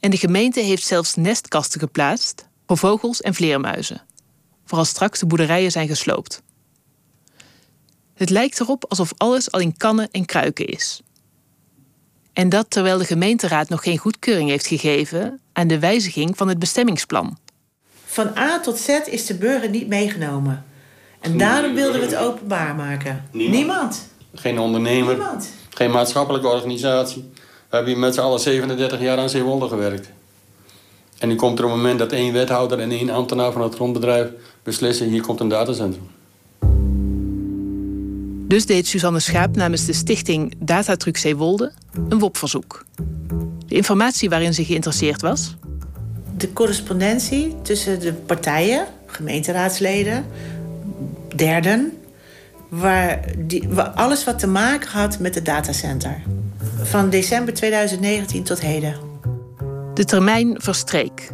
En 0.00 0.10
de 0.10 0.16
gemeente 0.16 0.60
heeft 0.60 0.86
zelfs 0.86 1.14
nestkasten 1.14 1.80
geplaatst 1.80 2.48
voor 2.66 2.78
vogels 2.78 3.20
en 3.20 3.34
vleermuizen. 3.34 4.02
Voor 4.64 4.78
als 4.78 4.88
straks 4.88 5.18
de 5.18 5.26
boerderijen 5.26 5.70
zijn 5.70 5.88
gesloopt. 5.88 6.42
Het 8.14 8.30
lijkt 8.30 8.60
erop 8.60 8.84
alsof 8.88 9.12
alles 9.16 9.50
al 9.50 9.60
in 9.60 9.76
kannen 9.76 10.08
en 10.10 10.24
kruiken 10.24 10.66
is. 10.66 11.02
En 12.32 12.48
dat 12.48 12.70
terwijl 12.70 12.98
de 12.98 13.04
gemeenteraad 13.04 13.68
nog 13.68 13.82
geen 13.82 13.98
goedkeuring 13.98 14.48
heeft 14.48 14.66
gegeven 14.66 15.40
aan 15.52 15.66
de 15.66 15.78
wijziging 15.78 16.36
van 16.36 16.48
het 16.48 16.58
bestemmingsplan. 16.58 17.38
Van 18.04 18.36
A 18.38 18.60
tot 18.60 18.78
Z 18.78 18.88
is 18.88 19.26
de 19.26 19.34
burger 19.34 19.70
niet 19.70 19.88
meegenomen. 19.88 20.64
En 21.22 21.38
daarom 21.38 21.74
wilden 21.74 22.00
we 22.00 22.06
het 22.06 22.16
openbaar 22.16 22.74
maken. 22.74 23.24
Niemand. 23.30 24.08
Geen 24.34 24.58
ondernemer, 24.58 25.14
Niemand. 25.14 25.50
geen 25.70 25.90
maatschappelijke 25.90 26.48
organisatie. 26.48 27.30
We 27.68 27.76
hebben 27.76 27.92
hier 27.92 28.00
met 28.02 28.14
z'n 28.14 28.20
allen 28.20 28.40
37 28.40 29.00
jaar 29.00 29.18
aan 29.18 29.28
Zeewolde 29.28 29.68
gewerkt. 29.68 30.10
En 31.18 31.28
nu 31.28 31.34
komt 31.34 31.58
er 31.58 31.64
een 31.64 31.70
moment 31.70 31.98
dat 31.98 32.12
één 32.12 32.32
wethouder 32.32 32.78
en 32.78 32.90
één 32.90 33.10
ambtenaar 33.10 33.52
van 33.52 33.62
het 33.62 33.74
grondbedrijf 33.74 34.28
beslissen: 34.62 35.08
hier 35.08 35.22
komt 35.22 35.40
een 35.40 35.48
datacentrum. 35.48 36.10
Dus 38.48 38.66
deed 38.66 38.86
Suzanne 38.86 39.20
Schaap 39.20 39.56
namens 39.56 39.84
de 39.84 39.92
stichting 39.92 40.54
Datatruc 40.58 41.16
Zeewolde 41.16 41.72
een 42.08 42.18
WOP-verzoek. 42.18 42.84
De 43.66 43.74
informatie 43.74 44.28
waarin 44.28 44.54
ze 44.54 44.64
geïnteresseerd 44.64 45.20
was? 45.20 45.56
De 46.36 46.52
correspondentie 46.52 47.54
tussen 47.62 48.00
de 48.00 48.12
partijen, 48.12 48.86
gemeenteraadsleden, 49.06 50.26
derden, 51.38 51.92
waar, 52.68 53.20
die, 53.38 53.68
waar 53.68 53.88
alles 53.88 54.24
wat 54.24 54.38
te 54.38 54.46
maken 54.46 54.90
had 54.90 55.18
met 55.18 55.34
het 55.34 55.44
datacenter. 55.44 56.22
Van 56.82 57.10
december 57.10 57.54
2019 57.54 58.42
tot 58.42 58.60
heden. 58.60 58.94
De 59.94 60.04
termijn 60.04 60.54
verstreek. 60.60 61.30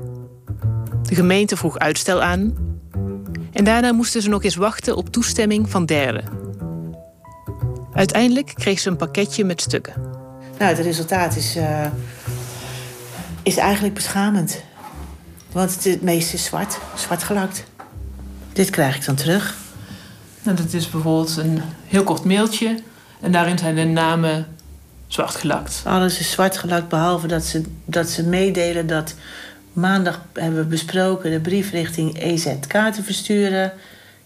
De 1.02 1.14
gemeente 1.14 1.56
vroeg 1.56 1.78
uitstel 1.78 2.22
aan. 2.22 2.54
En 3.52 3.64
daarna 3.64 3.92
moesten 3.92 4.22
ze 4.22 4.28
nog 4.28 4.44
eens 4.44 4.56
wachten 4.56 4.96
op 4.96 5.08
toestemming 5.08 5.70
van 5.70 5.86
derden. 5.86 6.24
Uiteindelijk 7.92 8.52
kreeg 8.54 8.78
ze 8.78 8.90
een 8.90 8.96
pakketje 8.96 9.44
met 9.44 9.60
stukken. 9.60 9.94
Nou, 10.58 10.74
het 10.74 10.78
resultaat 10.78 11.36
is, 11.36 11.56
eh, 11.56 11.86
is 13.42 13.56
eigenlijk 13.56 13.94
beschamend. 13.94 14.62
Want 15.52 15.74
het, 15.74 15.84
het 15.84 16.02
meeste 16.02 16.34
is 16.34 16.44
zwart, 16.44 16.78
zwart 16.94 17.22
gelakt. 17.22 17.64
Dit 18.52 18.70
krijg 18.70 18.96
ik 18.96 19.04
dan 19.04 19.14
terug. 19.14 19.56
Nou, 20.42 20.56
dat 20.56 20.72
is 20.72 20.90
bijvoorbeeld 20.90 21.36
een 21.36 21.62
heel 21.86 22.04
kort 22.04 22.24
mailtje. 22.24 22.78
En 23.20 23.32
daarin 23.32 23.58
zijn 23.58 23.74
de 23.74 23.84
namen 23.84 24.46
zwart 25.06 25.34
gelakt. 25.34 25.82
Alles 25.84 26.18
is 26.18 26.30
zwart 26.30 26.58
gelakt, 26.58 26.88
behalve 26.88 27.26
dat 27.26 27.44
ze, 27.44 27.62
dat 27.84 28.08
ze 28.08 28.22
meedelen 28.22 28.86
dat 28.86 29.14
maandag 29.72 30.22
hebben 30.32 30.58
we 30.58 30.66
besproken 30.66 31.30
de 31.30 31.40
brief 31.40 31.70
richting 31.70 32.18
EZK 32.20 32.72
te 32.72 33.02
versturen. 33.02 33.72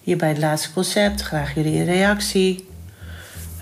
Hier 0.02 0.16
bij 0.16 0.28
het 0.28 0.38
laatste 0.38 0.72
concept. 0.72 1.20
Graag 1.20 1.54
jullie 1.54 1.84
reactie. 1.84 2.68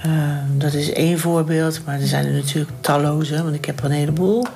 Ehm, 0.03 0.59
dat 0.59 0.75
is 0.75 0.93
één 0.93 1.19
voorbeeld, 1.19 1.85
maar 1.85 2.01
er 2.01 2.07
zijn 2.07 2.27
er 2.27 2.33
natuurlijk 2.33 2.71
talloze, 2.81 3.43
want 3.43 3.55
ik 3.55 3.65
heb 3.65 3.79
er 3.79 3.85
een 3.85 3.91
heleboel. 3.91 4.47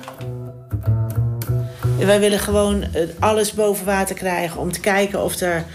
Wij 1.97 2.19
willen 2.19 2.39
gewoon 2.39 2.83
eh, 2.83 3.01
alles 3.19 3.53
boven 3.53 3.85
water 3.85 4.15
krijgen 4.15 4.59
om 4.59 4.71
te 4.71 4.79
kijken 4.79 5.23
of 5.23 5.39
er 5.39 5.65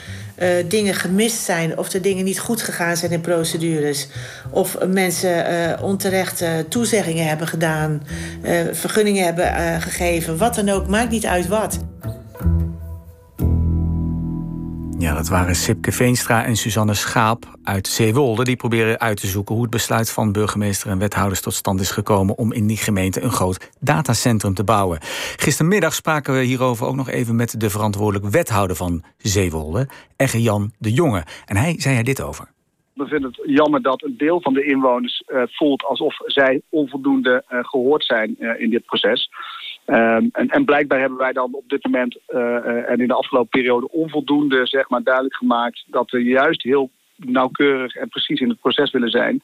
eh, 0.40 0.48
dingen 0.68 0.94
gemist 0.94 1.42
zijn, 1.42 1.78
of 1.78 1.92
er 1.92 2.02
dingen 2.02 2.24
niet 2.24 2.38
goed 2.38 2.62
gegaan 2.62 2.96
zijn 2.96 3.10
in 3.10 3.20
procedures, 3.20 4.08
of 4.50 4.86
mensen 4.86 5.46
eh, 5.46 5.82
onterechte 5.82 6.66
toezeggingen 6.68 7.26
hebben 7.26 7.46
gedaan, 7.46 8.02
eh, 8.42 8.60
vergunningen 8.72 9.24
hebben 9.24 9.82
gegeven, 9.82 10.36
wat 10.36 10.54
dan 10.54 10.68
ook, 10.68 10.88
maakt 10.88 11.10
niet 11.10 11.26
uit 11.26 11.48
wat. 11.48 11.78
Dat 15.14 15.28
waren 15.28 15.54
Sipke 15.54 15.92
Veenstra 15.92 16.44
en 16.44 16.56
Suzanne 16.56 16.94
Schaap 16.94 17.44
uit 17.62 17.88
Zeewolde. 17.88 18.44
Die 18.44 18.56
proberen 18.56 19.00
uit 19.00 19.20
te 19.20 19.26
zoeken 19.26 19.54
hoe 19.54 19.62
het 19.62 19.72
besluit 19.72 20.10
van 20.10 20.32
burgemeester 20.32 20.90
en 20.90 20.98
wethouders 20.98 21.40
tot 21.40 21.54
stand 21.54 21.80
is 21.80 21.90
gekomen 21.90 22.38
om 22.38 22.52
in 22.52 22.66
die 22.66 22.76
gemeente 22.76 23.22
een 23.22 23.30
groot 23.30 23.70
datacentrum 23.80 24.54
te 24.54 24.64
bouwen. 24.64 24.98
Gistermiddag 25.36 25.94
spraken 25.94 26.34
we 26.34 26.40
hierover 26.40 26.86
ook 26.86 26.96
nog 26.96 27.08
even 27.08 27.36
met 27.36 27.60
de 27.60 27.70
verantwoordelijk 27.70 28.32
wethouder 28.32 28.76
van 28.76 29.02
Zeewolde, 29.18 29.88
Egge 30.16 30.42
Jan 30.42 30.72
de 30.78 30.92
Jonge. 30.92 31.24
En 31.46 31.56
hij 31.56 31.74
zei 31.78 31.96
er 31.96 32.04
dit 32.04 32.22
over. 32.22 32.48
We 32.94 33.06
vinden 33.06 33.30
het 33.30 33.50
jammer 33.50 33.82
dat 33.82 34.02
een 34.02 34.16
deel 34.16 34.40
van 34.40 34.54
de 34.54 34.64
inwoners 34.64 35.22
eh, 35.26 35.42
voelt 35.46 35.84
alsof 35.84 36.16
zij 36.24 36.62
onvoldoende 36.68 37.44
eh, 37.48 37.58
gehoord 37.62 38.04
zijn 38.04 38.36
eh, 38.38 38.60
in 38.60 38.70
dit 38.70 38.84
proces. 38.84 39.30
Ehm, 39.90 40.26
en, 40.32 40.48
en, 40.48 40.64
blijkbaar 40.64 41.00
hebben 41.00 41.18
wij 41.18 41.32
dan 41.32 41.54
op 41.54 41.68
dit 41.68 41.84
moment 41.84 42.18
en 42.86 43.00
in 43.00 43.08
de 43.08 43.14
afgelopen 43.14 43.48
periode 43.48 43.90
onvoldoende 43.90 44.66
zeg 44.66 44.88
maar, 44.88 45.02
duidelijk 45.02 45.34
gemaakt 45.34 45.84
dat 45.86 46.10
we 46.10 46.22
juist 46.22 46.62
heel 46.62 46.90
nauwkeurig 47.16 47.94
en 47.94 48.08
precies 48.08 48.40
in 48.40 48.48
het 48.48 48.60
proces 48.60 48.90
willen 48.90 49.10
zijn. 49.10 49.42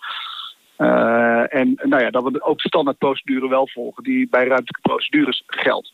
en 1.49 1.75
nou 1.83 2.03
ja, 2.03 2.11
dat 2.11 2.23
we 2.23 2.43
ook 2.43 2.63
de 2.63 2.69
standaardprocedure 2.69 3.49
wel 3.49 3.69
volgen 3.69 4.03
die 4.03 4.29
bij 4.29 4.47
ruimtelijke 4.47 4.81
procedures 4.81 5.43
geldt. 5.47 5.93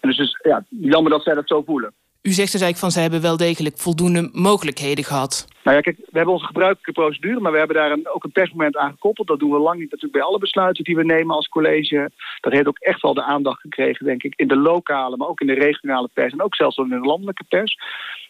En 0.00 0.08
dus, 0.08 0.16
dus 0.16 0.38
ja, 0.42 0.64
jammer 0.68 1.10
dat 1.10 1.22
zij 1.22 1.34
dat 1.34 1.48
zo 1.48 1.62
voelen. 1.62 1.92
U 2.28 2.32
zegt 2.32 2.52
dus 2.52 2.60
eigenlijk 2.60 2.78
van 2.78 2.90
ze 2.90 3.00
hebben 3.00 3.20
wel 3.20 3.36
degelijk 3.36 3.78
voldoende 3.78 4.28
mogelijkheden 4.32 5.04
gehad. 5.04 5.46
Nou 5.64 5.76
ja, 5.76 5.82
kijk, 5.82 5.96
we 5.96 6.16
hebben 6.16 6.34
onze 6.34 6.46
gebruikelijke 6.46 6.92
procedure, 6.92 7.40
maar 7.40 7.52
we 7.52 7.58
hebben 7.58 7.76
daar 7.76 7.90
een, 7.90 8.08
ook 8.08 8.24
een 8.24 8.32
persmoment 8.32 8.76
aan 8.76 8.90
gekoppeld. 8.90 9.26
Dat 9.26 9.38
doen 9.38 9.50
we 9.50 9.58
lang 9.58 9.78
niet 9.78 9.90
natuurlijk 9.90 10.18
bij 10.18 10.22
alle 10.22 10.38
besluiten 10.38 10.84
die 10.84 10.96
we 10.96 11.04
nemen 11.04 11.34
als 11.34 11.48
college. 11.48 12.10
Dat 12.40 12.52
heeft 12.52 12.66
ook 12.66 12.78
echt 12.78 13.02
wel 13.02 13.14
de 13.14 13.22
aandacht 13.22 13.60
gekregen, 13.60 14.06
denk 14.06 14.22
ik, 14.22 14.32
in 14.36 14.48
de 14.48 14.56
lokale, 14.56 15.16
maar 15.16 15.28
ook 15.28 15.40
in 15.40 15.46
de 15.46 15.54
regionale 15.54 16.08
pers 16.12 16.32
en 16.32 16.42
ook 16.42 16.54
zelfs 16.54 16.76
in 16.76 16.88
de 16.88 16.98
landelijke 16.98 17.44
pers. 17.48 17.78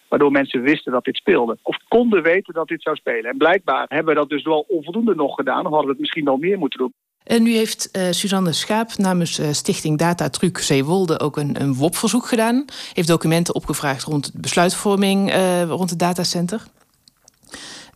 Waardoor 0.09 0.31
mensen 0.31 0.63
wisten 0.63 0.93
dat 0.93 1.05
dit 1.05 1.17
speelde. 1.17 1.59
Of 1.63 1.77
konden 1.89 2.23
weten 2.23 2.55
dat 2.55 2.69
dit 2.69 2.83
zou 2.83 2.97
spelen. 2.97 3.31
En 3.31 3.37
blijkbaar 3.37 3.87
hebben 3.89 4.15
we 4.15 4.21
dat 4.21 4.29
dus 4.29 4.43
wel 4.43 4.65
onvoldoende 4.69 5.15
nog 5.15 5.35
gedaan. 5.35 5.65
Of 5.67 5.71
hadden 5.71 5.85
we 5.85 5.91
het 5.91 6.01
misschien 6.01 6.25
wel 6.25 6.37
meer 6.37 6.59
moeten 6.59 6.79
doen. 6.79 6.93
En 7.27 7.43
nu 7.43 7.53
heeft 7.53 7.89
uh, 7.93 8.03
Suzanne 8.11 8.53
Schaap 8.53 8.97
namens 8.97 9.39
uh, 9.39 9.53
Stichting 9.53 9.99
Datatruc 9.99 10.59
Zeewolde 10.59 11.21
ook 11.21 11.37
een, 11.37 11.61
een 11.61 11.75
WOP-verzoek 11.75 12.27
gedaan. 12.27 12.65
Heeft 12.93 13.09
documenten 13.09 13.55
opgevraagd 13.55 14.03
rond 14.03 14.33
besluitvorming 14.35 15.35
uh, 15.35 15.63
rond 15.63 15.91
het 15.91 15.99
datacenter. 15.99 16.63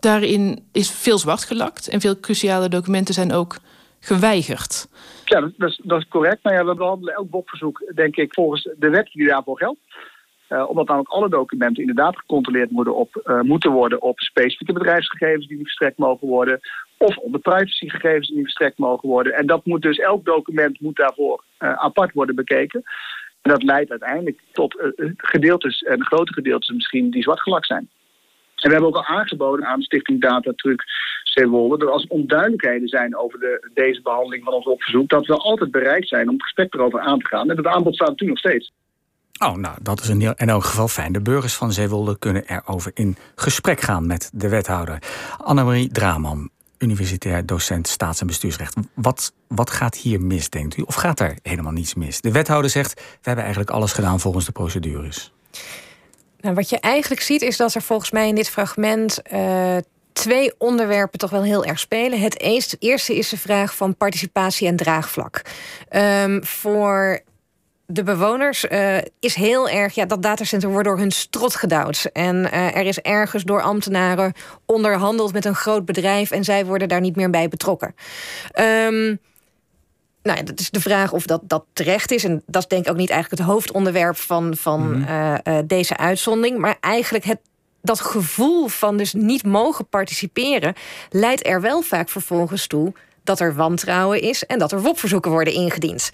Daarin 0.01 0.69
is 0.73 0.91
veel 0.91 1.19
zwart 1.19 1.45
gelakt 1.45 1.89
en 1.89 2.01
veel 2.01 2.21
cruciale 2.21 2.69
documenten 2.69 3.15
zijn 3.15 3.33
ook 3.33 3.57
geweigerd. 4.01 4.89
Ja, 5.25 5.41
dat 5.41 5.69
is, 5.69 5.81
dat 5.83 6.01
is 6.01 6.09
correct. 6.09 6.39
Maar 6.43 6.55
ja, 6.55 6.65
we 6.65 6.75
behandelen 6.75 7.15
elk 7.15 7.31
WOP-verzoek, 7.31 7.83
denk 7.95 8.17
ik, 8.17 8.35
volgens 8.35 8.69
de 8.79 8.89
wet 8.89 9.11
die 9.13 9.29
daarvoor 9.29 9.59
geldt. 9.59 9.79
Omdat 10.69 10.87
namelijk 10.87 11.13
alle 11.13 11.29
documenten 11.29 11.81
inderdaad 11.81 12.17
gecontroleerd 12.17 12.71
worden 12.71 12.97
op, 12.97 13.41
moeten 13.43 13.71
worden 13.71 14.03
op 14.03 14.21
specifieke 14.21 14.73
bedrijfsgegevens 14.73 15.47
die 15.47 15.59
verstrekt 15.59 15.99
mogen 15.99 16.29
worden. 16.29 16.61
Of 17.03 17.17
op 17.17 17.33
de 17.33 17.39
privacygegevens 17.39 18.29
die 18.29 18.43
verstrekt 18.43 18.79
mogen 18.79 19.09
worden. 19.09 19.33
En 19.33 19.47
dat 19.47 19.67
moet 19.67 19.83
dus, 19.83 19.99
elk 19.99 20.25
document 20.25 20.81
moet 20.81 20.97
daarvoor 20.97 21.45
uh, 21.59 21.73
apart 21.73 22.13
worden 22.13 22.35
bekeken. 22.35 22.83
En 23.43 23.51
dat 23.51 23.63
leidt 23.63 23.91
uiteindelijk 23.91 24.41
tot 24.53 24.83
gedeeltes, 25.17 25.83
en 25.83 26.05
grote 26.05 26.33
gedeeltes 26.33 26.69
misschien, 26.69 27.11
die 27.11 27.23
zwart 27.23 27.41
gelakt 27.41 27.67
zijn. 27.67 27.89
En 28.55 28.69
we 28.69 28.71
hebben 28.71 28.89
ook 28.89 28.97
al 28.97 29.17
aangeboden 29.17 29.67
aan 29.67 29.83
Stichting 29.83 30.21
Datatruc 30.21 30.83
Zeewolde... 31.25 31.79
dat 31.79 31.89
als 31.89 32.07
onduidelijkheden 32.07 32.89
zijn 32.89 33.17
over 33.17 33.39
de, 33.39 33.71
deze 33.75 34.03
behandeling 34.03 34.45
van 34.45 34.53
ons 34.53 34.67
opverzoek... 34.67 35.09
dat 35.09 35.27
we 35.27 35.37
altijd 35.37 35.71
bereid 35.71 36.09
zijn 36.09 36.29
om 36.29 36.35
het 36.35 36.43
gesprek 36.43 36.75
erover 36.75 37.01
aan 37.01 37.19
te 37.19 37.27
gaan. 37.27 37.51
En 37.51 37.57
dat 37.57 37.67
aanbod 37.67 37.95
staat 37.95 38.09
natuurlijk 38.09 38.43
nog 38.43 38.53
steeds. 38.53 38.73
Oh, 39.45 39.57
nou, 39.57 39.77
dat 39.83 40.01
is 40.01 40.09
in, 40.09 40.21
in 40.21 40.49
elk 40.49 40.65
geval 40.65 40.89
fijn. 40.89 41.13
De 41.13 41.23
burgers 41.23 41.55
van 41.55 41.73
Zeewolde 41.73 42.19
kunnen 42.19 42.45
erover 42.47 42.91
in 42.95 43.17
gesprek 43.35 43.81
gaan 43.81 44.07
met 44.07 44.31
de 44.35 44.49
wethouder. 44.49 44.99
Annemarie 45.39 45.89
Draman, 45.89 46.51
universitair 46.83 47.47
docent 47.47 47.89
staats- 47.89 48.21
en 48.21 48.27
bestuursrecht. 48.27 48.75
Wat, 48.95 49.33
wat 49.49 49.71
gaat 49.71 49.97
hier 49.97 50.21
mis, 50.21 50.51
denkt 50.51 50.77
u? 50.77 50.83
Of 50.83 50.95
gaat 50.95 51.21
er 51.21 51.37
helemaal 51.43 51.73
niets 51.73 51.95
mis? 51.95 52.21
De 52.21 52.33
wethouder 52.33 52.71
zegt, 52.71 52.95
we 52.95 53.01
hebben 53.23 53.45
eigenlijk 53.45 53.75
alles 53.75 53.93
gedaan 53.93 54.21
volgens 54.21 54.45
de 54.45 54.53
procedures. 54.53 55.33
Nou, 56.41 56.55
wat 56.55 56.69
je 56.69 56.81
eigenlijk 56.81 57.23
ziet 57.23 57.43
is 57.43 57.57
dat 57.57 57.75
er 57.75 57.83
volgens 57.83 58.11
mij 58.11 58.29
in 58.29 58.35
dit 58.35 58.51
fragment 58.51 59.21
uh, 59.33 59.77
twee 60.13 60.55
onderwerpen 60.59 61.19
toch 61.19 61.31
wel 61.31 61.43
heel 61.43 61.65
erg 61.65 61.79
spelen. 61.79 62.21
Het 62.21 62.41
eerste 62.81 63.17
is 63.17 63.29
de 63.29 63.39
vraag 63.39 63.77
van 63.77 63.97
participatie 63.97 64.69
en 64.69 64.77
draagvlak. 64.77 65.43
Um, 65.91 66.45
voor 66.45 67.21
de 67.93 68.03
bewoners 68.03 68.65
uh, 68.65 68.97
is 69.21 69.35
heel 69.35 69.69
erg... 69.69 69.95
Ja, 69.95 70.05
dat 70.05 70.23
datacenter 70.23 70.71
wordt 70.71 70.89
door 70.89 70.99
hun 70.99 71.11
strot 71.11 71.55
gedouwd. 71.55 72.11
En 72.13 72.37
uh, 72.37 72.77
er 72.77 72.87
is 72.87 72.99
ergens 72.99 73.43
door 73.43 73.63
ambtenaren 73.63 74.33
onderhandeld 74.67 75.33
met 75.33 75.45
een 75.45 75.55
groot 75.55 75.85
bedrijf... 75.85 76.31
en 76.31 76.45
zij 76.45 76.67
worden 76.67 76.89
daar 76.89 77.01
niet 77.01 77.17
meer 77.17 77.31
bij 77.31 77.49
betrokken. 77.49 77.95
Um, 78.61 79.19
nou 80.23 80.39
ja, 80.39 80.43
dat 80.43 80.61
is 80.61 80.71
de 80.71 80.81
vraag 80.81 81.13
of 81.13 81.27
dat, 81.27 81.41
dat 81.45 81.65
terecht 81.73 82.11
is. 82.11 82.25
En 82.25 82.43
dat 82.47 82.63
is 82.63 82.69
denk 82.69 82.85
ik 82.85 82.91
ook 82.91 82.97
niet 82.97 83.11
eigenlijk 83.11 83.43
het 83.43 83.51
hoofdonderwerp 83.51 84.17
van, 84.17 84.57
van 84.57 84.81
mm 84.81 85.05
-hmm. 85.05 85.39
uh, 85.49 85.59
deze 85.65 85.97
uitzondering. 85.97 86.59
Maar 86.59 86.77
eigenlijk 86.81 87.25
het 87.25 87.39
dat 87.83 88.01
gevoel 88.01 88.69
van 88.69 88.97
dus 88.97 89.13
niet 89.13 89.45
mogen 89.45 89.89
participeren, 89.89 90.75
leidt 91.11 91.47
er 91.47 91.61
wel 91.61 91.83
vaak 91.83 92.09
vervolgens 92.09 92.67
toe 92.67 92.93
dat 93.31 93.41
er 93.41 93.55
wantrouwen 93.55 94.21
is 94.21 94.47
en 94.47 94.59
dat 94.59 94.73
er 94.73 94.83
WOP-verzoeken 94.83 95.31
worden 95.31 95.55
ingediend. 95.55 96.11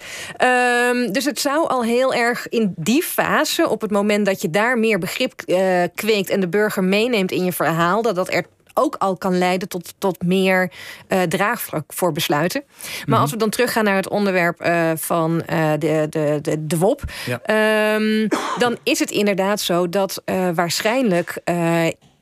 Um, 0.91 1.11
dus 1.11 1.25
het 1.25 1.39
zou 1.39 1.67
al 1.67 1.83
heel 1.83 2.13
erg 2.13 2.47
in 2.47 2.73
die 2.75 3.03
fase, 3.03 3.69
op 3.69 3.81
het 3.81 3.91
moment 3.91 4.25
dat 4.25 4.41
je 4.41 4.49
daar 4.49 4.77
meer 4.77 4.99
begrip 4.99 5.41
uh, 5.45 5.59
kweekt 5.95 6.29
en 6.29 6.39
de 6.39 6.47
burger 6.47 6.83
meeneemt 6.83 7.31
in 7.31 7.45
je 7.45 7.51
verhaal, 7.51 8.01
dat 8.01 8.15
dat 8.15 8.33
er 8.33 8.45
ook 8.73 8.95
al 8.95 9.17
kan 9.17 9.37
leiden 9.37 9.67
tot, 9.67 9.93
tot 9.97 10.23
meer 10.23 10.71
uh, 11.09 11.21
draagvlak 11.21 11.93
voor 11.93 12.11
besluiten. 12.11 12.63
Maar 12.65 13.05
mm 13.05 13.13
-hmm. 13.13 13.21
als 13.21 13.31
we 13.31 13.37
dan 13.37 13.49
teruggaan 13.49 13.83
naar 13.83 13.95
het 13.95 14.09
onderwerp 14.09 14.65
uh, 14.65 14.91
van 14.95 15.43
uh, 15.49 15.71
de, 15.79 16.07
de, 16.09 16.39
de, 16.41 16.67
de 16.67 16.77
WOP, 16.77 17.03
ja. 17.25 17.95
um, 17.95 18.27
dan 18.57 18.77
is 18.83 18.99
het 18.99 19.11
inderdaad 19.11 19.61
zo 19.61 19.89
dat 19.89 20.21
waarschijnlijk 20.53 21.41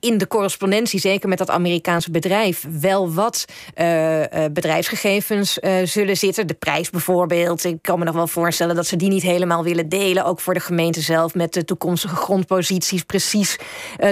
in 0.06 0.18
de 0.18 0.28
correspondentie, 0.28 1.00
zeker 1.00 1.30
met 1.30 1.38
dat 1.38 1.50
Amerikaanse 1.50 2.12
bedrijf, 2.12 2.66
wel 2.80 3.14
wat 3.14 3.46
uh, 3.78 4.20
uh, 4.20 4.26
bedrijfsgegevens 4.52 5.58
uh, 5.62 5.76
zullen 5.84 6.18
zitten. 6.18 6.48
De 6.48 6.54
prijs 6.54 6.90
bijvoorbeeld. 6.90 7.64
Ik 7.64 7.78
kan 7.82 8.00
me 8.00 8.06
nog 8.06 8.16
wel 8.16 8.28
voorstellen 8.28 8.76
dat 8.76 8.88
ze 8.88 8.96
die 8.96 9.10
niet 9.10 9.22
helemaal 9.22 9.64
willen 9.64 9.90
delen. 9.90 10.26
Ook 10.26 10.40
voor 10.40 10.54
de 10.54 10.60
gemeente 10.60 11.02
zelf 11.02 11.36
met 11.36 11.54
de 11.54 11.66
toekomstige 11.66 12.16
grondposities. 12.16 13.04
Precies 13.04 13.58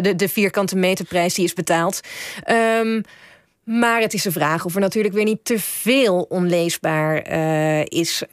de, 0.02 0.16
de 0.16 0.30
vierkante 0.30 0.76
meterprijs 0.76 1.34
die 1.34 1.46
is 1.46 1.54
betaald. 1.54 2.00
Um, 2.80 3.04
maar 3.64 4.02
het 4.02 4.14
is 4.14 4.22
de 4.22 4.32
vraag 4.32 4.66
of 4.66 4.76
er 4.76 4.82
natuurlijk 4.82 5.14
weer 5.14 5.24
niet 5.24 5.46
te 5.46 5.60
veel 5.60 6.26
onleesbaar 6.30 7.28
is 7.84 8.24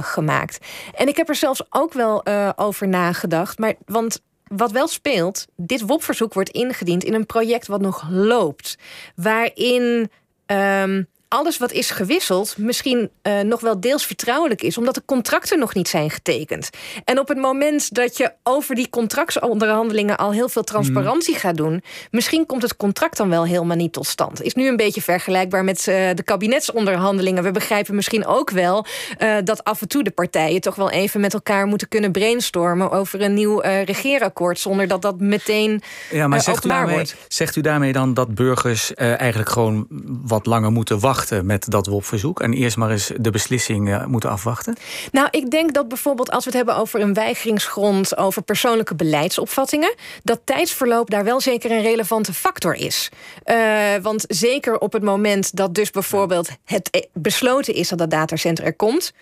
gemaakt. 0.00 0.58
En 0.94 1.08
ik 1.08 1.16
heb 1.16 1.28
er 1.28 1.34
zelfs 1.34 1.62
ook 1.70 1.92
wel 1.92 2.26
over 2.56 2.88
nagedacht. 2.88 3.58
Maar, 3.58 3.74
want 3.86 4.20
wat 4.56 4.72
wel 4.72 4.88
speelt, 4.88 5.46
dit 5.56 5.80
WOP-verzoek 5.80 6.34
wordt 6.34 6.50
ingediend 6.50 7.04
in 7.04 7.14
een 7.14 7.26
project 7.26 7.66
wat 7.66 7.80
nog 7.80 8.08
loopt. 8.10 8.78
Waarin 9.14 10.10
um, 10.46 11.06
alles 11.32 11.58
wat 11.58 11.72
is 11.72 11.90
gewisseld 11.90 12.54
misschien 12.58 13.10
uh, 13.22 13.40
nog 13.40 13.60
wel 13.60 13.80
deels 13.80 14.06
vertrouwelijk 14.06 14.62
is, 14.62 14.78
omdat 14.78 14.94
de 14.94 15.02
contracten 15.04 15.58
nog 15.58 15.74
niet 15.74 15.88
zijn 15.88 16.10
getekend. 16.10 16.70
En 17.04 17.18
op 17.18 17.28
het 17.28 17.38
moment 17.38 17.94
dat 17.94 18.16
je 18.16 18.32
over 18.42 18.74
die 18.74 18.90
contractsonderhandelingen 18.90 20.16
al 20.16 20.32
heel 20.32 20.48
veel 20.48 20.62
transparantie 20.62 21.34
mm. 21.34 21.40
gaat 21.40 21.56
doen, 21.56 21.82
misschien 22.10 22.46
komt 22.46 22.62
het 22.62 22.76
contract 22.76 23.16
dan 23.16 23.28
wel 23.28 23.44
helemaal 23.44 23.76
niet 23.76 23.92
tot 23.92 24.06
stand. 24.06 24.42
Is 24.42 24.54
nu 24.54 24.68
een 24.68 24.76
beetje 24.76 25.02
vergelijkbaar 25.02 25.64
met 25.64 25.78
uh, 25.78 25.84
de 26.14 26.22
kabinetsonderhandelingen. 26.24 27.42
We 27.42 27.50
begrijpen 27.50 27.94
misschien 27.94 28.26
ook 28.26 28.50
wel 28.50 28.86
uh, 29.18 29.36
dat 29.44 29.64
af 29.64 29.80
en 29.80 29.88
toe 29.88 30.02
de 30.02 30.10
partijen 30.10 30.60
toch 30.60 30.74
wel 30.74 30.90
even 30.90 31.20
met 31.20 31.34
elkaar 31.34 31.66
moeten 31.66 31.88
kunnen 31.88 32.12
brainstormen 32.12 32.90
over 32.90 33.22
een 33.22 33.34
nieuw 33.34 33.60
regeerakkoord, 33.60 34.58
zonder 34.58 34.88
dat 34.88 35.02
dat 35.02 35.20
meteen 35.20 35.82
ja, 36.10 36.28
maar 36.28 36.40
zegt 36.40 36.64
u, 36.64 36.68
daarmee, 36.68 36.94
wordt. 36.94 37.16
zegt 37.28 37.56
u 37.56 37.60
daarmee 37.60 37.92
dan 37.92 38.14
dat 38.14 38.34
burgers 38.34 38.94
eigenlijk 38.94 39.50
gewoon 39.50 39.86
wat 40.22 40.46
langer 40.46 40.72
moeten 40.72 41.00
wachten? 41.00 41.20
Met 41.30 41.70
dat 41.70 41.86
WOP-verzoek 41.86 42.40
en 42.40 42.52
eerst 42.52 42.76
maar 42.76 42.90
eens 42.90 43.12
de 43.16 43.30
beslissing 43.30 43.88
uh, 43.88 44.04
moeten 44.06 44.30
afwachten? 44.30 44.76
Nou, 45.12 45.28
ik 45.30 45.50
denk 45.50 45.74
dat 45.74 45.88
bijvoorbeeld 45.88 46.30
als 46.30 46.44
we 46.44 46.50
het 46.50 46.58
hebben 46.58 46.76
over 46.76 47.00
een 47.00 47.14
weigeringsgrond, 47.14 48.16
over 48.16 48.42
persoonlijke 48.42 48.94
beleidsopvattingen, 48.94 49.94
dat 50.22 50.40
tijdsverloop 50.44 51.10
daar 51.10 51.24
wel 51.24 51.40
zeker 51.40 51.70
een 51.70 51.82
relevante 51.82 52.32
factor 52.32 52.74
is. 52.74 53.08
Uh, 53.44 53.56
want 54.02 54.24
zeker 54.28 54.78
op 54.78 54.92
het 54.92 55.02
moment 55.02 55.56
dat 55.56 55.74
dus 55.74 55.90
bijvoorbeeld 55.90 56.48
het 56.64 57.08
besloten 57.12 57.74
is 57.74 57.88
dat 57.88 57.98
dat 57.98 58.10
datacenter 58.10 58.64
er 58.64 58.74
komt, 58.74 59.12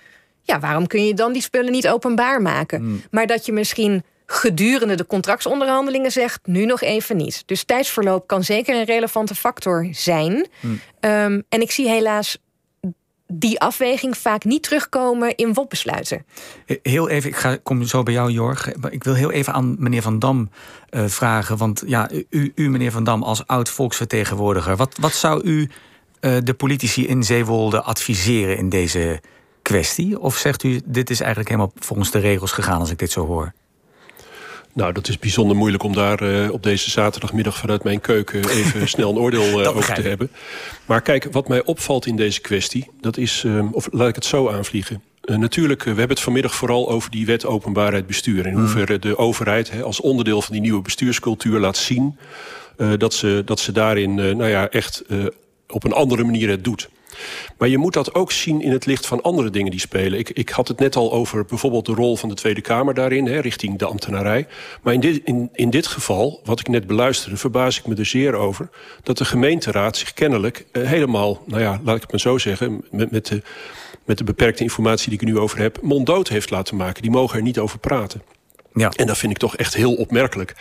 ja, 0.42 0.61
waarom 0.61 0.86
kun 0.86 1.07
je 1.07 1.14
dan 1.14 1.32
die 1.32 1.42
spullen 1.42 1.72
niet 1.72 1.88
openbaar 1.88 2.42
maken? 2.42 2.78
Hmm. 2.78 3.03
Maar 3.11 3.26
dat 3.26 3.46
je 3.46 3.53
misschien 3.53 4.05
gedurende 4.33 4.95
de 4.95 5.07
contractsonderhandelingen 5.07 6.12
zegt, 6.12 6.41
nu 6.45 6.64
nog 6.64 6.81
even 6.81 7.16
niet. 7.16 7.43
Dus 7.47 7.64
tijdsverloop 7.64 8.26
kan 8.26 8.45
zeker 8.45 8.76
een 8.76 8.85
relevante 8.85 9.35
factor 9.35 9.89
zijn. 9.91 10.49
Hmm. 10.61 10.81
Um, 11.01 11.43
en 11.49 11.61
ik 11.61 11.70
zie 11.70 11.89
helaas 11.89 12.39
die 13.33 13.61
afweging 13.61 14.16
vaak 14.16 14.45
niet 14.45 14.62
terugkomen 14.62 15.37
in 15.37 15.55
WOP-besluiten. 15.55 16.24
Heel 16.83 17.09
even, 17.09 17.31
ik 17.31 17.37
ga, 17.37 17.57
kom 17.62 17.83
zo 17.85 18.03
bij 18.03 18.12
jou, 18.12 18.31
Jorg. 18.31 18.72
Ik 18.91 19.05
wil 19.05 19.14
heel 19.14 19.31
even 19.31 19.53
aan 19.53 19.76
meneer 19.78 20.03
Van 20.03 20.18
Dam 20.18 20.51
uh, 20.91 21.05
vragen. 21.07 21.57
Want 21.57 21.83
ja, 21.87 22.11
u, 22.28 22.53
u, 22.55 22.70
meneer 22.70 22.91
Van 22.91 23.05
Dam, 23.05 23.22
als 23.22 23.47
oud-volksvertegenwoordiger... 23.47 24.76
wat, 24.76 24.97
wat 25.01 25.12
zou 25.12 25.43
u 25.43 25.68
uh, 26.20 26.37
de 26.45 26.55
politici 26.55 27.07
in 27.07 27.22
Zeewolde 27.22 27.83
adviseren 27.83 28.57
in 28.57 28.68
deze 28.68 29.20
kwestie? 29.62 30.20
Of 30.20 30.37
zegt 30.37 30.62
u, 30.62 30.81
dit 30.85 31.11
is 31.11 31.20
eigenlijk 31.20 31.51
helemaal 31.51 31.72
volgens 31.78 32.11
de 32.11 32.18
regels 32.18 32.53
gegaan 32.53 32.81
als 32.81 32.91
ik 32.91 32.99
dit 32.99 33.11
zo 33.11 33.26
hoor? 33.26 33.53
Nou, 34.73 34.93
dat 34.93 35.09
is 35.09 35.18
bijzonder 35.18 35.57
moeilijk 35.57 35.83
om 35.83 35.95
daar 35.95 36.23
uh, 36.23 36.53
op 36.53 36.62
deze 36.62 36.91
zaterdagmiddag 36.91 37.57
vanuit 37.57 37.83
mijn 37.83 38.01
keuken 38.01 38.49
even 38.49 38.89
snel 38.95 39.11
een 39.11 39.18
oordeel 39.18 39.61
uh, 39.61 39.77
over 39.77 39.95
te 39.95 40.01
hebben. 40.01 40.31
Maar 40.87 41.03
kijk, 41.03 41.29
wat 41.33 41.49
mij 41.49 41.64
opvalt 41.64 42.07
in 42.07 42.16
deze 42.16 42.41
kwestie, 42.41 42.91
dat 43.01 43.16
is, 43.16 43.45
uh, 43.45 43.73
of 43.73 43.89
laat 43.93 44.09
ik 44.09 44.14
het 44.14 44.25
zo 44.25 44.49
aanvliegen. 44.49 45.03
natuurlijk, 45.25 45.83
we 45.83 45.89
hebben 45.89 46.09
het 46.09 46.21
vanmiddag 46.21 46.55
vooral 46.55 46.91
over 46.91 47.11
die 47.11 47.27
wet 47.27 47.47
openbaarheid 47.47 48.07
bestuur. 48.07 48.47
En 48.47 48.53
hoe 48.53 48.66
ver 48.66 49.01
de 49.01 49.18
overheid 49.18 49.83
als 49.83 50.01
onderdeel 50.01 50.43
van 50.43 50.53
die 50.53 50.62
nieuwe 50.62 50.83
bestuurscultuur 50.83 51.59
laat 51.59 51.77
zien 51.77 52.16
dat, 52.99 53.14
ze, 53.14 53.43
dat 53.45 53.61
ze 53.61 53.73
daarin 53.73 54.14
nou 54.14 54.47
ja, 54.47 54.68
echt 54.68 55.05
op 55.68 55.85
een 55.85 55.93
andere 55.93 56.25
manier 56.25 56.49
het 56.49 56.64
doet. 56.64 56.89
Maar 57.59 57.68
je 57.68 57.79
moet 57.79 57.93
dat 57.93 58.14
ook 58.14 58.33
zien 58.33 58.62
in 58.62 58.73
het 58.73 58.87
licht 58.87 59.07
van 59.07 59.23
andere 59.23 59.51
dingen 59.51 59.71
die 59.71 59.81
spelen. 59.81 60.18
Ik, 60.18 60.31
ik 60.31 60.49
had 60.49 60.68
het 60.68 60.79
net 60.79 60.97
al 60.97 61.12
over 61.12 61.45
bijvoorbeeld 61.45 61.87
de 61.87 61.95
rol 61.95 62.16
van 62.16 62.29
de 62.29 62.35
Tweede 62.35 62.61
Kamer 62.61 62.95
daarin, 62.95 63.27
hè, 63.27 63.41
richting 63.41 63.79
de 63.79 63.85
ambtenarij. 63.85 64.47
Maar 64.83 64.95
in 64.95 65.01
dit, 65.01 65.21
in, 65.25 65.49
in 65.53 65.71
dit 65.71 65.87
geval, 65.87 66.41
wat 66.45 66.61
ik 66.61 66.68
net 66.68 66.87
beluisterde, 66.87 67.37
verbaas 67.37 67.79
ik 67.79 67.87
me 67.87 67.95
er 67.95 68.07
zeer 68.07 68.35
over 68.35 68.68
dat 69.03 69.18
de 69.18 69.25
gemeenteraad 69.25 69.97
zich 69.97 70.12
kennelijk 70.12 70.66
uh, 70.73 70.89
helemaal, 70.89 71.43
nou 71.47 71.62
ja, 71.62 71.81
laat 71.85 71.97
ik 71.97 72.03
het 72.03 72.11
maar 72.11 72.21
zo 72.21 72.39
zeggen, 72.39 72.85
met, 72.91 73.11
met, 73.11 73.27
de, 73.27 73.43
met 74.05 74.18
de 74.18 74.25
beperkte 74.25 74.62
informatie 74.62 75.11
die 75.11 75.21
ik 75.21 75.27
er 75.27 75.33
nu 75.33 75.39
over 75.39 75.59
heb, 75.59 75.79
monddood 75.83 76.29
heeft 76.29 76.51
laten 76.51 76.77
maken. 76.77 77.03
Die 77.03 77.11
mogen 77.11 77.37
er 77.37 77.43
niet 77.43 77.59
over 77.59 77.79
praten. 77.79 78.23
Ja. 78.75 78.91
En 78.91 79.07
dat 79.07 79.18
vind 79.18 79.33
ik 79.33 79.39
toch 79.39 79.57
echt 79.57 79.75
heel 79.75 79.95
opmerkelijk. 79.95 80.55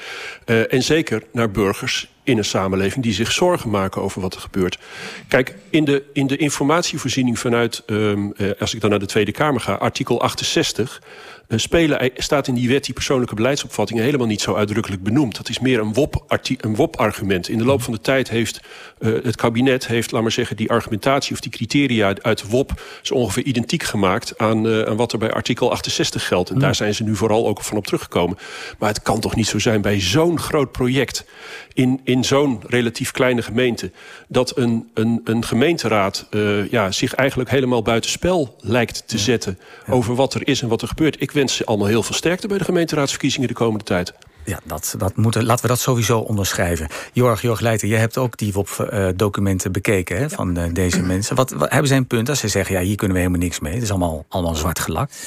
Uh, 0.45 0.73
en 0.73 0.83
zeker 0.83 1.23
naar 1.31 1.51
burgers 1.51 2.13
in 2.29 2.37
een 2.37 2.45
samenleving 2.45 3.03
die 3.03 3.13
zich 3.13 3.31
zorgen 3.31 3.69
maken 3.69 4.01
over 4.01 4.21
wat 4.21 4.33
er 4.33 4.41
gebeurt. 4.41 4.79
Kijk, 5.27 5.55
in 5.69 5.85
de, 5.85 6.03
in 6.13 6.27
de 6.27 6.37
informatievoorziening 6.37 7.39
vanuit, 7.39 7.83
um, 7.85 8.33
uh, 8.37 8.51
als 8.59 8.73
ik 8.73 8.81
dan 8.81 8.89
naar 8.89 8.99
de 8.99 9.05
Tweede 9.05 9.31
Kamer 9.31 9.61
ga, 9.61 9.73
artikel 9.73 10.21
68, 10.21 11.01
uh, 11.01 11.38
spelen, 11.55 12.11
staat 12.15 12.47
in 12.47 12.53
die 12.53 12.69
wet 12.69 12.85
die 12.85 12.93
persoonlijke 12.93 13.35
beleidsopvattingen 13.35 14.03
helemaal 14.03 14.27
niet 14.27 14.41
zo 14.41 14.55
uitdrukkelijk 14.55 15.03
benoemd. 15.03 15.37
Dat 15.37 15.49
is 15.49 15.59
meer 15.59 15.79
een 15.79 15.93
WOP-argument. 15.93 17.47
WOP 17.47 17.53
in 17.53 17.57
de 17.57 17.65
loop 17.65 17.81
van 17.81 17.93
de 17.93 18.01
tijd 18.01 18.29
heeft 18.29 18.61
uh, 18.99 19.23
het 19.23 19.35
kabinet, 19.35 19.87
heeft, 19.87 20.11
laat 20.11 20.21
maar 20.21 20.31
zeggen, 20.31 20.55
die 20.55 20.69
argumentatie 20.69 21.33
of 21.33 21.39
die 21.39 21.51
criteria 21.51 22.13
uit 22.21 22.39
de 22.39 22.47
WOP 22.47 22.81
zo 23.01 23.13
ongeveer 23.13 23.43
identiek 23.43 23.83
gemaakt 23.83 24.37
aan, 24.37 24.65
uh, 24.65 24.81
aan 24.81 24.95
wat 24.95 25.11
er 25.11 25.19
bij 25.19 25.31
artikel 25.31 25.71
68 25.71 26.27
geldt. 26.27 26.49
En 26.49 26.55
mm. 26.55 26.61
daar 26.61 26.75
zijn 26.75 26.95
ze 26.95 27.03
nu 27.03 27.15
vooral 27.15 27.47
ook 27.47 27.61
van 27.61 27.77
op 27.77 27.85
teruggekomen. 27.85 28.37
Maar 28.79 28.89
het 28.89 29.01
kan 29.01 29.19
toch 29.19 29.35
niet 29.35 29.47
zo 29.47 29.59
zijn 29.59 29.81
bij 29.81 29.99
zo'n 29.99 30.39
groot 30.39 30.71
project 30.71 31.25
in, 31.73 32.01
in 32.03 32.23
zo'n 32.23 32.61
relatief 32.67 33.11
kleine 33.11 33.41
gemeente... 33.41 33.91
dat 34.27 34.57
een, 34.57 34.89
een, 34.93 35.21
een 35.23 35.45
gemeenteraad 35.45 36.27
uh, 36.31 36.69
ja, 36.71 36.91
zich 36.91 37.13
eigenlijk 37.13 37.49
helemaal 37.49 37.81
buitenspel 37.81 38.55
lijkt 38.59 39.03
te 39.05 39.17
ja. 39.17 39.23
zetten... 39.23 39.59
Over 39.87 40.15
wat 40.15 40.33
er 40.33 40.47
is 40.47 40.61
en 40.61 40.67
wat 40.67 40.81
er 40.81 40.87
gebeurt. 40.87 41.21
Ik 41.21 41.31
wens 41.39 41.55
ze 41.55 41.65
allemaal 41.65 41.87
heel 41.87 42.03
veel 42.03 42.15
sterkte 42.15 42.47
bij 42.47 42.57
de 42.57 42.63
gemeenteraadsverkiezingen 42.63 43.47
de 43.47 43.53
komende 43.53 43.83
tijd. 43.83 44.13
Ja, 44.45 44.59
dat, 44.63 44.95
dat 44.97 45.15
moeten, 45.15 45.45
laten 45.45 45.61
we 45.61 45.67
dat 45.67 45.79
sowieso 45.79 46.19
onderschrijven. 46.19 46.87
Jorg, 47.13 47.41
Jorg 47.41 47.59
Leijten, 47.59 47.87
jij 47.87 47.99
hebt 47.99 48.17
ook 48.17 48.37
die 48.37 48.53
WOP-documenten 48.53 49.71
bekeken 49.71 50.17
hè, 50.17 50.29
van 50.29 50.59
uh, 50.59 50.63
deze 50.73 51.01
mensen. 51.01 51.35
Wat, 51.35 51.51
wat, 51.51 51.69
hebben 51.69 51.87
zij 51.87 51.97
een 51.97 52.07
punt 52.07 52.29
als 52.29 52.39
ze 52.39 52.47
zeggen... 52.47 52.75
ja, 52.75 52.81
hier 52.81 52.95
kunnen 52.95 53.15
we 53.15 53.21
helemaal 53.21 53.43
niks 53.43 53.59
mee, 53.59 53.73
het 53.73 53.81
is 53.81 53.89
allemaal, 53.89 54.25
allemaal 54.29 54.55
zwart 54.55 54.79
gelakt? 54.79 55.17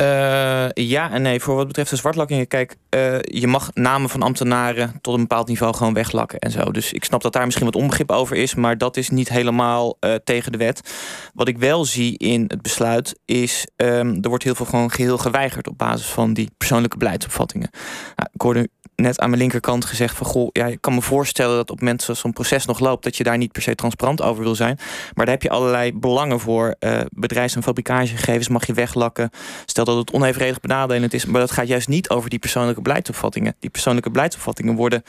Uh, 0.00 0.68
ja 0.74 1.10
en 1.10 1.22
nee. 1.22 1.40
Voor 1.40 1.54
wat 1.54 1.66
betreft 1.66 1.90
de 1.90 1.96
zwartlakkingen, 1.96 2.46
kijk, 2.46 2.76
uh, 2.94 3.18
je 3.20 3.46
mag 3.46 3.70
namen 3.74 4.10
van 4.10 4.22
ambtenaren 4.22 4.98
tot 5.00 5.14
een 5.14 5.20
bepaald 5.20 5.48
niveau 5.48 5.74
gewoon 5.74 5.94
weglakken 5.94 6.38
en 6.38 6.50
zo. 6.50 6.70
Dus 6.70 6.92
ik 6.92 7.04
snap 7.04 7.22
dat 7.22 7.32
daar 7.32 7.44
misschien 7.44 7.66
wat 7.66 7.76
onbegrip 7.76 8.10
over 8.10 8.36
is, 8.36 8.54
maar 8.54 8.78
dat 8.78 8.96
is 8.96 9.10
niet 9.10 9.28
helemaal 9.28 9.96
uh, 10.00 10.14
tegen 10.14 10.52
de 10.52 10.58
wet. 10.58 10.90
Wat 11.34 11.48
ik 11.48 11.58
wel 11.58 11.84
zie 11.84 12.18
in 12.18 12.44
het 12.48 12.62
besluit 12.62 13.18
is, 13.24 13.66
um, 13.76 14.18
er 14.22 14.28
wordt 14.28 14.44
heel 14.44 14.54
veel 14.54 14.66
gewoon 14.66 14.90
geheel 14.90 15.18
geweigerd 15.18 15.68
op 15.68 15.78
basis 15.78 16.06
van 16.06 16.32
die 16.32 16.50
persoonlijke 16.56 16.96
beleidsopvattingen. 16.96 17.70
Nou, 18.16 18.28
ik 18.32 18.40
hoorde 18.40 18.68
net 19.00 19.20
aan 19.20 19.28
mijn 19.28 19.40
linkerkant 19.40 19.84
gezegd 19.84 20.16
van 20.16 20.26
goh, 20.26 20.48
ja, 20.52 20.66
ik 20.66 20.80
kan 20.80 20.94
me 20.94 21.02
voorstellen 21.02 21.56
dat 21.56 21.70
op 21.70 21.80
mensen 21.80 22.16
zo'n 22.16 22.32
proces 22.32 22.66
nog 22.66 22.78
loopt, 22.78 23.04
dat 23.04 23.16
je 23.16 23.24
daar 23.24 23.38
niet 23.38 23.52
per 23.52 23.62
se 23.62 23.74
transparant 23.74 24.22
over 24.22 24.42
wil 24.42 24.54
zijn. 24.54 24.78
Maar 25.14 25.24
daar 25.24 25.34
heb 25.34 25.42
je 25.42 25.50
allerlei 25.50 25.92
belangen 25.94 26.40
voor. 26.40 26.74
Uh, 26.80 27.00
bedrijfs- 27.10 27.54
en 27.54 27.62
fabrikagegevens 27.62 28.48
mag 28.48 28.66
je 28.66 28.72
weglakken. 28.72 29.30
Stel 29.64 29.84
dat 29.84 29.96
het 29.96 30.12
onevenredig 30.12 30.60
benadelend 30.60 31.14
is, 31.14 31.24
maar 31.24 31.40
dat 31.40 31.50
gaat 31.50 31.68
juist 31.68 31.88
niet 31.88 32.08
over 32.08 32.30
die 32.30 32.38
persoonlijke 32.38 32.82
beleidsopvattingen. 32.82 33.54
Die 33.58 33.70
persoonlijke 33.70 34.10
beleidsopvattingen 34.10 34.74
worden, 34.74 35.02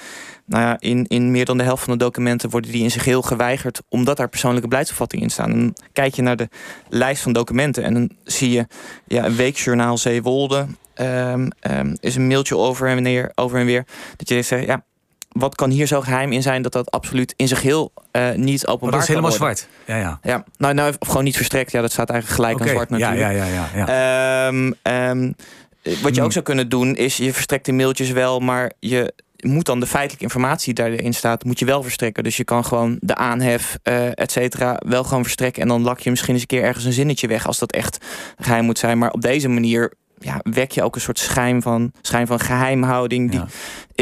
nou 0.45 0.63
ja, 0.63 0.79
in, 0.79 1.05
in 1.07 1.31
meer 1.31 1.45
dan 1.45 1.57
de 1.57 1.63
helft 1.63 1.83
van 1.83 1.97
de 1.97 2.03
documenten 2.03 2.49
worden 2.49 2.71
die 2.71 2.83
in 2.83 2.91
zijn 2.91 3.03
geheel 3.03 3.21
geweigerd, 3.21 3.81
omdat 3.89 4.17
daar 4.17 4.29
persoonlijke 4.29 4.67
beleidsopvattingen 4.67 5.25
in 5.25 5.31
staan. 5.31 5.49
Dan 5.49 5.75
kijk 5.93 6.15
je 6.15 6.21
naar 6.21 6.35
de 6.35 6.49
lijst 6.89 7.21
van 7.21 7.33
documenten 7.33 7.83
en 7.83 7.93
dan 7.93 8.09
zie 8.23 8.51
je 8.51 8.67
ja, 9.07 9.25
een 9.25 9.35
weekjournaal 9.35 9.97
Zeewolde. 9.97 10.67
Um, 10.95 11.49
um, 11.71 11.97
is 11.99 12.15
een 12.15 12.27
mailtje 12.27 12.57
over 12.57 12.87
en, 12.87 13.03
weer, 13.03 13.31
over 13.35 13.59
en 13.59 13.65
weer. 13.65 13.85
Dat 14.15 14.29
je 14.29 14.41
zegt, 14.41 14.65
ja, 14.65 14.83
wat 15.31 15.55
kan 15.55 15.69
hier 15.69 15.87
zo 15.87 16.01
geheim 16.01 16.31
in 16.31 16.41
zijn 16.41 16.61
dat 16.61 16.71
dat 16.71 16.91
absoluut 16.91 17.33
in 17.35 17.47
zich 17.47 17.61
heel 17.61 17.93
uh, 18.11 18.31
niet 18.31 18.67
openbaar 18.67 18.87
oh, 18.87 18.93
dat 18.93 19.01
is 19.01 19.07
helemaal 19.07 19.31
zwart. 19.31 19.67
Ja, 19.85 19.97
ja. 19.97 20.19
ja 20.23 20.43
nou, 20.57 20.73
nou, 20.73 20.93
of 20.99 21.07
gewoon 21.07 21.23
niet 21.23 21.35
verstrekt. 21.35 21.71
Ja, 21.71 21.81
dat 21.81 21.91
staat 21.91 22.09
eigenlijk 22.09 22.41
gelijk 22.41 22.61
aan 22.61 22.67
zwart 22.67 22.89
natuurlijk. 22.89 23.19
Ja, 23.19 23.29
ja, 23.29 23.45
ja. 23.45 23.67
ja, 23.75 23.85
ja. 23.85 24.47
Um, 24.47 25.35
wat 25.83 25.95
je 25.95 26.07
ook 26.09 26.15
hmm. 26.15 26.31
zou 26.31 26.45
kunnen 26.45 26.69
doen 26.69 26.95
is, 26.95 27.17
je 27.17 27.33
verstrekt 27.33 27.65
de 27.65 27.71
mailtjes 27.71 28.11
wel, 28.11 28.39
maar 28.39 28.71
je 28.79 29.13
moet 29.37 29.65
dan 29.65 29.79
de 29.79 29.85
feitelijke 29.85 30.23
informatie 30.23 30.73
die 30.73 30.85
daarin 30.85 31.13
staat, 31.13 31.43
moet 31.43 31.59
je 31.59 31.65
wel 31.65 31.83
verstrekken. 31.83 32.23
Dus 32.23 32.37
je 32.37 32.43
kan 32.43 32.65
gewoon 32.65 32.97
de 32.99 33.15
aanhef, 33.15 33.77
uh, 33.83 34.19
et 34.19 34.31
cetera, 34.31 34.79
wel 34.85 35.03
gewoon 35.03 35.23
verstrekken. 35.23 35.61
En 35.61 35.67
dan 35.67 35.81
lak 35.81 35.99
je 35.99 36.09
misschien 36.09 36.33
eens 36.33 36.41
een 36.41 36.47
keer 36.47 36.63
ergens 36.63 36.85
een 36.85 36.93
zinnetje 36.93 37.27
weg 37.27 37.47
als 37.47 37.59
dat 37.59 37.71
echt 37.71 38.05
geheim 38.37 38.65
moet 38.65 38.79
zijn. 38.79 38.97
Maar 38.97 39.11
op 39.11 39.21
deze 39.21 39.49
manier 39.49 39.93
ja, 40.21 40.39
wek 40.43 40.71
je 40.71 40.83
ook 40.83 40.95
een 40.95 41.01
soort 41.01 41.19
schijn 41.19 41.61
van, 41.61 41.91
schijn 42.01 42.27
van 42.27 42.39
geheimhouding. 42.39 43.31
Die 43.31 43.41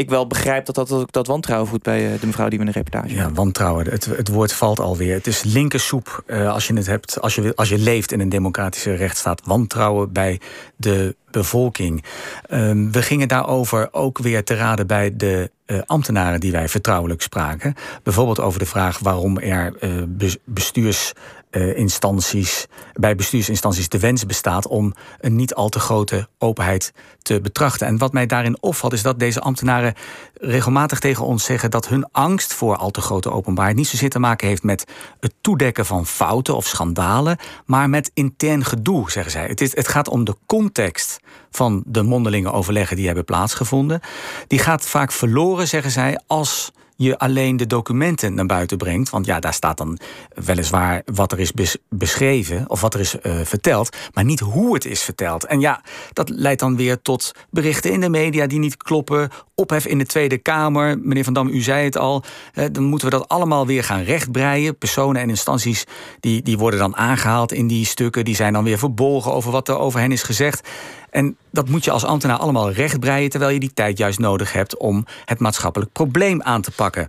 ik 0.00 0.10
wel 0.10 0.26
begrijp 0.26 0.66
dat 0.66 0.74
dat, 0.74 1.12
dat, 1.12 1.26
wantrouwen 1.26 1.68
voedt 1.68 1.82
bij 1.82 2.12
eh, 2.12 2.20
de 2.20 2.26
mevrouw 2.26 2.48
die 2.48 2.58
we 2.58 2.64
in 2.64 2.70
de 2.70 2.78
reportage 2.78 3.14
Ja, 3.14 3.32
wantrouwen. 3.32 3.90
Het, 3.90 4.04
het 4.04 4.28
woord 4.28 4.52
valt 4.52 4.80
alweer. 4.80 5.14
Het 5.14 5.26
is 5.26 5.42
linkersoep 5.42 6.22
uh, 6.26 6.52
als 6.52 6.66
je 6.66 6.74
het 6.74 6.86
hebt, 6.86 7.20
als 7.20 7.34
je, 7.34 7.52
als 7.54 7.68
je 7.68 7.78
leeft 7.78 8.12
in 8.12 8.20
een 8.20 8.28
democratische 8.28 8.94
rechtsstaat. 8.94 9.40
Wantrouwen 9.44 10.12
bij 10.12 10.40
de 10.76 11.16
bevolking. 11.30 12.04
Um, 12.50 12.92
we 12.92 13.02
gingen 13.02 13.28
daarover 13.28 13.88
ook 13.92 14.18
weer 14.18 14.44
te 14.44 14.54
raden 14.54 14.86
bij 14.86 15.16
de 15.16 15.50
uh, 15.66 15.78
ambtenaren 15.86 16.40
die 16.40 16.52
wij 16.52 16.68
vertrouwelijk 16.68 17.22
spraken. 17.22 17.74
Bijvoorbeeld 18.02 18.40
over 18.40 18.58
de 18.58 18.66
vraag 18.66 18.98
waarom 18.98 19.38
er 19.38 19.74
uh, 19.80 20.30
bestuurs 20.44 21.12
uh, 21.50 21.76
instanties, 21.76 22.66
bij 22.92 23.14
bestuursinstanties 23.14 23.88
de 23.88 23.98
wens 23.98 24.26
bestaat 24.26 24.66
om 24.66 24.94
een 25.20 25.36
niet 25.36 25.54
al 25.54 25.68
te 25.68 25.80
grote 25.80 26.28
openheid 26.38 26.92
te 27.22 27.40
betrachten. 27.40 27.86
En 27.86 27.98
wat 27.98 28.12
mij 28.12 28.26
daarin 28.26 28.62
opvalt 28.62 28.92
is 28.92 29.02
dat 29.02 29.18
deze 29.18 29.40
ambtenaren 29.40 29.94
regelmatig 30.34 30.98
tegen 30.98 31.24
ons 31.24 31.44
zeggen 31.44 31.70
dat 31.70 31.88
hun 31.88 32.08
angst 32.12 32.54
voor 32.54 32.76
al 32.76 32.90
te 32.90 33.00
grote 33.00 33.30
openbaarheid 33.30 33.76
niet 33.76 33.86
zozeer 33.86 34.10
te 34.10 34.18
maken 34.18 34.48
heeft 34.48 34.62
met 34.62 34.84
het 35.20 35.34
toedekken 35.40 35.86
van 35.86 36.06
fouten 36.06 36.56
of 36.56 36.66
schandalen, 36.66 37.38
maar 37.66 37.90
met 37.90 38.10
intern 38.14 38.64
gedoe, 38.64 39.10
zeggen 39.10 39.32
zij. 39.32 39.46
Het, 39.46 39.60
is, 39.60 39.76
het 39.76 39.88
gaat 39.88 40.08
om 40.08 40.24
de 40.24 40.36
context 40.46 41.20
van 41.50 41.82
de 41.86 42.02
mondelinge 42.02 42.52
overleggen 42.52 42.96
die 42.96 43.06
hebben 43.06 43.24
plaatsgevonden. 43.24 44.00
Die 44.46 44.58
gaat 44.58 44.86
vaak 44.86 45.12
verloren, 45.12 45.68
zeggen 45.68 45.90
zij, 45.90 46.20
als 46.26 46.72
je 47.06 47.18
alleen 47.18 47.56
de 47.56 47.66
documenten 47.66 48.34
naar 48.34 48.46
buiten 48.46 48.76
brengt. 48.76 49.10
Want 49.10 49.26
ja, 49.26 49.40
daar 49.40 49.54
staat 49.54 49.76
dan 49.76 49.98
weliswaar 50.34 51.02
wat 51.04 51.32
er 51.32 51.40
is 51.40 51.52
beschreven 51.88 52.70
of 52.70 52.80
wat 52.80 52.94
er 52.94 53.00
is 53.00 53.14
uh, 53.22 53.32
verteld, 53.44 53.96
maar 54.12 54.24
niet 54.24 54.40
hoe 54.40 54.74
het 54.74 54.84
is 54.84 55.02
verteld. 55.02 55.44
En 55.44 55.60
ja, 55.60 55.82
dat 56.12 56.28
leidt 56.28 56.60
dan 56.60 56.76
weer 56.76 57.02
tot 57.02 57.32
berichten 57.50 57.92
in 57.92 58.00
de 58.00 58.08
media 58.08 58.46
die 58.46 58.58
niet 58.58 58.76
kloppen, 58.76 59.30
ophef 59.54 59.86
in 59.86 59.98
de 59.98 60.06
Tweede 60.06 60.38
Kamer. 60.38 60.98
Meneer 60.98 61.24
Van 61.24 61.32
Dam, 61.32 61.48
u 61.48 61.60
zei 61.60 61.84
het 61.84 61.96
al. 61.96 62.24
dan 62.72 62.84
moeten 62.84 63.10
we 63.10 63.16
dat 63.16 63.28
allemaal 63.28 63.66
weer 63.66 63.84
gaan 63.84 64.02
rechtbreien. 64.02 64.78
Personen 64.78 65.22
en 65.22 65.28
instanties 65.28 65.84
die, 66.20 66.42
die 66.42 66.58
worden 66.58 66.80
dan 66.80 66.96
aangehaald 66.96 67.52
in 67.52 67.66
die 67.66 67.86
stukken. 67.86 68.24
Die 68.24 68.34
zijn 68.34 68.52
dan 68.52 68.64
weer 68.64 68.78
verbolgen 68.78 69.32
over 69.32 69.50
wat 69.50 69.68
er 69.68 69.78
over 69.78 70.00
hen 70.00 70.12
is 70.12 70.22
gezegd. 70.22 70.68
En 71.10 71.36
dat 71.50 71.68
moet 71.68 71.84
je 71.84 71.90
als 71.90 72.04
ambtenaar 72.04 72.38
allemaal 72.38 72.70
rechtbreien... 72.70 73.30
terwijl 73.30 73.52
je 73.52 73.60
die 73.60 73.74
tijd 73.74 73.98
juist 73.98 74.18
nodig 74.18 74.52
hebt 74.52 74.76
om 74.76 75.06
het 75.24 75.38
maatschappelijk 75.38 75.92
probleem 75.92 76.42
aan 76.42 76.62
te 76.62 76.70
pakken. 76.70 77.08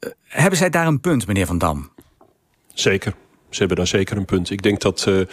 Uh, 0.00 0.10
hebben 0.28 0.58
zij 0.58 0.70
daar 0.70 0.86
een 0.86 1.00
punt, 1.00 1.26
meneer 1.26 1.46
Van 1.46 1.58
Dam? 1.58 1.90
Zeker. 2.74 3.14
Ze 3.50 3.58
hebben 3.58 3.76
daar 3.76 3.86
zeker 3.86 4.16
een 4.16 4.24
punt. 4.24 4.50
Ik 4.50 4.62
denk 4.62 4.80
dat... 4.80 5.04
Uh 5.08 5.26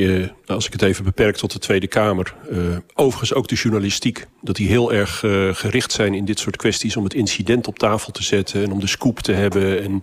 uh, 0.00 0.26
als 0.46 0.66
ik 0.66 0.72
het 0.72 0.82
even 0.82 1.04
beperk 1.04 1.36
tot 1.36 1.52
de 1.52 1.58
Tweede 1.58 1.86
Kamer. 1.86 2.34
Uh, 2.52 2.58
overigens 2.94 3.34
ook 3.34 3.48
de 3.48 3.54
journalistiek. 3.54 4.26
Dat 4.40 4.56
die 4.56 4.68
heel 4.68 4.92
erg 4.92 5.22
uh, 5.22 5.54
gericht 5.54 5.92
zijn 5.92 6.14
in 6.14 6.24
dit 6.24 6.38
soort 6.38 6.56
kwesties... 6.56 6.96
om 6.96 7.04
het 7.04 7.14
incident 7.14 7.66
op 7.66 7.78
tafel 7.78 8.12
te 8.12 8.22
zetten 8.22 8.64
en 8.64 8.72
om 8.72 8.80
de 8.80 8.86
scoop 8.86 9.18
te 9.18 9.32
hebben. 9.32 9.82
En 9.82 10.02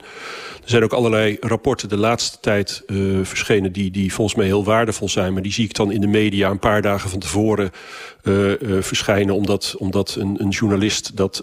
er 0.64 0.70
zijn 0.70 0.84
ook 0.84 0.94
allerlei 0.94 1.38
rapporten 1.40 1.90
de 1.90 1.98
laatste 1.98 2.38
tijd 2.42 2.84
verschenen... 3.24 3.72
Die, 3.72 3.92
die 3.92 4.14
volgens 4.14 4.38
mij 4.38 4.46
heel 4.46 4.64
waardevol 4.64 5.10
zijn. 5.10 5.34
Maar 5.34 5.42
die 5.42 5.54
zie 5.54 5.66
ik 5.66 5.74
dan 5.74 5.92
in 5.92 6.02
de 6.02 6.08
media 6.08 6.50
een 6.50 6.60
paar 6.60 6.82
dagen 6.82 7.10
van 7.10 7.20
tevoren 7.20 7.72
verschijnen... 8.80 9.36
omdat, 9.36 9.76
omdat 9.78 10.16
een, 10.20 10.36
een 10.40 10.50
journalist 10.50 11.18
dat 11.18 11.42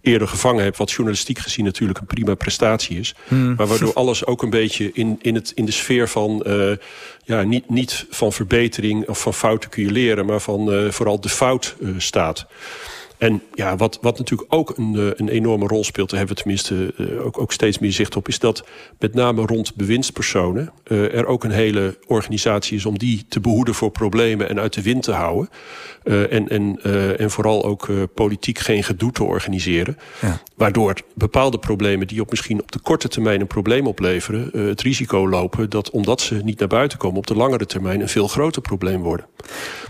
eerder 0.00 0.28
gevangen 0.28 0.62
heeft... 0.62 0.78
wat 0.78 0.90
journalistiek 0.90 1.38
gezien 1.38 1.64
natuurlijk 1.64 1.98
een 1.98 2.06
prima 2.06 2.34
prestatie 2.34 2.98
is. 2.98 3.14
Hmm. 3.28 3.54
Maar 3.54 3.66
waardoor 3.66 3.92
alles 3.92 4.26
ook 4.26 4.42
een 4.42 4.50
beetje 4.50 4.90
in, 4.92 5.18
in, 5.20 5.34
het, 5.34 5.52
in 5.54 5.64
de 5.64 5.72
sfeer 5.72 6.08
van 6.08 6.42
ja, 7.28 7.42
niet, 7.42 7.70
niet 7.70 8.06
van 8.10 8.32
verbetering 8.32 9.08
of 9.08 9.20
van 9.20 9.34
fouten 9.34 9.70
kun 9.70 9.82
je 9.82 9.90
leren, 9.90 10.26
maar 10.26 10.40
van 10.40 10.72
uh, 10.72 10.90
vooral 10.90 11.20
de 11.20 11.28
fout 11.28 11.76
uh, 11.80 11.94
staat. 11.98 12.46
En 13.18 13.42
ja, 13.54 13.76
wat, 13.76 13.98
wat 14.00 14.18
natuurlijk 14.18 14.54
ook 14.54 14.76
een, 14.76 14.94
eh, 14.94 15.06
een 15.14 15.28
enorme 15.28 15.66
rol 15.66 15.84
speelt, 15.84 16.10
daar 16.10 16.18
hebben 16.18 16.36
we 16.36 16.42
tenminste 16.42 16.94
ook, 17.24 17.40
ook 17.40 17.52
steeds 17.52 17.78
meer 17.78 17.92
zicht 17.92 18.16
op, 18.16 18.28
is 18.28 18.38
dat 18.38 18.64
met 18.98 19.14
name 19.14 19.46
rond 19.46 19.74
bewindspersonen 19.74 20.72
uh, 20.84 21.14
er 21.14 21.26
ook 21.26 21.44
een 21.44 21.50
hele 21.50 21.98
organisatie 22.06 22.76
is 22.76 22.86
om 22.86 22.98
die 22.98 23.24
te 23.28 23.40
behoeden 23.40 23.74
voor 23.74 23.90
problemen 23.90 24.48
en 24.48 24.60
uit 24.60 24.72
de 24.72 24.82
wind 24.82 25.02
te 25.02 25.12
houden. 25.12 25.48
Uh, 26.04 26.32
en, 26.32 26.48
en, 26.48 26.82
en 27.18 27.30
vooral 27.30 27.64
ook 27.64 27.88
politiek 28.14 28.58
geen 28.58 28.84
gedoe 28.84 29.12
te 29.12 29.24
organiseren. 29.24 29.98
Ja. 30.20 30.40
Waardoor 30.56 30.94
bepaalde 31.14 31.58
problemen 31.58 32.06
die 32.06 32.20
op 32.20 32.30
misschien 32.30 32.62
op 32.62 32.72
de 32.72 32.78
korte 32.78 33.08
termijn 33.08 33.40
een 33.40 33.46
probleem 33.46 33.86
opleveren, 33.86 34.66
het 34.68 34.80
risico 34.80 35.28
lopen 35.28 35.70
dat 35.70 35.90
omdat 35.90 36.20
ze 36.20 36.34
niet 36.34 36.58
naar 36.58 36.68
buiten 36.68 36.98
komen, 36.98 37.18
op 37.18 37.26
de 37.26 37.34
langere 37.34 37.66
termijn 37.66 38.00
een 38.00 38.08
veel 38.08 38.28
groter 38.28 38.62
probleem 38.62 39.02
worden. 39.02 39.26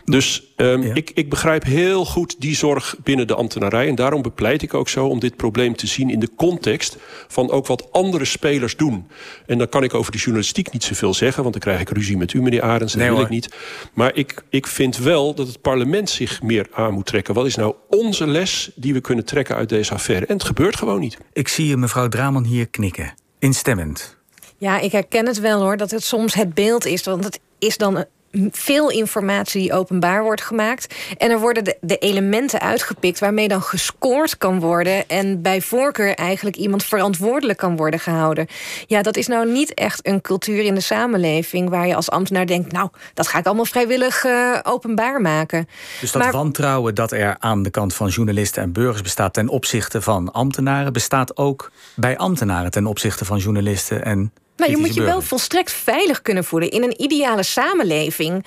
Dus 0.05 0.48
um, 0.61 0.83
ja. 0.83 0.95
ik, 0.95 1.11
ik 1.15 1.31
begrijp 1.31 1.65
heel 1.65 2.05
goed 2.05 2.41
die 2.41 2.57
zorg 2.57 2.97
binnen 3.03 3.27
de 3.27 3.35
ambtenarij. 3.35 3.89
En 3.89 3.95
daarom 3.95 4.23
bepleit 4.23 4.63
ik 4.63 4.75
ook 4.75 4.89
zo 4.89 5.07
om 5.07 5.21
dit 5.21 5.37
probleem 5.37 5.77
te 5.77 5.87
zien 5.87 6.11
in 6.11 6.21
de 6.21 6.31
context 6.37 6.97
van 7.29 7.51
ook 7.51 7.67
wat 7.67 7.93
andere 7.93 8.25
spelers 8.25 8.77
doen. 8.77 9.07
En 9.47 9.59
dan 9.59 9.69
kan 9.69 9.83
ik 9.83 9.95
over 9.95 10.13
de 10.13 10.19
journalistiek 10.19 10.73
niet 10.73 10.85
zoveel 10.85 11.15
zeggen, 11.15 11.43
want 11.43 11.55
dan 11.55 11.63
krijg 11.63 11.81
ik 11.81 11.91
ruzie 11.91 12.17
met 12.17 12.33
u, 12.33 12.43
meneer 12.43 12.63
Arends. 12.63 12.93
Dat 12.93 13.03
nee, 13.03 13.11
wil 13.11 13.17
hoor. 13.17 13.27
ik 13.27 13.33
niet. 13.33 13.55
Maar 13.93 14.15
ik, 14.15 14.43
ik 14.51 14.67
vind 14.67 14.97
wel 14.97 15.35
dat 15.35 15.47
het 15.47 15.61
parlement 15.61 16.11
zich 16.11 16.43
meer 16.43 16.67
aan 16.73 16.93
moet 16.93 17.07
trekken. 17.07 17.35
Wat 17.35 17.47
is 17.47 17.55
nou 17.55 17.75
onze 17.89 18.27
les 18.27 18.71
die 18.75 18.93
we 18.93 19.01
kunnen 19.01 19.25
trekken 19.25 19.57
uit 19.57 19.69
deze 19.69 19.95
affaire? 19.95 20.27
En 20.27 20.35
het 20.35 20.45
gebeurt 20.45 20.77
gewoon 20.77 21.01
niet. 21.01 21.19
Ik 21.33 21.49
zie 21.49 21.77
mevrouw 21.77 22.09
Draman 22.09 22.45
hier 22.45 22.69
knikken, 22.69 23.15
instemmend. 23.39 24.17
Ja, 24.59 24.79
ik 24.79 24.93
herken 24.93 25.27
het 25.27 25.41
wel 25.41 25.61
hoor, 25.61 25.77
dat 25.77 25.91
het 25.91 26.05
soms 26.05 26.35
het 26.35 26.55
beeld 26.55 26.87
is. 26.87 27.03
Want 27.03 27.25
het 27.25 27.41
is 27.59 27.77
dan 27.77 28.05
veel 28.51 28.91
informatie 28.91 29.61
die 29.61 29.72
openbaar 29.72 30.22
wordt 30.22 30.43
gemaakt. 30.43 30.95
En 31.16 31.31
er 31.31 31.39
worden 31.39 31.64
de, 31.64 31.76
de, 31.81 31.99
elementen 31.99 32.61
uitgepikt 32.61 33.18
waarmee 33.18 33.49
dan 33.49 33.62
gescoord 33.62 34.39
kan 34.39 34.61
worden. 34.61 35.09
En 35.09 35.43
bij 35.43 35.61
voorkeur 35.61 36.14
eigenlijk 36.14 36.57
iemand 36.57 36.85
verantwoordelijk 36.85 37.59
kan 37.59 37.76
worden 37.76 38.01
gehouden. 38.01 38.47
Ja, 38.87 39.03
dat 39.03 39.16
is 39.16 39.26
nou 39.26 39.53
niet 39.53 39.74
echt 39.74 40.07
een 40.07 40.20
cultuur 40.20 40.64
in 40.64 40.74
de 40.74 40.81
samenleving 40.81 41.68
waar 41.68 41.87
je 41.87 41.95
als 41.95 42.11
ambtenaar 42.11 42.47
denkt: 42.47 42.72
Nou, 42.72 42.89
dat 43.14 43.29
ga 43.29 43.39
ik 43.39 43.47
allemaal 43.47 43.64
vrijwillig 43.64 44.24
uh, 44.24 44.59
openbaar 44.62 45.20
maken. 45.20 45.68
Dus 46.01 46.12
dat 46.12 46.22
maar, 46.22 46.33
wantrouwen 46.33 46.95
dat 46.95 47.12
er 47.12 47.37
aan 47.39 47.62
de 47.62 47.70
kant 47.70 47.95
van 47.95 48.09
journalisten 48.09 48.62
en 48.62 48.72
burgers 48.72 49.03
bestaat 49.03 49.35
ten 49.35 49.49
opzichte 49.49 50.03
van 50.03 50.33
ambtenaren, 50.33 50.93
bestaat 50.93 51.37
ook 51.37 51.70
bij 51.97 52.16
ambtenaren 52.18 52.70
ten 52.70 52.87
opzichte 52.87 53.24
van 53.24 53.39
journalisten 53.39 54.05
en 54.05 54.33
nou, 54.59 54.71
je 54.71 54.77
moet 54.77 54.95
je 54.95 55.03
wel 55.03 55.21
volstrekt 55.21 55.73
veilig 55.73 56.23
kunnen 56.23 56.45
voelen. 56.45 56.71
In 56.71 56.83
een 56.83 57.03
ideale 57.03 57.43
samenleving 57.43 58.45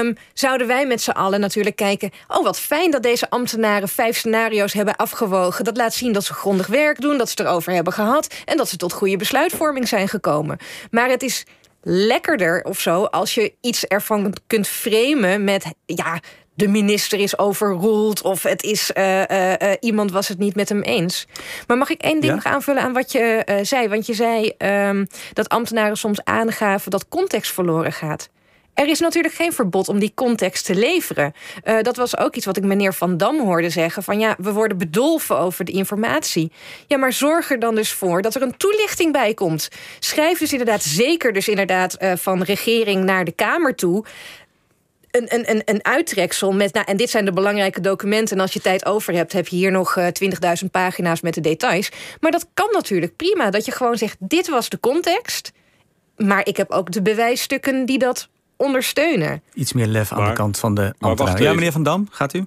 um, 0.00 0.16
zouden 0.34 0.66
wij 0.66 0.86
met 0.86 1.02
z'n 1.02 1.10
allen 1.10 1.40
natuurlijk 1.40 1.76
kijken... 1.76 2.10
oh, 2.28 2.44
wat 2.44 2.58
fijn 2.58 2.90
dat 2.90 3.02
deze 3.02 3.30
ambtenaren 3.30 3.88
vijf 3.88 4.16
scenario's 4.16 4.72
hebben 4.72 4.96
afgewogen. 4.96 5.64
Dat 5.64 5.76
laat 5.76 5.94
zien 5.94 6.12
dat 6.12 6.24
ze 6.24 6.32
grondig 6.32 6.66
werk 6.66 7.00
doen, 7.00 7.18
dat 7.18 7.28
ze 7.28 7.34
het 7.36 7.46
erover 7.46 7.72
hebben 7.72 7.92
gehad... 7.92 8.34
en 8.44 8.56
dat 8.56 8.68
ze 8.68 8.76
tot 8.76 8.92
goede 8.92 9.16
besluitvorming 9.16 9.88
zijn 9.88 10.08
gekomen. 10.08 10.58
Maar 10.90 11.08
het 11.08 11.22
is 11.22 11.44
lekkerder 11.82 12.62
of 12.62 12.80
zo 12.80 13.04
als 13.04 13.34
je 13.34 13.52
iets 13.60 13.84
ervan 13.84 14.34
kunt 14.46 14.68
framen 14.68 15.44
met... 15.44 15.64
ja, 15.86 16.20
de 16.56 16.68
minister 16.68 17.18
is 17.18 17.38
overroeld 17.38 18.22
of 18.22 18.42
het 18.42 18.62
is 18.62 18.90
uh, 18.94 19.22
uh, 19.22 19.50
uh, 19.50 19.72
iemand 19.80 20.10
was 20.10 20.28
het 20.28 20.38
niet 20.38 20.54
met 20.54 20.68
hem 20.68 20.82
eens. 20.82 21.26
Maar 21.66 21.76
mag 21.76 21.90
ik 21.90 22.00
één 22.00 22.20
ding 22.20 22.24
ja? 22.24 22.34
nog 22.34 22.44
aanvullen 22.44 22.82
aan 22.82 22.92
wat 22.92 23.12
je 23.12 23.60
zei? 23.62 23.88
Want 23.88 24.06
je 24.06 24.14
zei 24.14 24.52
um, 24.58 25.06
dat 25.32 25.48
ambtenaren 25.48 25.96
soms 25.96 26.24
aangaven 26.24 26.90
dat 26.90 27.08
context 27.08 27.52
verloren 27.52 27.92
gaat. 27.92 28.28
Er 28.76 28.88
is 28.88 29.00
natuurlijk 29.00 29.34
geen 29.34 29.52
verbod 29.52 29.88
om 29.88 29.98
die 29.98 30.12
context 30.14 30.64
te 30.64 30.74
leveren. 30.74 31.32
Uh, 31.64 31.82
dat 31.82 31.96
was 31.96 32.18
ook 32.18 32.36
iets 32.36 32.46
wat 32.46 32.56
ik 32.56 32.64
meneer 32.64 32.94
Van 32.94 33.16
Dam 33.16 33.40
hoorde 33.40 33.70
zeggen: 33.70 34.02
van 34.02 34.18
ja, 34.18 34.34
we 34.38 34.52
worden 34.52 34.78
bedolven 34.78 35.38
over 35.38 35.64
de 35.64 35.72
informatie. 35.72 36.52
Ja, 36.86 36.96
maar 36.98 37.12
zorg 37.12 37.50
er 37.50 37.58
dan 37.58 37.74
dus 37.74 37.92
voor 37.92 38.22
dat 38.22 38.34
er 38.34 38.42
een 38.42 38.56
toelichting 38.56 39.12
bij 39.12 39.34
komt. 39.34 39.68
Schrijf 39.98 40.38
dus 40.38 40.52
inderdaad 40.52 40.82
zeker, 40.82 41.32
dus 41.32 41.48
inderdaad 41.48 42.02
uh, 42.02 42.12
van 42.16 42.42
regering 42.42 43.04
naar 43.04 43.24
de 43.24 43.32
Kamer 43.32 43.74
toe 43.74 44.04
een, 45.16 45.50
een, 45.50 45.62
een 45.64 45.84
uittreksel 45.84 46.52
met. 46.52 46.74
Nou, 46.74 46.86
en 46.86 46.96
dit 46.96 47.10
zijn 47.10 47.24
de 47.24 47.32
belangrijke 47.32 47.80
documenten. 47.80 48.36
En 48.36 48.42
als 48.42 48.52
je 48.52 48.60
tijd 48.60 48.86
over 48.86 49.14
hebt, 49.14 49.32
heb 49.32 49.48
je 49.48 49.56
hier 49.56 49.70
nog 49.70 49.96
uh, 49.96 50.06
eh, 50.06 50.62
20.000 50.62 50.70
pagina's 50.70 51.20
met 51.20 51.34
de 51.34 51.40
details. 51.40 51.90
Maar 52.20 52.30
dat 52.30 52.46
kan 52.54 52.68
natuurlijk 52.72 53.16
prima. 53.16 53.50
Dat 53.50 53.64
je 53.64 53.72
gewoon 53.72 53.96
zegt: 53.96 54.16
dit 54.18 54.48
was 54.48 54.68
de 54.68 54.80
context. 54.80 55.52
Maar 56.16 56.46
ik 56.46 56.56
heb 56.56 56.70
ook 56.70 56.92
de 56.92 57.02
bewijsstukken 57.02 57.86
die 57.86 57.98
dat 57.98 58.28
ondersteunen. 58.56 59.42
Iets 59.54 59.72
meer 59.72 59.86
lef 59.86 60.12
aan 60.12 60.28
de 60.28 60.32
kant 60.32 60.58
van 60.58 60.74
de 60.74 60.94
ambtenaren. 60.98 61.42
Ja, 61.42 61.52
meneer 61.52 61.72
Van 61.72 61.82
Dam, 61.82 62.08
gaat 62.10 62.34
u? 62.34 62.46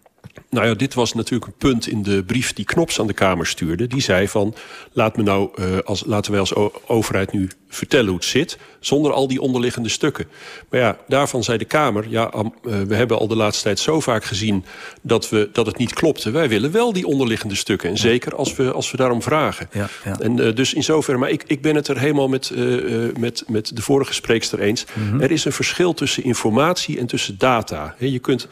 Nou 0.49 0.67
ja, 0.67 0.73
dit 0.73 0.93
was 0.93 1.13
natuurlijk 1.13 1.45
een 1.51 1.57
punt 1.57 1.87
in 1.87 2.03
de 2.03 2.23
brief 2.23 2.53
die 2.53 2.65
Knops 2.65 2.99
aan 2.99 3.07
de 3.07 3.13
Kamer 3.13 3.45
stuurde. 3.45 3.87
Die 3.87 4.01
zei 4.01 4.27
van, 4.27 4.55
laat 4.93 5.17
me 5.17 5.23
nou, 5.23 5.49
uh, 5.59 5.77
als, 5.79 6.03
laten 6.05 6.31
wij 6.31 6.39
als 6.39 6.55
overheid 6.87 7.31
nu 7.31 7.49
vertellen 7.67 8.07
hoe 8.07 8.15
het 8.15 8.25
zit... 8.25 8.57
zonder 8.79 9.11
al 9.11 9.27
die 9.27 9.41
onderliggende 9.41 9.89
stukken. 9.89 10.27
Maar 10.69 10.79
ja, 10.79 10.97
daarvan 11.07 11.43
zei 11.43 11.57
de 11.57 11.65
Kamer... 11.65 12.05
ja, 12.09 12.33
uh, 12.33 12.45
we 12.81 12.95
hebben 12.95 13.19
al 13.19 13.27
de 13.27 13.35
laatste 13.35 13.63
tijd 13.63 13.79
zo 13.79 13.99
vaak 13.99 14.23
gezien 14.23 14.65
dat, 15.01 15.29
we, 15.29 15.49
dat 15.53 15.65
het 15.65 15.77
niet 15.77 15.93
klopte. 15.93 16.31
Wij 16.31 16.49
willen 16.49 16.71
wel 16.71 16.93
die 16.93 17.07
onderliggende 17.07 17.55
stukken. 17.55 17.89
En 17.89 17.97
zeker 17.97 18.35
als 18.35 18.55
we, 18.55 18.71
als 18.71 18.91
we 18.91 18.97
daarom 18.97 19.21
vragen. 19.21 19.69
Ja, 19.71 19.89
ja. 20.05 20.19
En 20.19 20.37
uh, 20.37 20.55
dus 20.55 20.73
in 20.73 20.83
zoverre... 20.83 21.19
maar 21.19 21.29
ik, 21.29 21.43
ik 21.47 21.61
ben 21.61 21.75
het 21.75 21.87
er 21.87 21.99
helemaal 21.99 22.27
met, 22.27 22.53
met, 23.19 23.43
met 23.47 23.75
de 23.75 23.81
vorige 23.81 24.13
spreekster 24.13 24.59
eens. 24.59 24.85
Mm 24.93 25.09
-hmm. 25.09 25.21
Er 25.21 25.31
is 25.31 25.45
een 25.45 25.51
verschil 25.51 25.93
tussen 25.93 26.23
informatie 26.23 26.99
en 26.99 27.05
tussen 27.05 27.37
data. 27.37 27.95
He, 27.97 28.05
je 28.05 28.19
kunt 28.19 28.47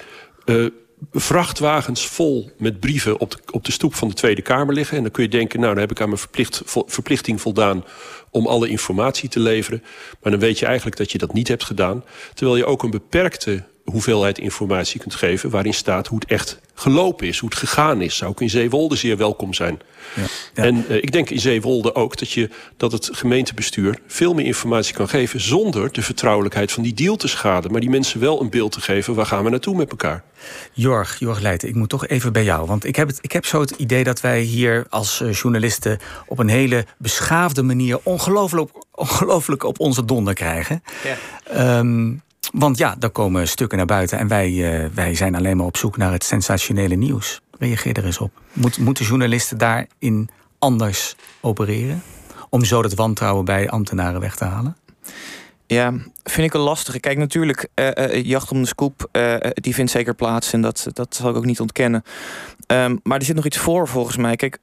vrachtwagens 1.11 2.07
vol 2.07 2.51
met 2.57 2.79
brieven 2.79 3.19
op 3.19 3.31
de, 3.31 3.37
op 3.51 3.65
de 3.65 3.71
stoep 3.71 3.95
van 3.95 4.07
de 4.07 4.13
Tweede 4.13 4.41
Kamer 4.41 4.73
liggen. 4.73 4.97
En 4.97 5.03
dan 5.03 5.11
kun 5.11 5.23
je 5.23 5.29
denken, 5.29 5.59
nou, 5.59 5.71
dan 5.71 5.81
heb 5.81 5.91
ik 5.91 6.01
aan 6.01 6.07
mijn 6.07 6.19
verplicht, 6.19 6.61
verplichting 6.65 7.41
voldaan 7.41 7.85
om 8.29 8.47
alle 8.47 8.67
informatie 8.67 9.29
te 9.29 9.39
leveren. 9.39 9.83
Maar 10.21 10.31
dan 10.31 10.41
weet 10.41 10.59
je 10.59 10.65
eigenlijk 10.65 10.97
dat 10.97 11.11
je 11.11 11.17
dat 11.17 11.33
niet 11.33 11.47
hebt 11.47 11.63
gedaan. 11.63 12.03
Terwijl 12.33 12.57
je 12.57 12.65
ook 12.65 12.83
een 12.83 12.91
beperkte 12.91 13.63
hoeveelheid 13.91 14.39
informatie 14.39 14.99
kunt 14.99 15.15
geven... 15.15 15.49
waarin 15.49 15.73
staat 15.73 16.07
hoe 16.07 16.19
het 16.19 16.29
echt 16.29 16.59
gelopen 16.73 17.27
is, 17.27 17.39
hoe 17.39 17.49
het 17.49 17.57
gegaan 17.57 18.01
is. 18.01 18.15
Zou 18.15 18.31
ook 18.31 18.41
in 18.41 18.49
Zeewolde 18.49 18.95
zeer 18.95 19.17
welkom 19.17 19.53
zijn. 19.53 19.79
Ja, 20.15 20.21
ja. 20.53 20.63
En 20.63 20.85
uh, 20.89 20.95
ik 20.95 21.11
denk 21.11 21.29
in 21.29 21.39
Zeewolde 21.39 21.95
ook 21.95 22.17
dat, 22.17 22.31
je, 22.31 22.49
dat 22.77 22.91
het 22.91 23.09
gemeentebestuur... 23.13 23.99
veel 24.07 24.33
meer 24.33 24.45
informatie 24.45 24.93
kan 24.93 25.09
geven 25.09 25.41
zonder 25.41 25.91
de 25.91 26.01
vertrouwelijkheid 26.01 26.71
van 26.71 26.83
die 26.83 26.93
deal 26.93 27.15
te 27.15 27.27
schaden. 27.27 27.71
Maar 27.71 27.81
die 27.81 27.89
mensen 27.89 28.19
wel 28.19 28.41
een 28.41 28.49
beeld 28.49 28.71
te 28.71 28.81
geven, 28.81 29.15
waar 29.15 29.25
gaan 29.25 29.43
we 29.43 29.49
naartoe 29.49 29.75
met 29.75 29.89
elkaar? 29.89 30.23
Jorg, 30.73 31.19
Jorg 31.19 31.39
Leijten, 31.39 31.69
ik 31.69 31.75
moet 31.75 31.89
toch 31.89 32.07
even 32.07 32.33
bij 32.33 32.43
jou. 32.43 32.67
Want 32.67 32.85
ik 32.85 32.95
heb, 32.95 33.07
het, 33.07 33.19
ik 33.21 33.31
heb 33.31 33.45
zo 33.45 33.61
het 33.61 33.71
idee 33.71 34.03
dat 34.03 34.21
wij 34.21 34.41
hier 34.41 34.85
als 34.89 35.21
uh, 35.21 35.33
journalisten... 35.33 35.99
op 36.25 36.39
een 36.39 36.49
hele 36.49 36.85
beschaafde 36.97 37.63
manier 37.63 37.99
ongelooflijk, 38.03 38.71
ongelooflijk 38.91 39.63
op 39.63 39.79
onze 39.79 40.05
donder 40.05 40.33
krijgen. 40.33 40.83
Ja. 41.03 41.79
Um, 41.79 42.25
want 42.53 42.77
ja, 42.77 42.95
daar 42.99 43.09
komen 43.09 43.47
stukken 43.47 43.77
naar 43.77 43.87
buiten 43.87 44.17
en 44.17 44.27
wij, 44.27 44.51
uh, 44.51 44.89
wij 44.93 45.15
zijn 45.15 45.35
alleen 45.35 45.57
maar 45.57 45.65
op 45.65 45.77
zoek 45.77 45.97
naar 45.97 46.11
het 46.11 46.23
sensationele 46.23 46.95
nieuws. 46.95 47.41
Reageer 47.59 47.97
er 47.97 48.05
eens 48.05 48.17
op. 48.17 48.31
Moet, 48.53 48.77
moeten 48.77 49.05
journalisten 49.05 49.57
daarin 49.57 50.29
anders 50.59 51.15
opereren? 51.41 52.03
Om 52.49 52.63
zo 52.63 52.81
dat 52.81 52.93
wantrouwen 52.93 53.45
bij 53.45 53.69
ambtenaren 53.69 54.21
weg 54.21 54.35
te 54.35 54.45
halen? 54.45 54.77
Ja, 55.65 55.93
vind 56.23 56.47
ik 56.47 56.53
een 56.53 56.59
lastige. 56.59 56.99
Kijk, 56.99 57.17
natuurlijk, 57.17 57.67
uh, 57.75 57.89
uh, 57.95 58.23
jacht 58.23 58.51
om 58.51 58.61
de 58.61 58.67
scoop, 58.67 59.09
die 59.53 59.73
vindt 59.73 59.91
zeker 59.91 60.13
plaats. 60.13 60.53
En 60.53 60.61
dat, 60.61 60.87
dat 60.93 61.15
zal 61.15 61.29
ik 61.29 61.35
ook 61.35 61.45
niet 61.45 61.59
ontkennen. 61.59 62.03
Um, 62.67 62.99
maar 63.03 63.17
er 63.19 63.25
zit 63.25 63.35
nog 63.35 63.45
iets 63.45 63.57
voor, 63.57 63.87
volgens 63.87 64.17
mij. 64.17 64.35
Kijk, 64.35 64.57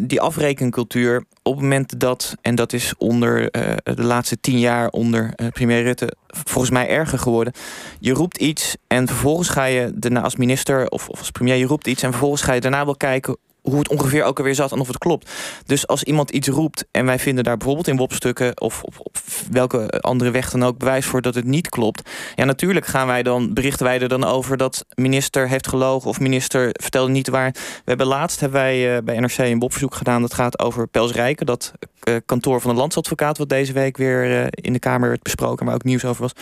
die 0.00 0.20
afrekencultuur, 0.20 1.24
op 1.42 1.52
het 1.52 1.62
moment 1.62 2.00
dat... 2.00 2.34
en 2.40 2.54
dat 2.54 2.72
is 2.72 2.94
onder 2.98 3.50
de 3.82 4.02
laatste 4.02 4.40
tien 4.40 4.58
jaar 4.58 4.88
onder 4.88 5.34
premier 5.52 5.82
Rutte... 5.82 6.12
volgens 6.26 6.72
mij 6.72 6.88
erger 6.88 7.18
geworden. 7.18 7.52
Je 8.00 8.12
roept 8.12 8.38
iets 8.38 8.76
en 8.86 9.06
vervolgens 9.06 9.48
ga 9.48 9.64
je 9.64 9.92
daarna 9.94 10.20
als 10.20 10.36
minister... 10.36 10.88
Of, 10.88 11.08
of 11.08 11.18
als 11.18 11.30
premier, 11.30 11.56
je 11.56 11.66
roept 11.66 11.86
iets... 11.86 12.02
en 12.02 12.10
vervolgens 12.10 12.42
ga 12.42 12.52
je 12.52 12.60
daarna 12.60 12.84
wel 12.84 12.96
kijken 12.96 13.36
hoe 13.64 13.78
het 13.78 13.88
ongeveer 13.88 14.24
ook 14.24 14.38
alweer 14.38 14.54
zat 14.54 14.72
en 14.72 14.80
of 14.80 14.86
het 14.86 14.98
klopt. 14.98 15.30
Dus 15.66 15.86
als 15.86 16.02
iemand 16.02 16.30
iets 16.30 16.48
roept 16.48 16.84
en 16.90 17.06
wij 17.06 17.18
vinden 17.18 17.44
daar 17.44 17.56
bijvoorbeeld 17.56 17.88
in 17.88 17.96
WOP-stukken 17.96 18.60
of 18.60 18.82
op, 18.82 19.16
welke 19.50 20.00
andere 20.00 20.30
weg 20.30 20.50
dan 20.50 20.64
ook 20.64 20.78
bewijs 20.78 21.06
voor 21.06 21.22
dat 21.22 21.34
het 21.34 21.44
niet 21.44 21.68
klopt. 21.68 22.10
Ja, 22.34 22.44
natuurlijk 22.44 22.86
gaan 22.86 23.06
wij 23.06 23.22
dan, 23.22 23.54
berichten 23.54 23.86
wij 23.86 24.00
er 24.00 24.08
dan 24.08 24.24
over 24.24 24.56
dat 24.56 24.84
minister 24.94 25.48
heeft 25.48 25.68
gelogen 25.68 26.08
of 26.08 26.20
minister 26.20 26.68
vertelde 26.72 27.12
niet 27.12 27.28
waar. 27.28 27.50
We 27.52 27.82
hebben 27.84 28.06
laatst 28.06 28.40
hebben 28.40 28.60
wij 28.60 28.96
uh, 28.96 29.02
bij 29.04 29.18
NRC 29.18 29.38
een 29.38 29.58
WOP-verzoek 29.58 29.94
gedaan. 29.94 30.20
Dat 30.20 30.34
gaat 30.34 30.58
over 30.58 30.86
Pels 30.86 31.12
Rijken, 31.12 31.46
dat 31.46 31.72
uh, 32.08 32.16
kantoor 32.26 32.60
van 32.60 32.70
de 32.70 32.80
landsadvocaat, 32.80 33.38
wat 33.38 33.48
deze 33.48 33.72
week 33.72 33.96
weer 33.96 34.30
uh, 34.30 34.46
in 34.50 34.72
de 34.72 34.78
Kamer 34.78 35.08
werd 35.08 35.22
besproken, 35.22 35.66
waar 35.66 35.74
ook 35.74 35.84
nieuws 35.84 36.04
over 36.04 36.22
was. 36.22 36.32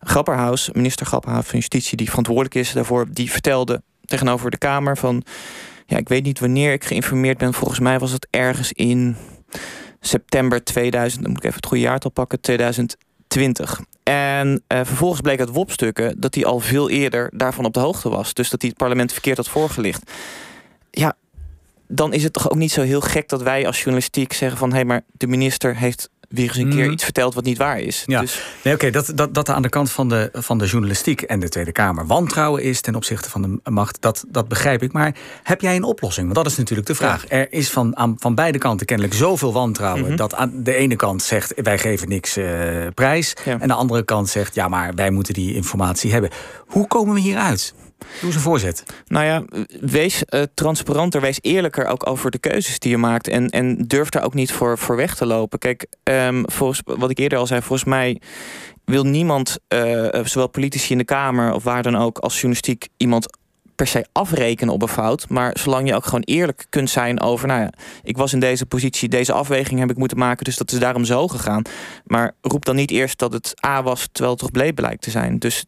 Grapperhaus, 0.00 0.70
minister 0.72 1.06
Grapperhaus 1.06 1.46
van 1.46 1.58
Justitie, 1.58 1.96
die 1.96 2.08
verantwoordelijk 2.08 2.54
is 2.54 2.72
daarvoor, 2.72 3.06
die 3.10 3.30
vertelde 3.30 3.82
tegenover 4.04 4.50
de 4.50 4.58
Kamer 4.58 4.96
van 4.96 5.24
ja, 5.86 5.96
ik 5.96 6.08
weet 6.08 6.24
niet 6.24 6.40
wanneer 6.40 6.72
ik 6.72 6.84
geïnformeerd 6.84 7.38
ben. 7.38 7.54
Volgens 7.54 7.80
mij 7.80 7.98
was 7.98 8.12
het 8.12 8.26
ergens 8.30 8.72
in 8.72 9.16
september 10.00 10.64
2000. 10.64 11.22
Dan 11.22 11.30
moet 11.30 11.40
ik 11.40 11.44
even 11.44 11.56
het 11.56 11.66
goede 11.66 11.82
jaartal 11.82 12.10
pakken. 12.10 12.40
2020. 12.40 13.80
En 14.02 14.48
uh, 14.48 14.80
vervolgens 14.84 15.20
bleek 15.20 15.40
uit 15.40 15.48
WOP-stukken 15.48 16.20
dat 16.20 16.34
hij 16.34 16.44
al 16.44 16.60
veel 16.60 16.90
eerder 16.90 17.30
daarvan 17.34 17.64
op 17.64 17.72
de 17.72 17.80
hoogte 17.80 18.08
was. 18.08 18.34
Dus 18.34 18.50
dat 18.50 18.60
hij 18.60 18.70
het 18.70 18.78
parlement 18.78 19.12
verkeerd 19.12 19.36
had 19.36 19.48
voorgelicht. 19.48 20.10
Ja, 20.90 21.16
dan 21.88 22.12
is 22.12 22.22
het 22.22 22.32
toch 22.32 22.50
ook 22.50 22.58
niet 22.58 22.72
zo 22.72 22.82
heel 22.82 23.00
gek 23.00 23.28
dat 23.28 23.42
wij 23.42 23.66
als 23.66 23.76
journalistiek 23.76 24.32
zeggen 24.32 24.58
van... 24.58 24.68
hé, 24.68 24.74
hey, 24.74 24.84
maar 24.84 25.02
de 25.12 25.26
minister 25.26 25.76
heeft 25.76 26.10
weer 26.28 26.48
eens 26.48 26.56
een 26.56 26.70
keer 26.70 26.84
mhm. 26.84 26.92
iets 26.92 27.04
vertelt 27.04 27.34
wat 27.34 27.44
niet 27.44 27.58
waar 27.58 27.80
is. 27.80 28.02
Ja. 28.06 28.20
Dus... 28.20 28.42
Nee, 28.62 28.74
oké, 28.74 28.90
dat, 28.90 29.12
dat, 29.14 29.34
dat 29.34 29.48
er 29.48 29.54
aan 29.54 29.62
de 29.62 29.68
kant 29.68 29.90
van 29.90 30.08
de, 30.08 30.30
van 30.32 30.58
de 30.58 30.66
journalistiek 30.66 31.22
en 31.22 31.40
de 31.40 31.48
Tweede 31.48 31.72
Kamer 31.72 32.06
wantrouwen 32.06 32.62
is 32.62 32.80
ten 32.80 32.94
opzichte 32.94 33.30
van 33.30 33.42
de 33.42 33.70
macht, 33.70 34.00
dat, 34.00 34.24
dat 34.28 34.48
begrijp 34.48 34.82
ik. 34.82 34.92
Maar 34.92 35.14
heb 35.42 35.60
jij 35.60 35.76
een 35.76 35.84
oplossing? 35.84 36.24
Want 36.26 36.38
dat 36.38 36.52
is 36.52 36.58
natuurlijk 36.58 36.86
de 36.86 36.94
vraag. 36.94 37.22
Ja. 37.22 37.28
Er 37.28 37.52
is 37.52 37.70
van, 37.70 37.96
aan, 37.96 38.16
van 38.18 38.34
beide 38.34 38.58
kanten 38.58 38.86
kennelijk 38.86 39.14
zoveel 39.14 39.52
wantrouwen 39.52 40.00
mm 40.02 40.06
-hmm. 40.06 40.16
dat 40.16 40.34
aan 40.34 40.52
de 40.54 40.74
ene 40.74 40.96
kant 40.96 41.22
zegt 41.22 41.52
wij 41.62 41.78
geven 41.78 42.08
niks 42.08 42.36
uh, 42.36 42.46
prijs. 42.94 43.36
Ja. 43.44 43.60
En 43.60 43.68
de 43.68 43.74
andere 43.74 44.04
kant 44.04 44.28
zegt 44.28 44.54
ja, 44.54 44.68
maar 44.68 44.94
wij 44.94 45.10
moeten 45.10 45.34
die 45.34 45.54
informatie 45.54 46.12
hebben. 46.12 46.30
Hoe 46.66 46.86
komen 46.86 47.14
we 47.14 47.20
hieruit? 47.20 47.74
Doe 48.20 48.32
een 48.32 48.40
voorzet. 48.40 48.82
Nou 49.06 49.24
ja, 49.24 49.44
wees 49.80 50.22
uh, 50.28 50.42
transparanter, 50.54 51.20
wees 51.20 51.38
eerlijker 51.40 51.86
ook 51.86 52.08
over 52.08 52.30
de 52.30 52.38
keuzes 52.38 52.78
die 52.78 52.90
je 52.90 52.98
maakt. 52.98 53.28
En, 53.28 53.48
en 53.48 53.76
durf 53.76 54.08
daar 54.08 54.24
ook 54.24 54.34
niet 54.34 54.52
voor, 54.52 54.78
voor 54.78 54.96
weg 54.96 55.16
te 55.16 55.26
lopen. 55.26 55.58
Kijk, 55.58 55.86
um, 56.02 56.50
volgens 56.50 56.82
wat 56.84 57.10
ik 57.10 57.18
eerder 57.18 57.38
al 57.38 57.46
zei, 57.46 57.60
volgens 57.60 57.88
mij 57.88 58.20
wil 58.84 59.04
niemand, 59.04 59.58
uh, 59.68 60.08
zowel 60.24 60.48
politici 60.48 60.92
in 60.92 60.98
de 60.98 61.04
Kamer 61.04 61.52
of 61.52 61.64
waar 61.64 61.82
dan 61.82 61.96
ook, 61.96 62.18
als 62.18 62.34
journalistiek 62.34 62.88
iemand 62.96 63.38
per 63.74 63.86
se 63.86 64.06
afrekenen 64.12 64.74
op 64.74 64.82
een 64.82 64.88
fout. 64.88 65.28
Maar 65.28 65.56
zolang 65.58 65.88
je 65.88 65.94
ook 65.94 66.04
gewoon 66.04 66.22
eerlijk 66.22 66.66
kunt 66.70 66.90
zijn 66.90 67.20
over, 67.20 67.48
nou 67.48 67.60
ja, 67.60 67.72
ik 68.02 68.16
was 68.16 68.32
in 68.32 68.40
deze 68.40 68.66
positie, 68.66 69.08
deze 69.08 69.32
afweging 69.32 69.80
heb 69.80 69.90
ik 69.90 69.96
moeten 69.96 70.18
maken, 70.18 70.44
dus 70.44 70.56
dat 70.56 70.72
is 70.72 70.78
daarom 70.78 71.04
zo 71.04 71.28
gegaan. 71.28 71.62
Maar 72.04 72.34
roep 72.40 72.64
dan 72.64 72.76
niet 72.76 72.90
eerst 72.90 73.18
dat 73.18 73.32
het 73.32 73.54
A 73.66 73.82
was, 73.82 74.08
terwijl 74.12 74.30
het 74.30 74.40
toch 74.40 74.50
bleek 74.50 74.74
blijkt 74.74 75.02
te 75.02 75.10
zijn. 75.10 75.38
Dus 75.38 75.64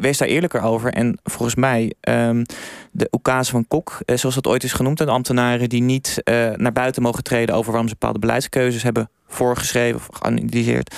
wees 0.00 0.18
daar 0.18 0.28
eerlijker 0.28 0.62
over. 0.62 0.92
En 0.92 1.18
volgens 1.24 1.54
mij, 1.54 1.94
um, 2.00 2.44
de 2.90 3.08
oekase 3.10 3.50
van 3.50 3.66
Kok, 3.68 3.98
eh, 4.04 4.16
zoals 4.16 4.34
dat 4.34 4.46
ooit 4.46 4.64
is 4.64 4.72
genoemd, 4.72 4.98
de 4.98 5.06
ambtenaren 5.06 5.68
die 5.68 5.82
niet 5.82 6.20
uh, 6.24 6.50
naar 6.54 6.72
buiten 6.72 7.02
mogen 7.02 7.22
treden 7.22 7.54
over 7.54 7.70
waarom 7.70 7.88
ze 7.88 7.96
bepaalde 7.98 8.18
beleidskeuzes 8.18 8.82
hebben 8.82 9.10
voorgeschreven 9.28 10.00
of 10.00 10.08
geanalyseerd. 10.12 10.94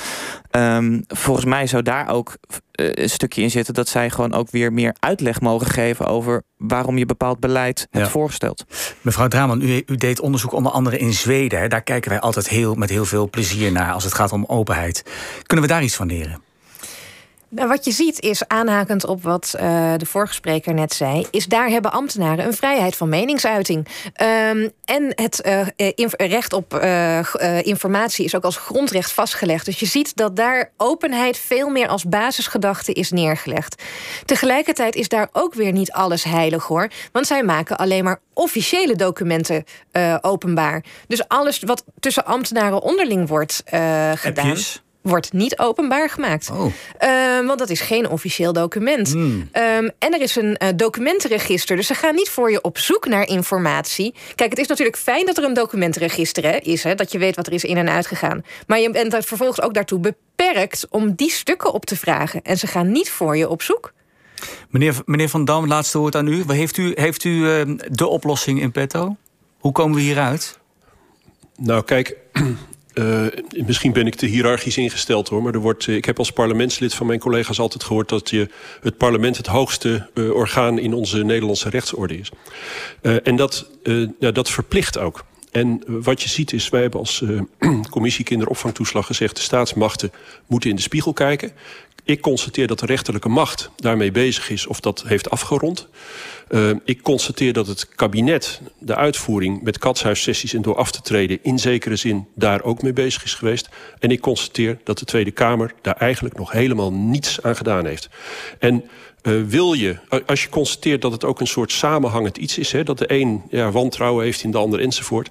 Um, 0.50 1.04
volgens 1.08 1.46
mij 1.46 1.66
zou 1.66 1.82
daar 1.82 2.08
ook 2.08 2.36
uh, 2.80 2.90
een 2.92 3.10
stukje 3.10 3.42
in 3.42 3.50
zitten 3.50 3.74
dat 3.74 3.88
zij 3.88 4.10
gewoon 4.10 4.32
ook 4.32 4.50
weer 4.50 4.72
meer 4.72 4.94
uitleg 4.98 5.40
mogen 5.40 5.66
geven 5.66 6.06
over 6.06 6.42
waarom 6.56 6.98
je 6.98 7.06
bepaald 7.06 7.40
beleid 7.40 7.86
hebt 7.90 8.08
voorgesteld. 8.08 8.64
Mevrouw 9.00 9.28
Draman, 9.28 9.62
u, 9.62 9.82
u, 9.86 9.96
deed 9.96 10.20
onderzoek 10.20 10.52
onder 10.52 10.72
andere 10.72 10.98
in 10.98 11.12
Zweden. 11.12 11.60
Hè? 11.60 11.68
Daar 11.68 11.82
kijken 11.82 12.10
wij 12.10 12.20
altijd 12.20 12.48
heel, 12.48 12.74
met 12.74 12.90
heel 12.90 13.04
veel 13.04 13.30
plezier 13.30 13.72
naar 13.72 13.92
als 13.92 14.04
het 14.04 14.14
gaat 14.14 14.32
om 14.32 14.44
openheid. 14.46 15.04
Kunnen 15.42 15.66
we 15.66 15.72
daar 15.72 15.82
iets 15.82 15.96
van 15.96 16.06
leren? 16.06 16.49
Nou, 17.52 17.68
wat 17.68 17.84
je 17.84 17.90
ziet 17.90 18.20
is, 18.20 18.48
aanhakend 18.48 19.06
op 19.06 19.22
wat 19.22 19.54
uh, 19.56 19.92
de 19.96 20.06
vorige 20.06 20.34
spreker 20.34 20.74
net 20.74 20.92
zei, 20.92 21.26
is 21.30 21.46
daar 21.46 21.68
hebben 21.68 21.92
ambtenaren 21.92 22.46
een 22.46 22.54
vrijheid 22.54 22.96
van 22.96 23.08
meningsuiting. 23.08 23.86
Um, 24.22 24.70
en 24.84 25.12
het 25.14 25.42
uh, 25.76 26.08
recht 26.10 26.52
op 26.52 26.74
informatie 27.62 28.24
is 28.24 28.34
ook 28.34 28.44
als 28.44 28.56
grondrecht 28.56 29.12
vastgelegd. 29.12 29.64
Dus 29.64 29.80
je 29.80 29.86
ziet 29.86 30.16
dat 30.16 30.36
daar 30.36 30.70
openheid 30.76 31.38
veel 31.38 31.68
meer 31.68 31.88
als 31.88 32.04
basisgedachte 32.04 32.92
is 32.92 33.10
neergelegd. 33.10 33.82
Tegelijkertijd 34.24 34.94
is 34.94 35.08
daar 35.08 35.28
ook 35.32 35.54
weer 35.54 35.72
niet 35.72 35.92
alles 35.92 36.24
heilig 36.24 36.64
hoor. 36.64 36.90
Want 37.12 37.26
zij 37.26 37.42
maken 37.42 37.76
alleen 37.76 38.04
maar 38.04 38.20
officiële 38.34 38.96
documenten 38.96 39.64
openbaar. 40.20 40.84
Dus 41.06 41.28
alles 41.28 41.60
wat 41.60 41.84
tussen 42.00 42.24
ambtenaren 42.24 42.82
onderling 42.82 43.28
wordt 43.28 43.62
gedaan. 44.14 44.56
Wordt 45.02 45.32
niet 45.32 45.58
openbaar 45.58 46.10
gemaakt. 46.10 46.50
Oh. 46.50 46.72
Ehm, 46.98 47.46
want 47.46 47.58
dat 47.58 47.70
is 47.70 47.80
geen 47.80 48.08
officieel 48.08 48.52
document. 48.52 49.12
Hmm. 49.12 49.48
Ehm, 49.52 49.88
en 49.98 50.14
er 50.14 50.20
is 50.20 50.36
een 50.36 50.58
uh, 50.62 50.68
documentenregister. 50.76 51.76
Dus 51.76 51.86
ze 51.86 51.94
gaan 51.94 52.14
niet 52.14 52.28
voor 52.28 52.50
je 52.50 52.60
op 52.62 52.78
zoek 52.78 53.06
naar 53.06 53.28
informatie. 53.28 54.14
Kijk, 54.34 54.50
het 54.50 54.58
is 54.58 54.66
natuurlijk 54.66 54.96
fijn 54.96 55.26
dat 55.26 55.38
er 55.38 55.44
een 55.44 55.54
documentenregister 55.54 56.42
hè, 56.44 56.56
is. 56.56 56.82
Hè, 56.82 56.94
dat 56.94 57.12
je 57.12 57.18
weet 57.18 57.36
wat 57.36 57.46
er 57.46 57.52
is 57.52 57.64
in- 57.64 57.76
en 57.76 57.88
uitgegaan. 57.90 58.44
Maar 58.66 58.78
je 58.80 58.90
bent 58.90 59.24
vervolgens 59.26 59.60
ook 59.60 59.74
daartoe 59.74 59.98
beperkt 59.98 60.86
om 60.90 61.14
die 61.14 61.30
stukken 61.30 61.72
op 61.72 61.84
te 61.84 61.96
vragen. 61.96 62.42
En 62.42 62.58
ze 62.58 62.66
gaan 62.66 62.92
niet 62.92 63.10
voor 63.10 63.36
je 63.36 63.48
op 63.48 63.62
zoek. 63.62 63.92
Meneer, 64.68 64.94
meneer 65.04 65.28
Van 65.28 65.44
Dam, 65.44 65.66
laatste 65.66 65.98
woord 65.98 66.14
aan 66.14 66.26
u. 66.26 66.44
Heeft 66.46 66.76
u, 66.76 66.92
heeft 66.94 67.24
u 67.24 67.30
uh, 67.30 67.76
de 67.88 68.06
oplossing 68.06 68.60
in 68.60 68.72
petto? 68.72 69.16
Hoe 69.58 69.72
komen 69.72 69.96
we 69.96 70.02
hieruit? 70.02 70.58
Nou, 71.56 71.84
kijk, 71.84 72.16
uh, 72.94 73.26
misschien 73.66 73.92
ben 73.92 74.06
ik 74.06 74.14
te 74.14 74.26
hiërarchisch 74.26 74.76
ingesteld 74.76 75.28
hoor. 75.28 75.42
Maar 75.42 75.54
er 75.54 75.60
wordt, 75.60 75.86
uh, 75.86 75.96
ik 75.96 76.04
heb 76.04 76.18
als 76.18 76.32
parlementslid 76.32 76.94
van 76.94 77.06
mijn 77.06 77.18
collega's 77.18 77.58
altijd 77.58 77.84
gehoord 77.84 78.08
dat 78.08 78.30
je 78.30 78.48
het 78.80 78.96
parlement 78.96 79.36
het 79.36 79.46
hoogste 79.46 80.08
uh, 80.14 80.30
orgaan 80.30 80.78
in 80.78 80.94
onze 80.94 81.24
Nederlandse 81.24 81.68
rechtsorde 81.68 82.18
is. 82.18 82.30
en 83.22 83.36
dat, 83.36 83.70
ja, 84.18 84.30
dat 84.30 84.50
verplicht 84.50 84.98
ook. 84.98 85.24
En 85.50 85.82
wat 85.86 86.22
je 86.22 86.28
ziet 86.28 86.52
is, 86.52 86.68
wij 86.68 86.80
hebben 86.80 87.00
als 87.00 87.24
commissie 87.90 88.24
kinderopvangtoeslag 88.24 89.06
gezegd... 89.06 89.36
de 89.36 89.42
staatsmachten 89.42 90.12
moeten 90.46 90.70
in 90.70 90.76
de 90.76 90.82
spiegel 90.82 91.12
kijken. 91.12 91.52
Ik 92.10 92.20
constateer 92.20 92.66
dat 92.66 92.78
de 92.78 92.86
rechterlijke 92.86 93.28
macht 93.28 93.70
daarmee 93.76 94.10
bezig 94.10 94.50
is 94.50 94.66
of 94.66 94.80
dat 94.80 95.02
heeft 95.06 95.30
afgerond. 95.30 95.88
Uh, 96.48 96.70
ik 96.84 97.02
constateer 97.02 97.52
dat 97.52 97.66
het 97.66 97.88
kabinet 97.88 98.60
de 98.78 98.96
uitvoering 98.96 99.62
met 99.62 99.78
katshuissessies 99.78 100.54
en 100.54 100.62
door 100.62 100.76
af 100.76 100.90
te 100.90 101.00
treden 101.00 101.38
in 101.42 101.58
zekere 101.58 101.96
zin 101.96 102.26
daar 102.34 102.62
ook 102.62 102.82
mee 102.82 102.92
bezig 102.92 103.24
is 103.24 103.34
geweest. 103.34 103.68
En 103.98 104.10
ik 104.10 104.20
constateer 104.20 104.78
dat 104.84 104.98
de 104.98 105.04
Tweede 105.04 105.30
Kamer 105.30 105.74
daar 105.82 105.96
eigenlijk 105.96 106.36
nog 106.36 106.52
helemaal 106.52 106.92
niets 106.92 107.42
aan 107.42 107.56
gedaan 107.56 107.86
heeft. 107.86 108.08
En 108.58 108.84
uh, 109.22 109.42
wil 109.42 109.72
je, 109.72 109.96
als 110.26 110.42
je 110.42 110.48
constateert 110.48 111.02
dat 111.02 111.12
het 111.12 111.24
ook 111.24 111.40
een 111.40 111.46
soort 111.46 111.72
samenhangend 111.72 112.36
iets 112.36 112.58
is, 112.58 112.72
hè, 112.72 112.82
dat 112.82 112.98
de 112.98 113.12
een 113.12 113.42
ja, 113.50 113.70
wantrouwen 113.70 114.24
heeft 114.24 114.42
in 114.42 114.50
de 114.50 114.58
ander 114.58 114.80
enzovoort, 114.80 115.30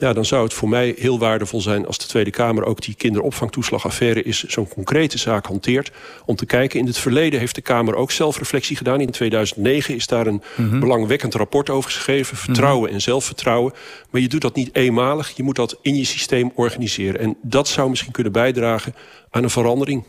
ja, 0.00 0.12
dan 0.12 0.24
zou 0.24 0.42
het 0.42 0.54
voor 0.54 0.68
mij 0.68 0.94
heel 0.98 1.18
waardevol 1.18 1.60
zijn 1.60 1.86
als 1.86 1.98
de 1.98 2.06
Tweede 2.06 2.30
Kamer 2.30 2.64
ook 2.64 2.80
die 2.80 2.94
kinderopvangtoeslagaffaire 2.94 4.22
is 4.22 4.44
zo'n 4.44 4.68
concrete 4.68 5.18
zaak 5.18 5.46
hanteert. 5.46 5.90
Om 6.24 6.36
te 6.36 6.46
kijken, 6.46 6.78
in 6.78 6.86
het 6.86 6.98
verleden 6.98 7.38
heeft 7.38 7.54
de 7.54 7.60
Kamer 7.60 7.94
ook 7.94 8.10
zelfreflectie 8.10 8.76
gedaan. 8.76 9.00
In 9.00 9.10
2009 9.10 9.94
is 9.94 10.06
daar 10.06 10.26
een 10.26 10.42
mm 10.56 10.70
-hmm. 10.70 10.80
belangwekkend 10.80 11.34
rapport 11.34 11.70
over 11.70 11.90
geschreven. 11.90 12.36
Vertrouwen 12.36 12.80
mm 12.80 12.86
-hmm. 12.86 12.94
en 12.94 13.00
zelfvertrouwen. 13.00 13.72
Maar 14.10 14.20
je 14.20 14.28
doet 14.28 14.40
dat 14.40 14.54
niet 14.54 14.74
eenmalig. 14.74 15.36
Je 15.36 15.42
moet 15.42 15.56
dat 15.56 15.78
in 15.82 15.94
je 15.94 16.04
systeem 16.04 16.52
organiseren. 16.54 17.20
En 17.20 17.36
dat 17.42 17.68
zou 17.68 17.90
misschien 17.90 18.12
kunnen 18.12 18.32
bijdragen 18.32 18.94
aan 19.30 19.42
een 19.42 19.50
verandering. 19.50 20.04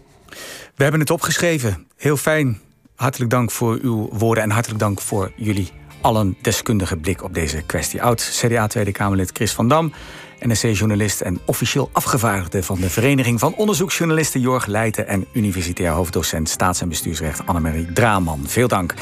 We 0.75 0.83
hebben 0.83 0.99
het 0.99 1.11
opgeschreven. 1.11 1.87
Heel 1.97 2.17
fijn. 2.17 2.59
Hartelijk 2.95 3.31
dank 3.31 3.51
voor 3.51 3.79
uw 3.81 4.09
woorden 4.11 4.43
en 4.43 4.49
hartelijk 4.49 4.79
dank 4.79 5.01
voor 5.01 5.31
jullie 5.35 5.80
allen 6.01 6.35
deskundige 6.41 6.97
blik 6.97 7.23
op 7.23 7.33
deze 7.33 7.61
kwestie. 7.61 8.01
Oud 8.01 8.31
CDA 8.33 8.67
Tweede 8.67 8.91
Kamerlid 8.91 9.29
Chris 9.33 9.51
van 9.51 9.67
Dam, 9.67 9.93
NSC-journalist 10.41 11.21
en 11.21 11.39
officieel 11.45 11.89
afgevaardigde 11.91 12.63
van 12.63 12.79
de 12.79 12.89
Vereniging 12.89 13.39
van 13.39 13.55
Onderzoeksjournalisten 13.55 14.41
Jorg 14.41 14.65
Leijten 14.65 15.07
en 15.07 15.25
universitair 15.31 15.91
hoofddocent 15.91 16.49
staats- 16.49 16.81
en 16.81 16.89
bestuursrecht 16.89 17.45
Annemarie 17.45 17.93
Draaman. 17.93 18.43
Veel 18.45 18.67
dank. 18.67 18.93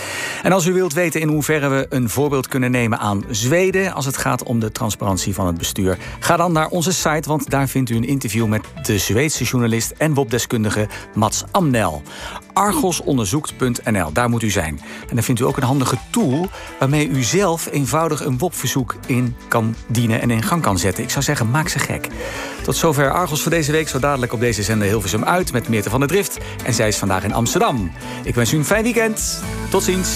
En 0.44 0.52
als 0.52 0.66
u 0.66 0.74
wilt 0.74 0.94
weten 0.94 1.22
in 1.22 1.28
hoeverre 1.28 1.68
we 1.68 1.86
een 1.90 2.10
voorbeeld 2.10 2.48
kunnen 2.48 2.72
nemen 2.72 3.00
aan 3.00 3.24
Zweden 3.30 3.94
als 3.94 4.06
het 4.06 4.18
gaat 4.18 4.44
om 4.44 4.60
de 4.60 4.72
transparantie 4.72 5.34
van 5.34 5.48
het 5.48 5.58
bestuur, 5.58 5.98
ga 6.20 6.38
dan 6.38 6.52
naar 6.52 6.68
onze 6.68 6.94
site, 6.94 7.30
want 7.30 7.50
daar 7.50 7.68
vindt 7.68 7.90
u 7.90 7.96
een 7.96 8.08
interview 8.08 8.48
met 8.48 8.64
de 8.82 8.98
Zweedse 8.98 9.44
journalist 9.44 9.92
en 9.98 10.14
WOP-deskundige 10.14 10.88
Mats 11.14 11.44
Amnel 11.52 12.02
argosonderzoekt.nl. 12.60 14.12
Daar 14.14 14.30
moet 14.30 14.44
u 14.44 14.50
zijn. 14.50 14.82
En 15.10 15.16
dan 15.16 15.24
vindt 15.24 15.42
u 15.42 15.44
ook 15.44 15.58
een 15.58 15.64
handige 15.64 15.98
tool 16.10 16.48
waarmee 16.80 17.10
u 17.10 17.24
zelf 17.24 17.68
eenvoudig 17.72 18.26
een 18.26 18.38
WOP-verzoek 18.38 18.96
in 19.06 19.36
kan 19.48 19.76
dienen 19.88 20.22
en 20.22 20.32
in 20.32 20.44
gang 20.44 20.62
kan 20.62 20.78
zetten. 20.78 21.04
Ik 21.04 21.10
zou 21.10 21.24
zeggen, 21.30 21.50
maak 21.50 21.68
ze 21.68 21.80
gek. 21.80 22.08
Tot 22.62 22.76
zover 22.76 23.12
Argos 23.12 23.42
voor 23.42 23.52
deze 23.52 23.72
week. 23.72 23.88
Zo 23.88 24.00
dadelijk 24.00 24.34
op 24.34 24.40
deze 24.40 24.64
zender 24.64 24.88
Hilversum 24.88 25.24
uit 25.24 25.52
met 25.52 25.70
Meerte 25.70 25.90
van 25.90 26.00
der 26.00 26.10
Drift. 26.10 26.38
En 26.66 26.74
zij 26.74 26.88
is 26.88 26.98
vandaag 26.98 27.24
in 27.24 27.34
Amsterdam. 27.34 27.92
Ik 28.24 28.36
wens 28.36 28.54
u 28.54 28.58
een 28.58 28.66
fijn 28.66 28.84
weekend. 28.84 29.44
Tot 29.70 29.84
ziens. 29.84 30.10